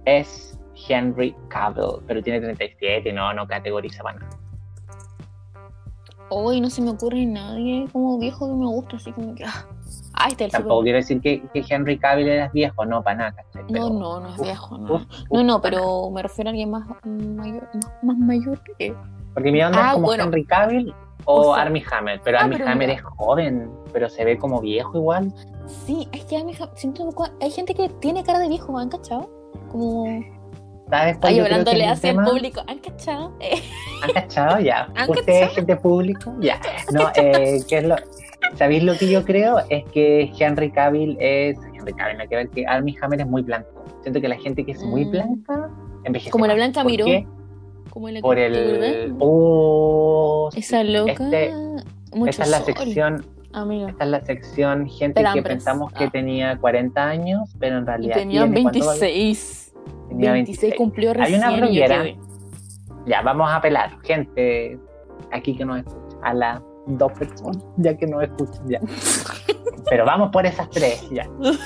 Es 0.04 0.60
Henry 0.90 1.36
Cavill, 1.48 2.02
pero 2.06 2.22
tiene 2.22 2.42
37 2.42 3.10
y 3.10 3.14
no, 3.14 3.34
no 3.34 3.48
categoriza 3.48 4.04
para 4.04 4.20
nada. 4.20 4.38
Hoy 6.30 6.60
no 6.60 6.70
se 6.70 6.82
me 6.82 6.90
ocurre 6.90 7.26
nadie 7.26 7.88
como 7.94 8.18
viejo 8.18 8.48
que 8.48 8.54
me 8.58 8.66
gusta, 8.66 8.98
así 8.98 9.12
como 9.14 9.36
que. 9.36 9.46
Ah, 9.46 9.66
ah, 10.18 10.28
este 10.30 10.46
es 10.46 10.54
el 10.54 10.60
Tampoco 10.60 10.84
quiero 10.84 10.98
decir 10.98 11.22
que, 11.22 11.42
que 11.54 11.64
Henry 11.70 11.98
Cavill 12.00 12.28
era 12.28 12.50
viejo, 12.50 12.86
no, 12.86 13.02
para 13.04 13.18
nada, 13.18 13.32
¿cachai? 13.34 13.64
No, 13.64 13.68
Pero- 13.70 13.90
no, 13.90 14.20
no 14.20 14.30
es 14.30 14.42
viejo, 14.42 14.78
no. 14.78 14.94
uf, 14.96 15.02
No, 15.02 15.40
uf, 15.40 15.44
no, 15.46 15.62
pero 15.62 16.10
me 16.12 16.22
refiero 16.24 16.50
a 16.50 16.52
alguien 16.52 16.72
más 16.72 16.88
mayor, 17.06 17.68
más, 17.74 18.04
más 18.04 18.18
mayor 18.18 18.60
que. 18.78 18.94
Porque 19.34 19.52
mi 19.52 19.62
onda 19.62 19.80
Ah, 19.80 19.88
es 19.90 19.94
como 19.96 20.08
bueno. 20.08 20.24
Henry 20.26 20.46
Cavill 20.46 20.94
o, 21.26 21.34
O 21.50 21.54
sea- 21.56 21.64
Armie 21.64 21.84
Hammer, 21.92 22.22
pero 22.24 22.38
Ah, 22.38 22.42
Armie 22.44 22.58
pero 22.58 22.70
Hammer 22.70 22.88
mira. 22.90 23.00
es 23.00 23.06
joven, 23.06 23.70
pero 23.92 24.10
se 24.10 24.24
ve 24.26 24.38
como 24.38 24.62
viejo 24.62 24.98
igual. 24.98 25.34
Sí, 25.86 26.08
es 26.12 26.24
que 26.26 26.38
a 26.38 26.44
mí 26.44 26.54
ja- 26.54 26.70
siento 26.76 27.04
un 27.04 27.10
poco- 27.10 27.30
hay 27.42 27.52
gente 27.52 27.74
que 27.74 27.90
tiene 27.90 28.24
cara 28.24 28.40
de 28.40 28.48
viejo, 28.48 28.78
¿han 28.78 28.90
cachado? 28.90 29.30
Como. 29.72 30.06
¿Sabes? 30.90 31.18
Ay, 31.24 31.40
hablándole 31.40 31.88
hacia 31.88 32.12
el 32.12 32.18
público, 32.24 32.62
¿han 32.68 32.78
cachado? 32.78 33.34
Eh, 33.40 33.60
¿Han 34.04 34.14
cachado? 34.14 34.60
Ya. 34.60 34.88
¿Han 34.96 35.10
¿Usted 35.10 35.26
cachado? 35.26 35.46
es 35.46 35.56
gente 35.56 35.76
público? 35.78 36.34
Ya. 36.40 36.62
No, 36.94 37.10
eh, 37.16 37.60
¿qué 37.68 37.80
es 37.80 37.84
lo... 37.86 37.96
¿Sabéis 38.56 38.84
lo 38.84 38.96
que 38.98 39.10
yo 39.10 39.24
creo? 39.26 39.58
Es 39.70 39.84
que 39.92 40.32
Henry 40.40 40.72
Cavill 40.72 41.18
es... 41.20 41.58
Henry 41.78 41.94
Cavill, 41.94 42.22
hay 42.22 42.28
que 42.28 42.36
ver 42.36 42.50
que 42.50 42.66
Armie 42.66 42.96
Hammer 43.02 43.22
es 43.22 43.28
muy 43.28 43.42
blanco. 43.42 43.68
Siento 44.02 44.22
que 44.22 44.28
la 44.30 44.38
gente 44.38 44.66
que 44.66 44.72
es 44.74 44.84
muy 44.84 45.06
Mm. 45.06 45.12
blanca 45.12 45.70
envejece 46.04 46.32
Como 46.32 46.48
la. 46.48 46.54
Blanca 46.54 46.82
¿Por 46.84 46.92
Miró. 46.92 47.06
qué? 47.06 47.28
como 47.90 48.10
la 48.10 48.20
Por 48.22 48.38
el... 48.38 49.16
Oh. 49.20 50.50
Esa 50.56 50.84
loca. 50.84 51.12
Este- 51.24 51.54
esta 52.28 52.44
es 52.44 52.50
la 52.50 52.58
sol. 52.60 52.66
sección... 52.78 53.26
Amiga. 53.54 53.90
Esta 53.90 54.04
es 54.04 54.10
la 54.10 54.22
sección 54.22 54.90
gente 54.90 55.24
que 55.34 55.42
pensamos 55.42 55.94
que 55.94 56.04
Ah. 56.06 56.10
tenía 56.12 56.58
40 56.58 57.08
años, 57.08 57.56
pero 57.58 57.78
en 57.78 57.84
Y 57.84 57.88
realidad 57.88 58.16
tenían 58.16 58.52
¿cuánto 58.52 58.80
vale? 58.86 59.00
26. 59.00 59.74
Tenía 60.10 60.32
26 60.34 60.76
cumplió 60.76 61.12
Hay 61.12 61.16
recién. 61.18 61.40
una 61.40 61.52
y 61.52 61.56
yo 61.56 61.62
bloguera. 61.62 62.04
Ya, 63.06 63.22
vamos 63.22 63.50
a 63.50 63.56
apelar, 63.58 63.92
gente 64.04 64.78
aquí 65.32 65.56
que 65.56 65.64
nos 65.64 65.78
escucha, 65.80 66.18
a 66.24 66.34
las 66.34 66.62
dos 66.88 67.12
personas, 67.14 67.64
ya 67.78 67.96
que 67.96 68.08
nos 68.08 68.24
escuchan 68.24 68.68
ya. 68.68 68.80
Pero 69.90 70.06
vamos 70.06 70.32
por 70.32 70.46
esas 70.46 70.70
tres, 70.70 71.08
ya. 71.12 71.30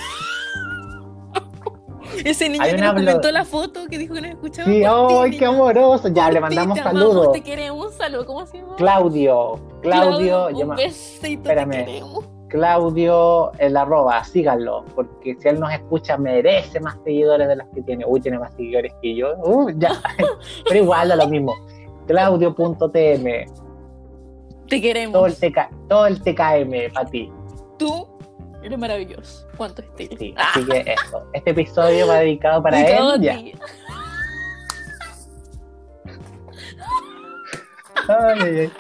Ese 2.26 2.50
niño 2.50 2.64
Hay 2.64 2.76
que 2.76 2.82
nos 2.82 2.94
comentó 2.94 3.32
la 3.32 3.46
foto 3.46 3.88
que 3.88 3.98
dijo 3.98 4.16
que 4.16 4.22
nos 4.22 4.32
escuchaba. 4.32 4.68
Sí, 4.68 4.82
por 4.82 5.24
¡ay, 5.24 5.38
qué 5.38 5.46
amoroso! 5.46 6.08
Ya, 6.10 6.32
le 6.32 6.40
mandamos 6.40 6.78
saludos. 6.80 7.32
Te 7.32 7.42
queremos, 7.42 7.94
saludo. 7.94 8.26
¿Cómo 8.26 8.46
se 8.46 8.58
llama? 8.58 8.76
Claudio, 8.76 9.60
Claudio, 9.82 10.48
un 10.48 10.76
besito, 10.76 11.28
espérame. 11.28 11.72
te 11.72 11.86
queremos. 11.86 12.26
Claudio, 12.50 13.52
el 13.60 13.78
arroba, 13.78 14.24
síganlo, 14.24 14.84
porque 14.96 15.38
si 15.40 15.48
él 15.48 15.60
nos 15.60 15.72
escucha, 15.72 16.18
merece 16.18 16.80
más 16.80 16.98
seguidores 17.04 17.48
de 17.48 17.56
los 17.56 17.68
que 17.76 17.84
tiene. 17.84 18.06
Uy, 18.06 18.22
tiene 18.22 18.40
más 18.40 18.54
seguidores 18.56 18.92
que 19.02 19.16
yo. 19.16 19.36
Uh, 19.44 19.70
ya. 19.78 19.92
Pero 20.68 20.84
igual 20.84 21.10
da 21.10 21.16
lo 21.16 21.28
mismo. 21.28 21.54
Claudio.tm, 22.08 23.46
Te 24.70 24.82
queremos. 24.82 25.14
todo 25.14 25.26
el, 25.28 25.36
TK, 25.36 25.88
todo 25.88 26.06
el 26.08 26.22
TKM 26.22 26.94
para 26.94 27.10
ti. 27.10 27.32
Tú 27.78 28.08
eres 28.64 28.78
maravilloso. 28.78 29.48
¿Cuánto 29.58 29.82
estilo? 29.82 30.16
Sí, 30.18 30.34
Ah, 30.38 30.52
así 30.54 30.66
que 30.66 30.80
eso. 30.94 31.28
Este 31.34 31.52
episodio 31.52 32.08
va 32.08 32.20
dedicado 32.20 32.62
para 32.62 32.78
dedicado 32.78 33.16
él. 33.16 33.20
a 33.22 33.24
Ya. 33.24 33.38
ti. 33.38 33.54
Ay, 38.08 38.40
ay, 38.42 38.60
ay. 38.60 38.72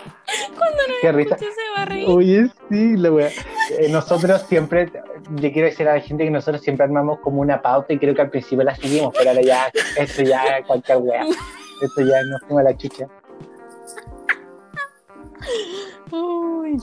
Cuando 0.57 0.77
no 0.87 0.93
Qué 1.01 1.11
risa. 1.11 1.37
se 1.37 1.45
va 1.75 1.83
a 1.83 1.85
reír. 1.85 2.05
Oye, 2.09 2.47
sí, 2.69 2.97
la 2.97 3.11
wea. 3.11 3.29
Eh, 3.79 3.89
nosotros 3.89 4.41
siempre, 4.43 4.91
yo 5.35 5.51
quiero 5.51 5.67
decir 5.67 5.87
a 5.87 5.95
la 5.95 5.99
gente 6.01 6.23
que 6.23 6.31
nosotros 6.31 6.61
siempre 6.63 6.85
armamos 6.85 7.19
como 7.19 7.41
una 7.41 7.61
pauta 7.61 7.93
y 7.93 7.99
creo 7.99 8.15
que 8.15 8.21
al 8.21 8.29
principio 8.29 8.63
la 8.63 8.75
seguimos, 8.75 9.13
pero 9.17 9.29
ahora 9.31 9.41
ya, 9.41 9.71
esto 9.97 10.23
ya 10.23 10.43
es 10.57 10.65
cualquier 10.65 10.97
wea. 10.99 11.23
Esto 11.81 12.01
ya 12.01 12.23
nos 12.23 12.41
fuimos 12.41 12.61
a 12.61 12.63
la 12.63 12.77
chucha. 12.77 13.07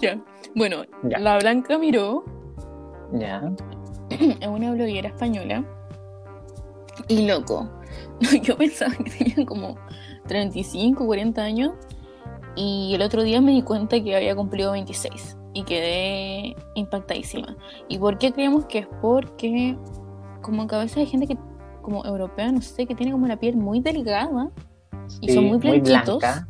Ya. 0.01 0.19
Bueno, 0.55 0.85
Ya. 1.09 1.19
la 1.19 1.39
Blanca 1.39 1.79
Miró 1.79 2.25
Ya. 3.13 3.43
es 4.11 4.47
una 4.49 4.73
bloguera 4.73 5.09
española. 5.09 5.65
Y 7.09 7.27
loco, 7.27 7.69
yo 8.43 8.57
pensaba 8.57 8.93
que 8.95 9.11
tenía 9.11 9.47
como 9.47 9.77
35, 10.27 11.05
40 11.07 11.43
años. 11.43 11.73
Y 12.57 12.93
el 12.95 13.03
otro 13.03 13.23
día 13.23 13.41
me 13.41 13.53
di 13.53 13.63
cuenta 13.63 14.03
que 14.03 14.17
había 14.17 14.35
cumplido 14.35 14.73
26. 14.73 15.37
Y 15.53 15.63
quedé 15.65 16.57
impactadísima. 16.75 17.57
¿Y 17.89 17.99
por 17.99 18.19
qué 18.19 18.33
creemos 18.33 18.65
que 18.67 18.81
es? 18.81 18.89
Porque 19.03 19.77
como 20.43 20.67
que 20.67 20.75
a 20.75 20.79
veces 20.79 20.99
hay 20.99 21.07
gente 21.07 21.27
que, 21.27 21.37
como 21.83 22.05
europea, 22.07 22.51
no 22.53 22.61
sé, 22.63 22.87
que 22.87 22.95
tiene 22.95 23.13
como 23.13 23.27
la 23.27 23.39
piel 23.39 23.57
muy 23.57 23.81
delgada. 23.81 24.51
Y 25.21 25.33
son 25.33 25.45
muy 25.45 25.59
blanquitos. 25.59 26.19
blanca. 26.19 26.49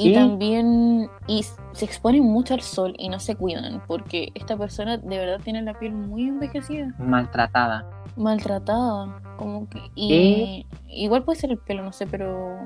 Y 0.00 0.10
Y- 0.10 0.14
también 0.14 1.10
y 1.26 1.44
se 1.72 1.84
exponen 1.84 2.22
mucho 2.22 2.54
al 2.54 2.60
sol 2.60 2.94
y 2.98 3.08
no 3.08 3.18
se 3.18 3.34
cuidan. 3.34 3.82
Porque 3.88 4.28
esta 4.36 4.56
persona 4.56 4.96
de 4.96 5.18
verdad 5.18 5.40
tiene 5.42 5.60
la 5.62 5.74
piel 5.76 5.92
muy 5.92 6.28
envejecida. 6.28 6.94
Maltratada. 6.98 7.84
maltratada, 8.16 9.20
como 9.36 9.68
que 9.68 9.80
y, 9.94 10.66
igual 10.88 11.22
puede 11.24 11.38
ser 11.38 11.50
el 11.50 11.58
pelo, 11.58 11.82
no 11.84 11.92
sé, 11.92 12.06
pero 12.06 12.56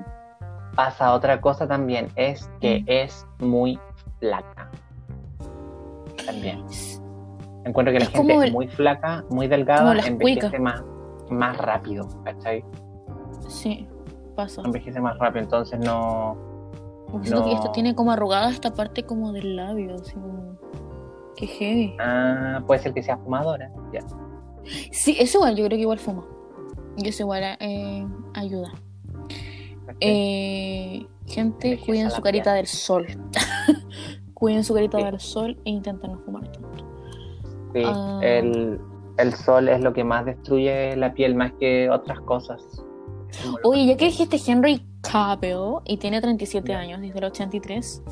Pasa 0.74 1.12
otra 1.12 1.40
cosa 1.42 1.66
también, 1.68 2.08
es 2.16 2.48
que 2.60 2.80
Mm. 2.80 2.84
es 2.86 3.26
muy 3.38 3.78
flaca. 4.18 4.70
También. 6.24 6.64
Encuentro 7.64 7.92
que 7.92 7.98
la 7.98 8.04
Es 8.06 8.10
gente 8.10 8.34
el- 8.46 8.52
muy 8.52 8.68
flaca, 8.68 9.24
muy 9.30 9.46
delgada, 9.48 9.92
envejece 10.06 10.18
cuicas. 10.18 10.60
más, 10.60 10.82
más 11.30 11.56
rápido, 11.58 12.08
¿cachai? 12.24 12.64
sí, 13.48 13.86
pasa. 14.34 14.62
Envejece 14.64 15.00
más 15.00 15.18
rápido, 15.18 15.42
entonces 15.44 15.78
no... 15.80 16.36
Porque 17.12 17.28
siento 17.28 17.44
que 17.44 17.50
no. 17.52 17.56
esto 17.58 17.70
tiene 17.72 17.94
como 17.94 18.10
arrugada 18.12 18.50
esta 18.50 18.72
parte 18.74 19.04
como 19.04 19.32
del 19.32 19.54
labio, 19.56 19.94
así 19.96 20.14
como 20.14 20.58
que 21.36 21.46
heavy. 21.46 21.94
Ah, 22.00 22.62
puede 22.66 22.80
ser 22.80 22.92
que 22.94 23.02
sea 23.02 23.16
fumadora. 23.18 23.70
Ya. 23.92 24.00
Sí, 24.92 25.16
eso 25.18 25.38
igual, 25.38 25.56
yo 25.56 25.64
creo 25.66 25.76
que 25.76 25.82
igual 25.82 25.98
fuma. 25.98 26.24
Y 26.96 27.08
eso 27.08 27.22
igual 27.24 27.42
eh, 27.60 28.06
ayuda. 28.34 28.72
Eh, 30.00 31.06
gente, 31.26 31.78
cuiden 31.84 32.10
su 32.10 32.20
carita 32.22 32.52
piel. 32.52 32.56
del 32.56 32.66
sol. 32.66 33.06
cuiden 34.34 34.64
su 34.64 34.74
carita 34.74 34.98
Sí. 34.98 35.04
del 35.04 35.20
sol 35.20 35.58
e 35.64 35.70
intenten 35.70 36.12
no 36.12 36.18
fumar 36.20 36.48
tanto. 36.50 36.84
Sí, 37.74 37.82
Ah. 37.84 38.20
el, 38.22 38.80
el 39.18 39.32
sol 39.34 39.68
es 39.68 39.80
lo 39.80 39.92
que 39.92 40.04
más 40.04 40.24
destruye 40.26 40.96
la 40.96 41.12
piel 41.14 41.34
más 41.34 41.52
que 41.58 41.88
otras 41.90 42.20
cosas. 42.20 42.62
Es 43.30 43.48
Oye, 43.64 43.86
ya 43.86 43.96
que 43.96 44.06
dijiste 44.06 44.38
Henry 44.46 44.84
Cavill 45.02 45.80
y 45.84 45.96
tiene 45.96 46.20
37 46.20 46.72
Ya. 46.72 46.78
años, 46.78 47.00
desde 47.00 47.18
el 47.18 47.24
83, 47.24 48.02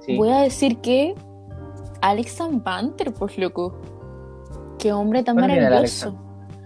sí. 0.00 0.16
voy 0.16 0.28
a 0.30 0.40
decir 0.40 0.78
que 0.78 1.14
Alex 2.00 2.38
Banter, 2.62 3.12
pues 3.14 3.38
loco. 3.38 3.74
Qué 4.78 4.92
hombre 4.92 5.22
tan 5.22 5.36
¿Cuánto 5.36 5.52
tiene 5.52 5.66
el 5.66 5.70
maravilloso. 5.70 6.14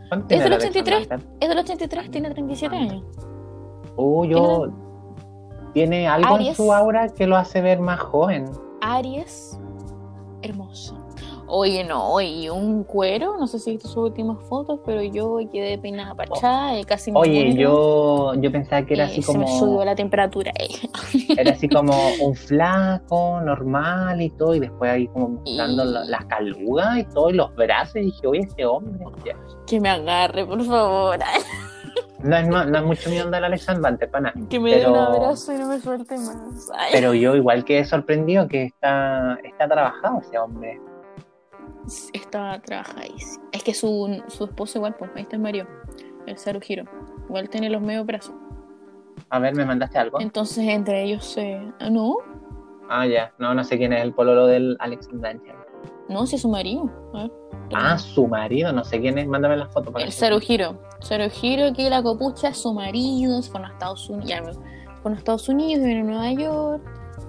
¿Cuánto 0.09 0.35
es 0.35 0.43
del 0.43 0.53
el 0.53 0.53
Alex 0.55 0.71
83. 0.71 1.09
Banter? 1.09 1.29
Es 1.41 1.49
del 1.49 1.59
83, 1.59 2.11
tiene 2.11 2.31
37 2.31 2.77
años. 2.77 3.05
Uh, 3.97 4.25
yo... 4.25 4.67
Tiene 5.73 6.09
algo 6.09 6.39
en 6.39 6.55
su 6.55 6.73
aura 6.73 7.09
que 7.11 7.27
lo 7.27 7.37
hace 7.37 7.61
ver 7.61 7.81
más 7.81 8.01
joven. 8.01 8.47
Aries, 8.81 9.61
hermoso. 10.41 11.06
Oye, 11.49 11.85
no, 11.85 12.21
y 12.21 12.49
un 12.49 12.83
cuero, 12.85 13.37
no 13.39 13.47
sé 13.47 13.59
si 13.59 13.71
viste 13.73 13.87
sus 13.89 13.97
últimas 13.99 14.39
fotos, 14.49 14.81
pero 14.85 15.03
yo 15.03 15.39
quedé 15.53 15.79
peinada 15.79 16.15
pachada 16.15 16.79
y 16.79 16.85
casi 16.85 17.13
me 17.13 17.21
Oye, 17.21 17.45
muero. 17.55 17.61
yo, 17.61 18.35
yo 18.41 18.53
pensaba 18.53 18.83
que 18.85 18.95
era 18.95 19.05
Eh, 19.05 19.07
así 19.13 19.23
Se 19.23 19.39
me 19.39 19.47
subió 19.47 19.61
como. 19.75 19.85
la 19.85 19.95
temperatura. 19.95 20.53
eh. 20.59 20.69
Era 21.39 21.53
así 21.53 21.69
como 21.69 21.93
un 22.23 22.35
flaco, 22.35 23.41
normal 23.43 24.21
y 24.23 24.31
todo, 24.31 24.55
y 24.55 24.61
después 24.61 24.91
ahí 24.91 25.07
como 25.09 25.29
mostrando 25.29 25.85
Y- 25.85 25.93
la- 25.93 26.05
las 26.05 26.25
calugas 26.27 26.99
y 26.99 27.05
todo, 27.05 27.31
y 27.31 27.35
los 27.35 27.55
brazos, 27.55 27.97
y 27.97 28.01
dije, 28.07 28.27
oye, 28.27 28.41
este 28.41 28.65
hombre. 28.67 29.05
ya. 29.25 29.37
Que 29.67 29.81
me 29.81 29.89
agarre, 29.89 30.45
por 30.47 30.63
favor. 30.65 31.19
No, 32.23 32.37
es, 32.37 32.49
no, 32.49 32.65
no 32.65 32.79
es 32.79 32.85
mucho 32.85 33.11
del 33.11 33.35
Alexander 33.45 33.83
Vante, 33.83 34.09
pana. 34.09 34.33
Que 34.51 34.59
me 34.59 34.71
dé 34.75 34.87
un 34.87 34.93
Pero- 34.95 35.03
abrazo 35.05 35.55
y 35.55 35.59
no 35.59 35.69
me 35.69 35.79
suelte 35.79 36.17
más. 36.17 36.71
Ay. 36.77 36.89
Pero 36.93 37.15
yo 37.15 37.37
igual 37.37 37.65
quedé 37.65 37.85
sorprendido 37.85 38.49
que 38.49 38.65
está, 38.65 39.39
está 39.45 39.69
trabajado 39.69 40.21
ese 40.21 40.39
hombre. 40.39 40.81
Estaba 42.13 42.61
trabajadísimo. 42.61 43.45
Es 43.53 43.63
que 43.63 43.75
su, 43.75 44.23
su 44.29 44.45
esposo 44.45 44.79
igual, 44.79 44.95
pues, 44.99 45.11
ahí 45.15 45.23
está 45.23 45.37
el 45.37 45.43
Mario, 45.43 45.67
el 46.27 46.37
Sarujiro. 46.37 46.85
Igual 47.29 47.49
tiene 47.49 47.71
los 47.71 47.83
medio 47.83 48.05
brazos. 48.05 48.35
A 49.31 49.39
ver, 49.39 49.55
¿me 49.55 49.65
mandaste 49.65 49.99
algo? 49.99 50.21
Entonces 50.21 50.67
entre 50.69 51.03
ellos 51.03 51.25
se... 51.25 51.61
ah, 51.81 51.91
¿No? 51.91 52.17
Ah, 52.89 53.07
ya. 53.07 53.33
No, 53.39 53.55
no 53.55 53.65
sé 53.65 53.79
quién 53.79 53.93
es 53.93 54.03
el 54.03 54.13
pololo 54.13 54.47
del 54.47 54.77
Alexander 54.79 55.37
Vante. 55.37 55.55
No, 56.09 56.27
si 56.27 56.37
es 56.37 56.43
su 56.43 56.49
marido. 56.49 56.91
A 57.15 57.23
ver. 57.23 57.33
Ah, 57.75 57.99
su 57.99 58.29
marido, 58.29 58.73
no 58.73 58.85
sé 58.85 59.01
quién 59.01 59.19
es. 59.19 59.27
Mándame 59.27 59.57
la 59.57 59.67
foto 59.67 59.91
para 59.93 60.05
El 60.05 60.13
Sarujiro. 60.13 60.79
Sarujiro, 61.01 61.73
que 61.73 61.91
la 61.91 62.03
copucha 62.03 62.49
es 62.49 62.59
su 62.59 62.73
marido, 62.73 63.43
se 63.43 63.51
fueron 63.51 63.71
a 63.71 63.73
Estados 63.73 64.09
Unidos, 64.09 64.29
ya, 64.29 64.43
fueron 65.03 65.15
a 65.15 65.19
Estados 65.19 65.49
Unidos, 65.49 65.85
viven 65.85 65.99
en 65.99 66.07
Nueva 66.07 66.33
York, 66.33 66.83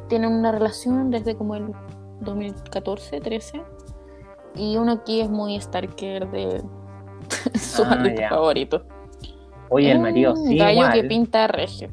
tienen 0.07 0.31
una 0.31 0.51
relación 0.51 1.09
desde 1.09 1.35
como 1.35 1.55
el 1.55 1.71
2014, 2.21 3.19
13. 3.19 3.63
Y 4.57 4.77
uno 4.77 4.93
aquí 4.93 5.21
es 5.21 5.29
muy 5.29 5.59
Starker 5.59 6.29
de 6.31 6.61
su 7.59 7.83
Ah, 7.83 8.03
favorito. 8.29 8.83
Oye, 9.69 9.91
el 9.91 9.97
Un 9.97 10.03
marido, 10.03 10.35
sí, 10.35 10.57
gallo 10.57 10.71
igual. 10.73 10.93
que 10.93 11.03
pinta 11.03 11.47
regio. 11.47 11.89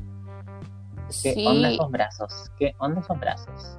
¿Qué 1.23 1.33
Sí, 1.35 1.47
onda 1.47 1.71
esos 1.71 1.91
brazos? 1.91 2.51
¿Qué 2.59 2.75
onda 2.79 3.01
esos 3.01 3.19
brazos? 3.19 3.79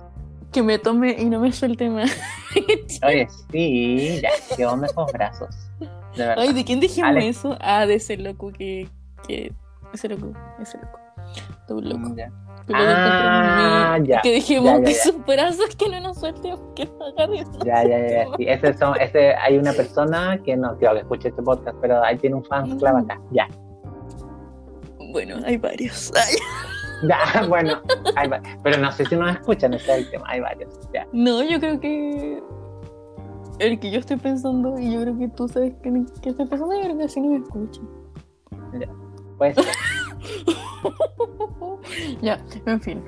que 0.51 0.63
me 0.63 0.79
tome 0.79 1.11
y 1.19 1.25
no 1.25 1.41
me 1.41 1.51
suelte 1.51 1.89
más. 1.89 2.09
Oye, 3.05 3.27
sí, 3.51 4.21
ya. 4.21 4.29
¿Qué 4.55 4.65
onda 4.65 4.87
esos 4.87 5.11
brazos? 5.11 5.49
De 5.79 5.87
verdad. 6.15 6.39
Ay, 6.47 6.53
¿de 6.53 6.63
quién 6.63 6.79
dijimos 6.79 7.09
Ale. 7.09 7.27
eso? 7.27 7.57
Ah, 7.59 7.85
de 7.85 7.95
ese 7.95 8.15
loco 8.15 8.53
que. 8.53 8.87
que 9.27 9.51
ese 9.93 10.07
loco, 10.07 10.31
ese 10.61 10.77
loco. 10.77 10.97
Loco. 11.69 11.97
Mm, 11.97 12.15
ya. 12.15 12.31
Ah, 12.73 13.99
ya, 14.03 14.21
Que 14.21 14.33
dijimos 14.33 14.65
ya, 14.71 14.77
ya, 14.79 14.83
que 14.85 14.93
ya. 14.93 14.99
sus 15.03 15.25
brazos 15.25 15.75
que 15.75 15.87
no 15.89 15.99
nos 15.99 16.19
suelten, 16.19 16.55
que 16.75 16.85
no. 16.85 17.63
Ya, 17.65 17.83
ya, 17.83 17.99
ya, 17.99 18.07
ya, 18.09 18.25
sí. 18.37 18.45
Ese 18.47 18.73
son, 18.75 18.99
ese, 18.99 19.35
hay 19.35 19.57
una 19.57 19.71
persona 19.73 20.39
que 20.43 20.55
no 20.57 20.75
creo 20.77 20.93
que 20.93 20.99
escuche 21.01 21.29
este 21.29 21.43
podcast, 21.43 21.77
pero 21.81 22.03
ahí 22.03 22.17
tiene 22.17 22.35
un 22.37 22.43
fan 22.45 22.77
club 22.79 22.95
acá. 22.97 23.21
Ya, 23.31 23.47
Bueno, 25.11 25.35
hay 25.45 25.57
varios. 25.57 26.11
Ay, 26.15 26.35
ya, 27.07 27.45
bueno, 27.47 27.81
hay 28.15 28.27
va- 28.29 28.41
pero 28.63 28.77
no 28.79 28.91
sé 28.91 29.05
si 29.05 29.15
nos 29.15 29.31
escuchan, 29.35 29.73
ese 29.75 29.91
es 29.91 29.97
el 29.99 30.09
tema, 30.11 30.25
hay 30.27 30.39
varios. 30.39 30.79
Ya, 30.93 31.05
no, 31.13 31.43
yo 31.43 31.59
creo 31.59 31.79
que. 31.79 32.41
El 33.59 33.79
que 33.79 33.89
yo 33.91 33.99
estoy 33.99 34.17
pensando, 34.17 34.77
y 34.79 34.91
yo 34.93 35.01
creo 35.01 35.17
que 35.19 35.27
tú 35.29 35.47
sabes 35.47 35.73
que, 35.83 35.91
que 36.21 36.29
estoy 36.31 36.45
pensando, 36.47 36.73
yo 36.75 36.81
creo 36.81 36.97
que 36.97 37.03
así 37.05 37.21
no 37.21 37.29
me 37.29 37.37
escuchan. 37.37 37.87
pues, 39.37 39.55
ya, 42.21 42.39
en 42.65 42.81
fin. 42.81 43.03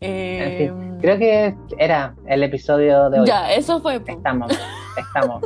Eh, 0.00 0.64
En 0.66 0.98
creo 1.00 1.18
que 1.18 1.54
era 1.78 2.14
el 2.26 2.42
episodio 2.42 3.08
de 3.10 3.20
hoy. 3.20 3.26
ya, 3.26 3.52
eso 3.52 3.80
fue. 3.80 4.00
po. 4.00 4.10
Estamos, 4.12 4.52
estamos. 4.98 5.42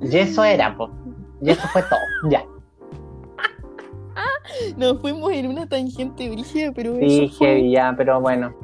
Y 0.00 0.18
eso 0.18 0.42
era, 0.44 0.76
pues. 0.76 0.90
Y 1.42 1.50
eso 1.50 1.66
fue 1.68 1.82
todo. 1.82 2.30
Ya. 2.30 2.44
Nos 4.76 5.00
fuimos 5.00 5.30
en 5.32 5.48
una 5.48 5.68
tangente 5.68 6.28
brígida, 6.30 6.72
pero 6.74 6.94
Sí, 6.96 7.24
eso 7.26 7.38
fue. 7.38 7.70
ya, 7.70 7.94
pero 7.96 8.20
bueno. 8.20 8.54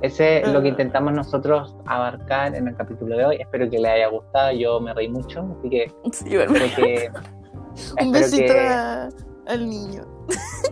Ese 0.00 0.42
es 0.42 0.48
lo 0.52 0.60
que 0.62 0.68
Ah. 0.68 0.70
intentamos 0.70 1.12
nosotros 1.12 1.74
abarcar 1.86 2.54
en 2.54 2.68
el 2.68 2.76
capítulo 2.76 3.16
de 3.16 3.24
hoy. 3.24 3.36
Espero 3.40 3.68
que 3.68 3.78
les 3.78 3.90
haya 3.90 4.08
gustado. 4.08 4.52
Yo 4.52 4.80
me 4.80 4.94
reí 4.94 5.08
mucho, 5.08 5.56
así 5.58 5.70
que 5.70 5.92
Sí, 6.12 6.36
bueno, 6.36 6.52
que. 6.76 7.10
un 8.02 8.12
besito 8.12 8.52
que- 8.54 8.60
a- 8.60 9.08
al 9.48 9.68
niño. 9.68 10.04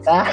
Ah. 0.07 0.27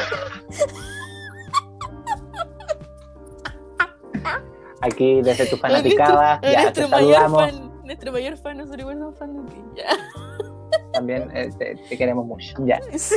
Aquí 4.82 5.22
desde 5.22 5.46
tu 5.48 5.58
fanaticada, 5.64 6.36
A 6.36 6.42
ya 6.42 6.72
te 6.72 6.82
nuestro 6.82 6.90
mayor 6.90 7.14
saludamos. 7.16 7.42
fan, 7.42 7.72
nuestro 7.86 8.12
mayor 8.12 8.38
fan, 8.38 8.58
nosotros 8.58 8.80
igual 8.82 9.00
somos 9.00 9.18
fan 9.18 9.46
de 9.46 9.52
ti. 9.52 9.62
Ya. 9.78 9.88
También 10.94 11.32
eh, 11.36 11.50
te, 11.58 11.76
te 11.90 11.98
queremos 11.98 12.26
mucho. 12.26 12.54
Ya. 12.66 12.80
Sí. 12.98 13.16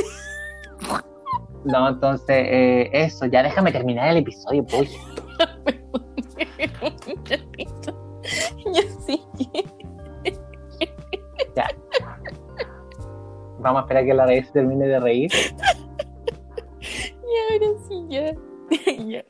No, 1.63 1.89
entonces, 1.89 2.29
eh, 2.29 2.89
eso, 2.93 3.25
ya 3.25 3.43
déjame 3.43 3.71
terminar 3.71 4.09
el 4.09 4.17
episodio, 4.17 4.65
pues. 4.65 4.89
Ya 8.73 8.81
sí. 9.05 9.21
Vamos 13.59 13.79
a 13.79 13.81
esperar 13.83 14.05
que 14.05 14.13
la 14.13 14.25
raíz 14.25 14.51
termine 14.51 14.87
de 14.87 14.99
reír. 14.99 15.31
Ya, 16.79 17.53
ahora 17.53 17.79
sí, 17.87 18.05
ya. 18.09 18.33
ya. 19.05 19.23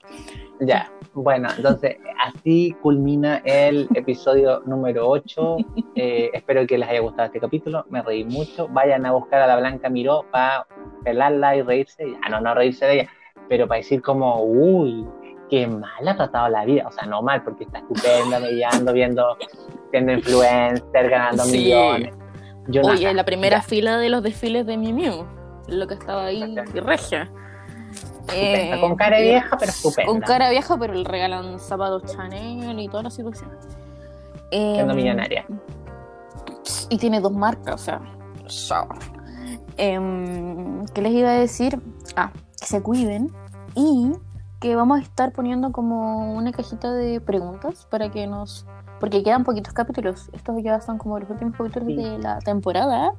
Ya. 0.59 0.91
Bueno, 1.13 1.49
entonces, 1.55 1.97
así 2.23 2.75
culmina 2.81 3.41
el 3.43 3.87
episodio 3.95 4.61
número 4.65 5.07
8. 5.09 5.57
Eh, 5.95 6.29
espero 6.33 6.65
que 6.67 6.77
les 6.77 6.87
haya 6.87 6.99
gustado 6.99 7.25
este 7.27 7.39
capítulo. 7.39 7.85
Me 7.89 8.03
reí 8.03 8.23
mucho. 8.23 8.67
Vayan 8.67 9.05
a 9.05 9.13
buscar 9.13 9.41
a 9.41 9.47
la 9.47 9.57
Blanca 9.57 9.89
Miró 9.89 10.25
para 10.31 10.67
pelarla 11.03 11.55
y 11.55 11.61
reírse. 11.63 12.05
Ah, 12.23 12.29
no, 12.29 12.39
no 12.41 12.53
reírse 12.53 12.85
de 12.85 12.93
ella, 12.93 13.09
pero 13.49 13.67
para 13.67 13.79
decir 13.79 14.01
como, 14.03 14.43
uy, 14.43 15.07
qué 15.49 15.65
mal 15.65 16.07
ha 16.07 16.15
tratado 16.15 16.49
la 16.49 16.65
vida. 16.65 16.85
O 16.87 16.91
sea, 16.91 17.07
no 17.07 17.23
mal, 17.23 17.43
porque 17.43 17.63
está 17.63 17.79
estupenda, 17.79 18.37
brillando, 18.39 18.93
viendo, 18.93 19.37
siendo 19.89 20.11
influencer, 20.11 21.09
ganando 21.09 21.43
Sí. 21.45 21.57
millones. 21.57 22.15
Oye, 22.69 23.03
nada. 23.03 23.13
la 23.13 23.25
primera 23.25 23.57
Ya. 23.57 23.63
fila 23.63 23.97
de 23.97 24.09
los 24.09 24.23
desfiles 24.23 24.65
de 24.65 24.77
Miu 24.77 24.93
Miu. 24.93 25.25
Lo 25.67 25.87
que 25.87 25.93
estaba 25.95 26.25
ahí, 26.25 26.41
Exacto. 26.43 26.81
regia. 26.81 27.29
Eh, 28.33 28.77
con 28.81 28.95
cara 28.95 29.19
y- 29.19 29.23
vieja, 29.29 29.57
pero 29.57 29.71
estupenda. 29.71 30.11
Con 30.11 30.21
cara 30.21 30.49
vieja, 30.49 30.77
pero 30.77 30.93
le 30.93 31.03
regalan 31.03 31.59
zapatos 31.59 32.03
Chanel 32.13 32.79
y 32.79 32.87
toda 32.89 33.03
la 33.03 33.09
situación. 33.09 33.49
Siendo 34.51 34.91
Em, 34.93 34.95
millonaria. 34.97 35.45
Y 36.89 36.97
tiene 36.97 37.19
dos 37.21 37.31
marcas, 37.31 37.75
o 37.75 37.77
sea. 37.77 38.01
chao. 38.47 38.87
Em, 39.77 40.85
¿Qué 40.93 41.01
les 41.01 41.13
iba 41.13 41.29
a 41.29 41.33
decir? 41.33 41.79
Ah, 42.15 42.31
que 42.59 42.65
se 42.65 42.81
cuiden 42.81 43.31
y 43.75 44.11
que 44.59 44.75
vamos 44.75 44.99
a 44.99 45.01
estar 45.03 45.31
poniendo 45.33 45.71
como 45.71 46.33
una 46.33 46.51
cajita 46.51 46.91
de 46.93 47.21
preguntas 47.21 47.85
para 47.89 48.09
que 48.09 48.25
nos. 48.27 48.65
Porque 48.99 49.23
quedan 49.23 49.43
poquitos 49.43 49.73
capítulos. 49.73 50.29
Estos 50.33 50.55
ya 50.63 50.79
son 50.81 50.97
como 50.97 51.19
los 51.19 51.29
últimos 51.29 51.55
capítulos 51.55 51.87
Sí. 51.89 51.95
de 51.95 52.17
la 52.19 52.39
temporada. 52.39 53.13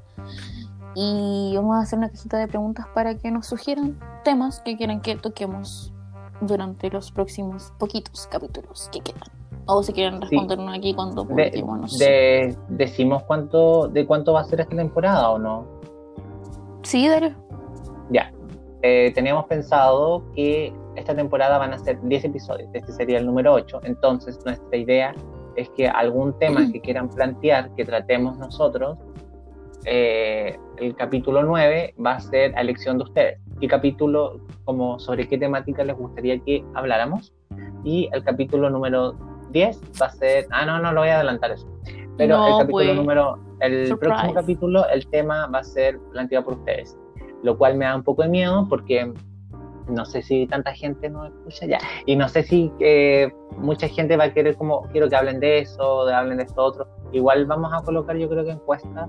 Y 0.95 1.53
vamos 1.55 1.77
a 1.77 1.81
hacer 1.81 1.99
una 1.99 2.09
cajita 2.11 2.39
de 2.39 2.49
preguntas 2.49 2.87
para 2.95 3.15
que 3.17 3.31
nos 3.31 3.47
sugieran 3.47 3.99
temas 4.25 4.61
que 4.61 4.77
quieran 4.77 5.01
que 5.01 5.15
toquemos 5.17 5.93
durante 6.41 6.91
los 6.91 7.13
próximos 7.13 7.73
poquitos 7.79 8.27
capítulos 8.27 8.89
que 8.93 9.01
quedan. 9.01 9.23
O 9.67 9.83
si 9.83 9.93
quieren 9.93 10.21
respondernos 10.21 10.75
aquí 10.77 10.95
cuando 10.95 11.23
De- 11.23 11.29
publiquemos, 11.29 11.79
no 11.81 11.89
sé. 11.89 12.05
de- 12.05 12.59
¿Decimos 12.71 13.23
cuánto, 13.25 13.89
de 13.89 14.07
cuánto 14.07 14.33
va 14.33 14.41
a 14.41 14.45
ser 14.45 14.61
esta 14.61 14.75
temporada 14.75 15.31
o 15.31 15.39
no? 15.39 15.67
Sí, 16.83 17.07
dale. 17.07 17.35
Ya. 18.11 18.33
Eh, 18.83 19.13
teníamos 19.15 19.45
pensado 19.45 20.25
que 20.35 20.73
esta 20.97 21.15
temporada 21.15 21.59
van 21.59 21.75
a 21.75 21.79
ser 21.79 22.01
10 22.03 22.25
episodios. 22.25 22.71
Este 22.73 22.93
sería 22.93 23.19
el 23.19 23.27
número 23.27 23.53
8. 23.53 23.81
Entonces, 23.85 24.39
nuestra 24.45 24.77
idea 24.77 25.15
es 25.57 25.69
que 25.71 25.89
algún 25.89 26.39
tema 26.39 26.71
que 26.73 26.81
quieran 26.81 27.09
plantear, 27.09 27.75
que 27.75 27.85
tratemos 27.85 28.39
nosotros, 28.39 28.99
eh, 29.85 30.59
el 30.79 30.95
capítulo 30.97 31.43
9 31.43 31.95
va 32.05 32.13
a 32.13 32.21
ser 32.21 32.57
a 32.57 32.61
elección 32.61 32.99
de 32.99 33.05
ustedes. 33.05 33.41
¿Qué 33.61 33.69
capítulo, 33.69 34.41
como 34.65 34.99
sobre 34.99 35.29
qué 35.29 35.39
temática 35.39 35.85
les 35.85 35.97
gustaría 35.97 36.39
que 36.41 36.65
habláramos? 36.75 37.35
Y 37.85 38.09
el 38.13 38.23
capítulo 38.25 38.71
número 38.71 39.15
10 39.51 39.81
va 40.01 40.07
a 40.07 40.11
ser. 40.11 40.47
Ah, 40.51 40.67
no, 40.67 40.79
no 40.81 40.93
lo 40.93 41.01
voy 41.01 41.09
a 41.11 41.17
adelantar 41.17 41.53
eso. 41.53 41.67
Pero 42.17 42.37
No, 42.37 42.47
el 42.47 42.53
capítulo 42.59 42.85
pues. 42.85 42.97
número. 42.97 43.39
El 43.61 43.89
Surprise. 43.89 44.11
próximo 44.15 44.35
capítulo, 44.35 44.89
el 44.89 45.07
tema 45.09 45.47
va 45.49 45.61
a 45.61 45.65
ser 45.65 45.99
planteado 46.13 46.45
por 46.45 46.55
ustedes. 46.55 46.97
Lo 47.43 47.57
cual 47.57 47.77
me 47.77 47.85
da 47.85 47.97
un 47.97 48.05
poco 48.05 48.23
de 48.23 48.29
miedo 48.29 48.67
porque 48.69 49.13
no 49.89 50.05
sé 50.05 50.23
si 50.23 50.47
tanta 50.47 50.73
gente 50.73 51.09
nos 51.11 51.29
escucha 51.29 51.67
ya. 51.67 51.79
Y 52.07 52.17
no 52.17 52.29
sé 52.29 52.43
si 52.43 52.73
eh, 52.81 53.33
mucha 53.57 53.89
gente 53.89 54.17
va 54.17 54.25
a 54.25 54.33
querer 54.35 54.57
como, 54.57 54.83
quiero 54.93 55.09
que 55.09 55.17
hablen 55.17 55.41
de 55.41 55.59
eso, 55.61 56.05
de 56.07 56.15
hablen 56.15 56.39
de 56.39 56.45
esto 56.45 56.63
otro. 56.63 56.87
Igual 57.13 57.47
vamos 57.47 57.73
a 57.73 57.83
colocar 57.83 58.17
yo 58.17 58.29
creo 58.29 58.45
que 58.45 58.51
encuestas. 58.53 59.09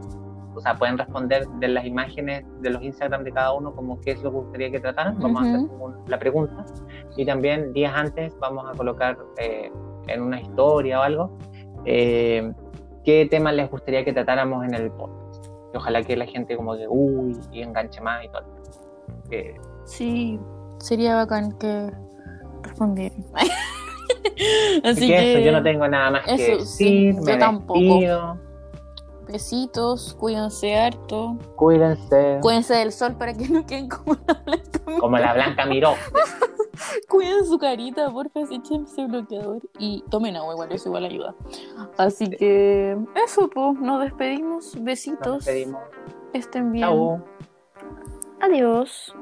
O 0.56 0.61
sea, 0.61 0.76
pueden 0.76 0.97
responder 0.97 1.47
de 1.60 1.68
las 1.69 1.85
imágenes 1.85 2.43
de 2.61 2.69
los 2.72 2.81
Instagram 2.81 3.23
de 3.23 3.31
cada 3.31 3.53
uno 3.53 3.73
como 3.76 3.99
qué 4.01 4.11
es 4.11 4.23
lo 4.23 4.31
que 4.31 4.38
gustaría 4.38 4.72
que 4.72 4.80
trataran. 4.80 5.18
Vamos 5.19 5.41
a 5.43 5.45
hacer 5.45 5.60
Ujú. 5.60 5.68
como 5.69 5.85
un- 5.85 5.95
la 6.07 6.19
pregunta. 6.19 6.65
Y 7.15 7.26
también 7.26 7.72
días 7.72 7.93
antes 7.95 8.35
vamos 8.39 8.65
a 8.68 8.76
colocar 8.76 9.18
eh, 9.38 9.72
en 10.07 10.22
una 10.22 10.41
historia 10.41 10.99
o 10.99 11.03
algo 11.03 11.38
eh, 11.85 12.51
qué 13.06 13.26
temas 13.30 13.53
les 13.53 13.69
gustaría 13.69 14.03
que 14.03 14.11
tratáramos 14.11 14.65
en 14.65 14.73
el 14.73 14.91
podcast. 14.91 15.45
Y 15.73 15.77
ojalá 15.77 16.03
que 16.03 16.18
la 16.18 16.26
gente 16.26 16.57
como 16.57 16.76
que, 16.76 16.88
uy, 16.89 17.38
y 17.51 17.61
enganche 17.61 18.01
más 18.01 18.26
y 18.26 18.30
todo. 18.30 18.43
Eh, 19.31 19.53
Sí, 19.85 20.39
sería 20.80 21.15
bacán 21.15 21.53
que 21.57 21.91
respondieran. 22.64 23.26
Así 24.84 25.07
que 25.07 25.34
eso, 25.34 25.41
yo 25.45 25.51
no 25.51 25.64
tengo 25.64 25.88
nada 25.88 26.11
más 26.11 26.26
que 26.26 26.38
sí, 26.65 27.07
decir. 27.07 27.15
yo 27.27 27.38
tampoco. 27.38 27.80
despido. 27.80 28.38
besitos, 29.27 30.15
cuídense 30.19 30.76
harto. 30.76 31.38
Cuídense. 31.56 32.39
Cuídense 32.41 32.73
del 32.76 32.91
sol 32.91 33.15
para 33.15 33.34
que 33.34 33.47
no 33.49 33.65
queden 33.65 33.89
como 33.89 34.18
la 34.27 34.34
blanca. 34.34 34.80
Como 34.99 35.18
la 35.18 35.34
Blanca 35.34 35.65
miró. 35.65 35.93
Cuiden 37.10 37.45
su 37.45 37.60
carita, 37.60 38.10
porfa, 38.10 38.41
échense 38.49 39.06
bloqueador 39.06 39.61
y 39.77 40.03
tomen 40.10 40.35
agua, 40.35 40.53
igual 40.53 40.72
eso 40.72 40.89
igual 40.89 41.06
ayuda. 41.06 41.35
Así 41.97 42.30
que 42.30 42.97
eso, 43.23 43.49
pues, 43.49 43.80
nos 43.80 44.01
despedimos. 44.01 44.76
Nos 44.76 44.84
Besitos. 44.84 45.45
despedimos. 45.45 45.81
Estén 46.34 46.72
bien. 46.72 46.88
Chau. 46.88 47.23
Adiós. 48.41 49.14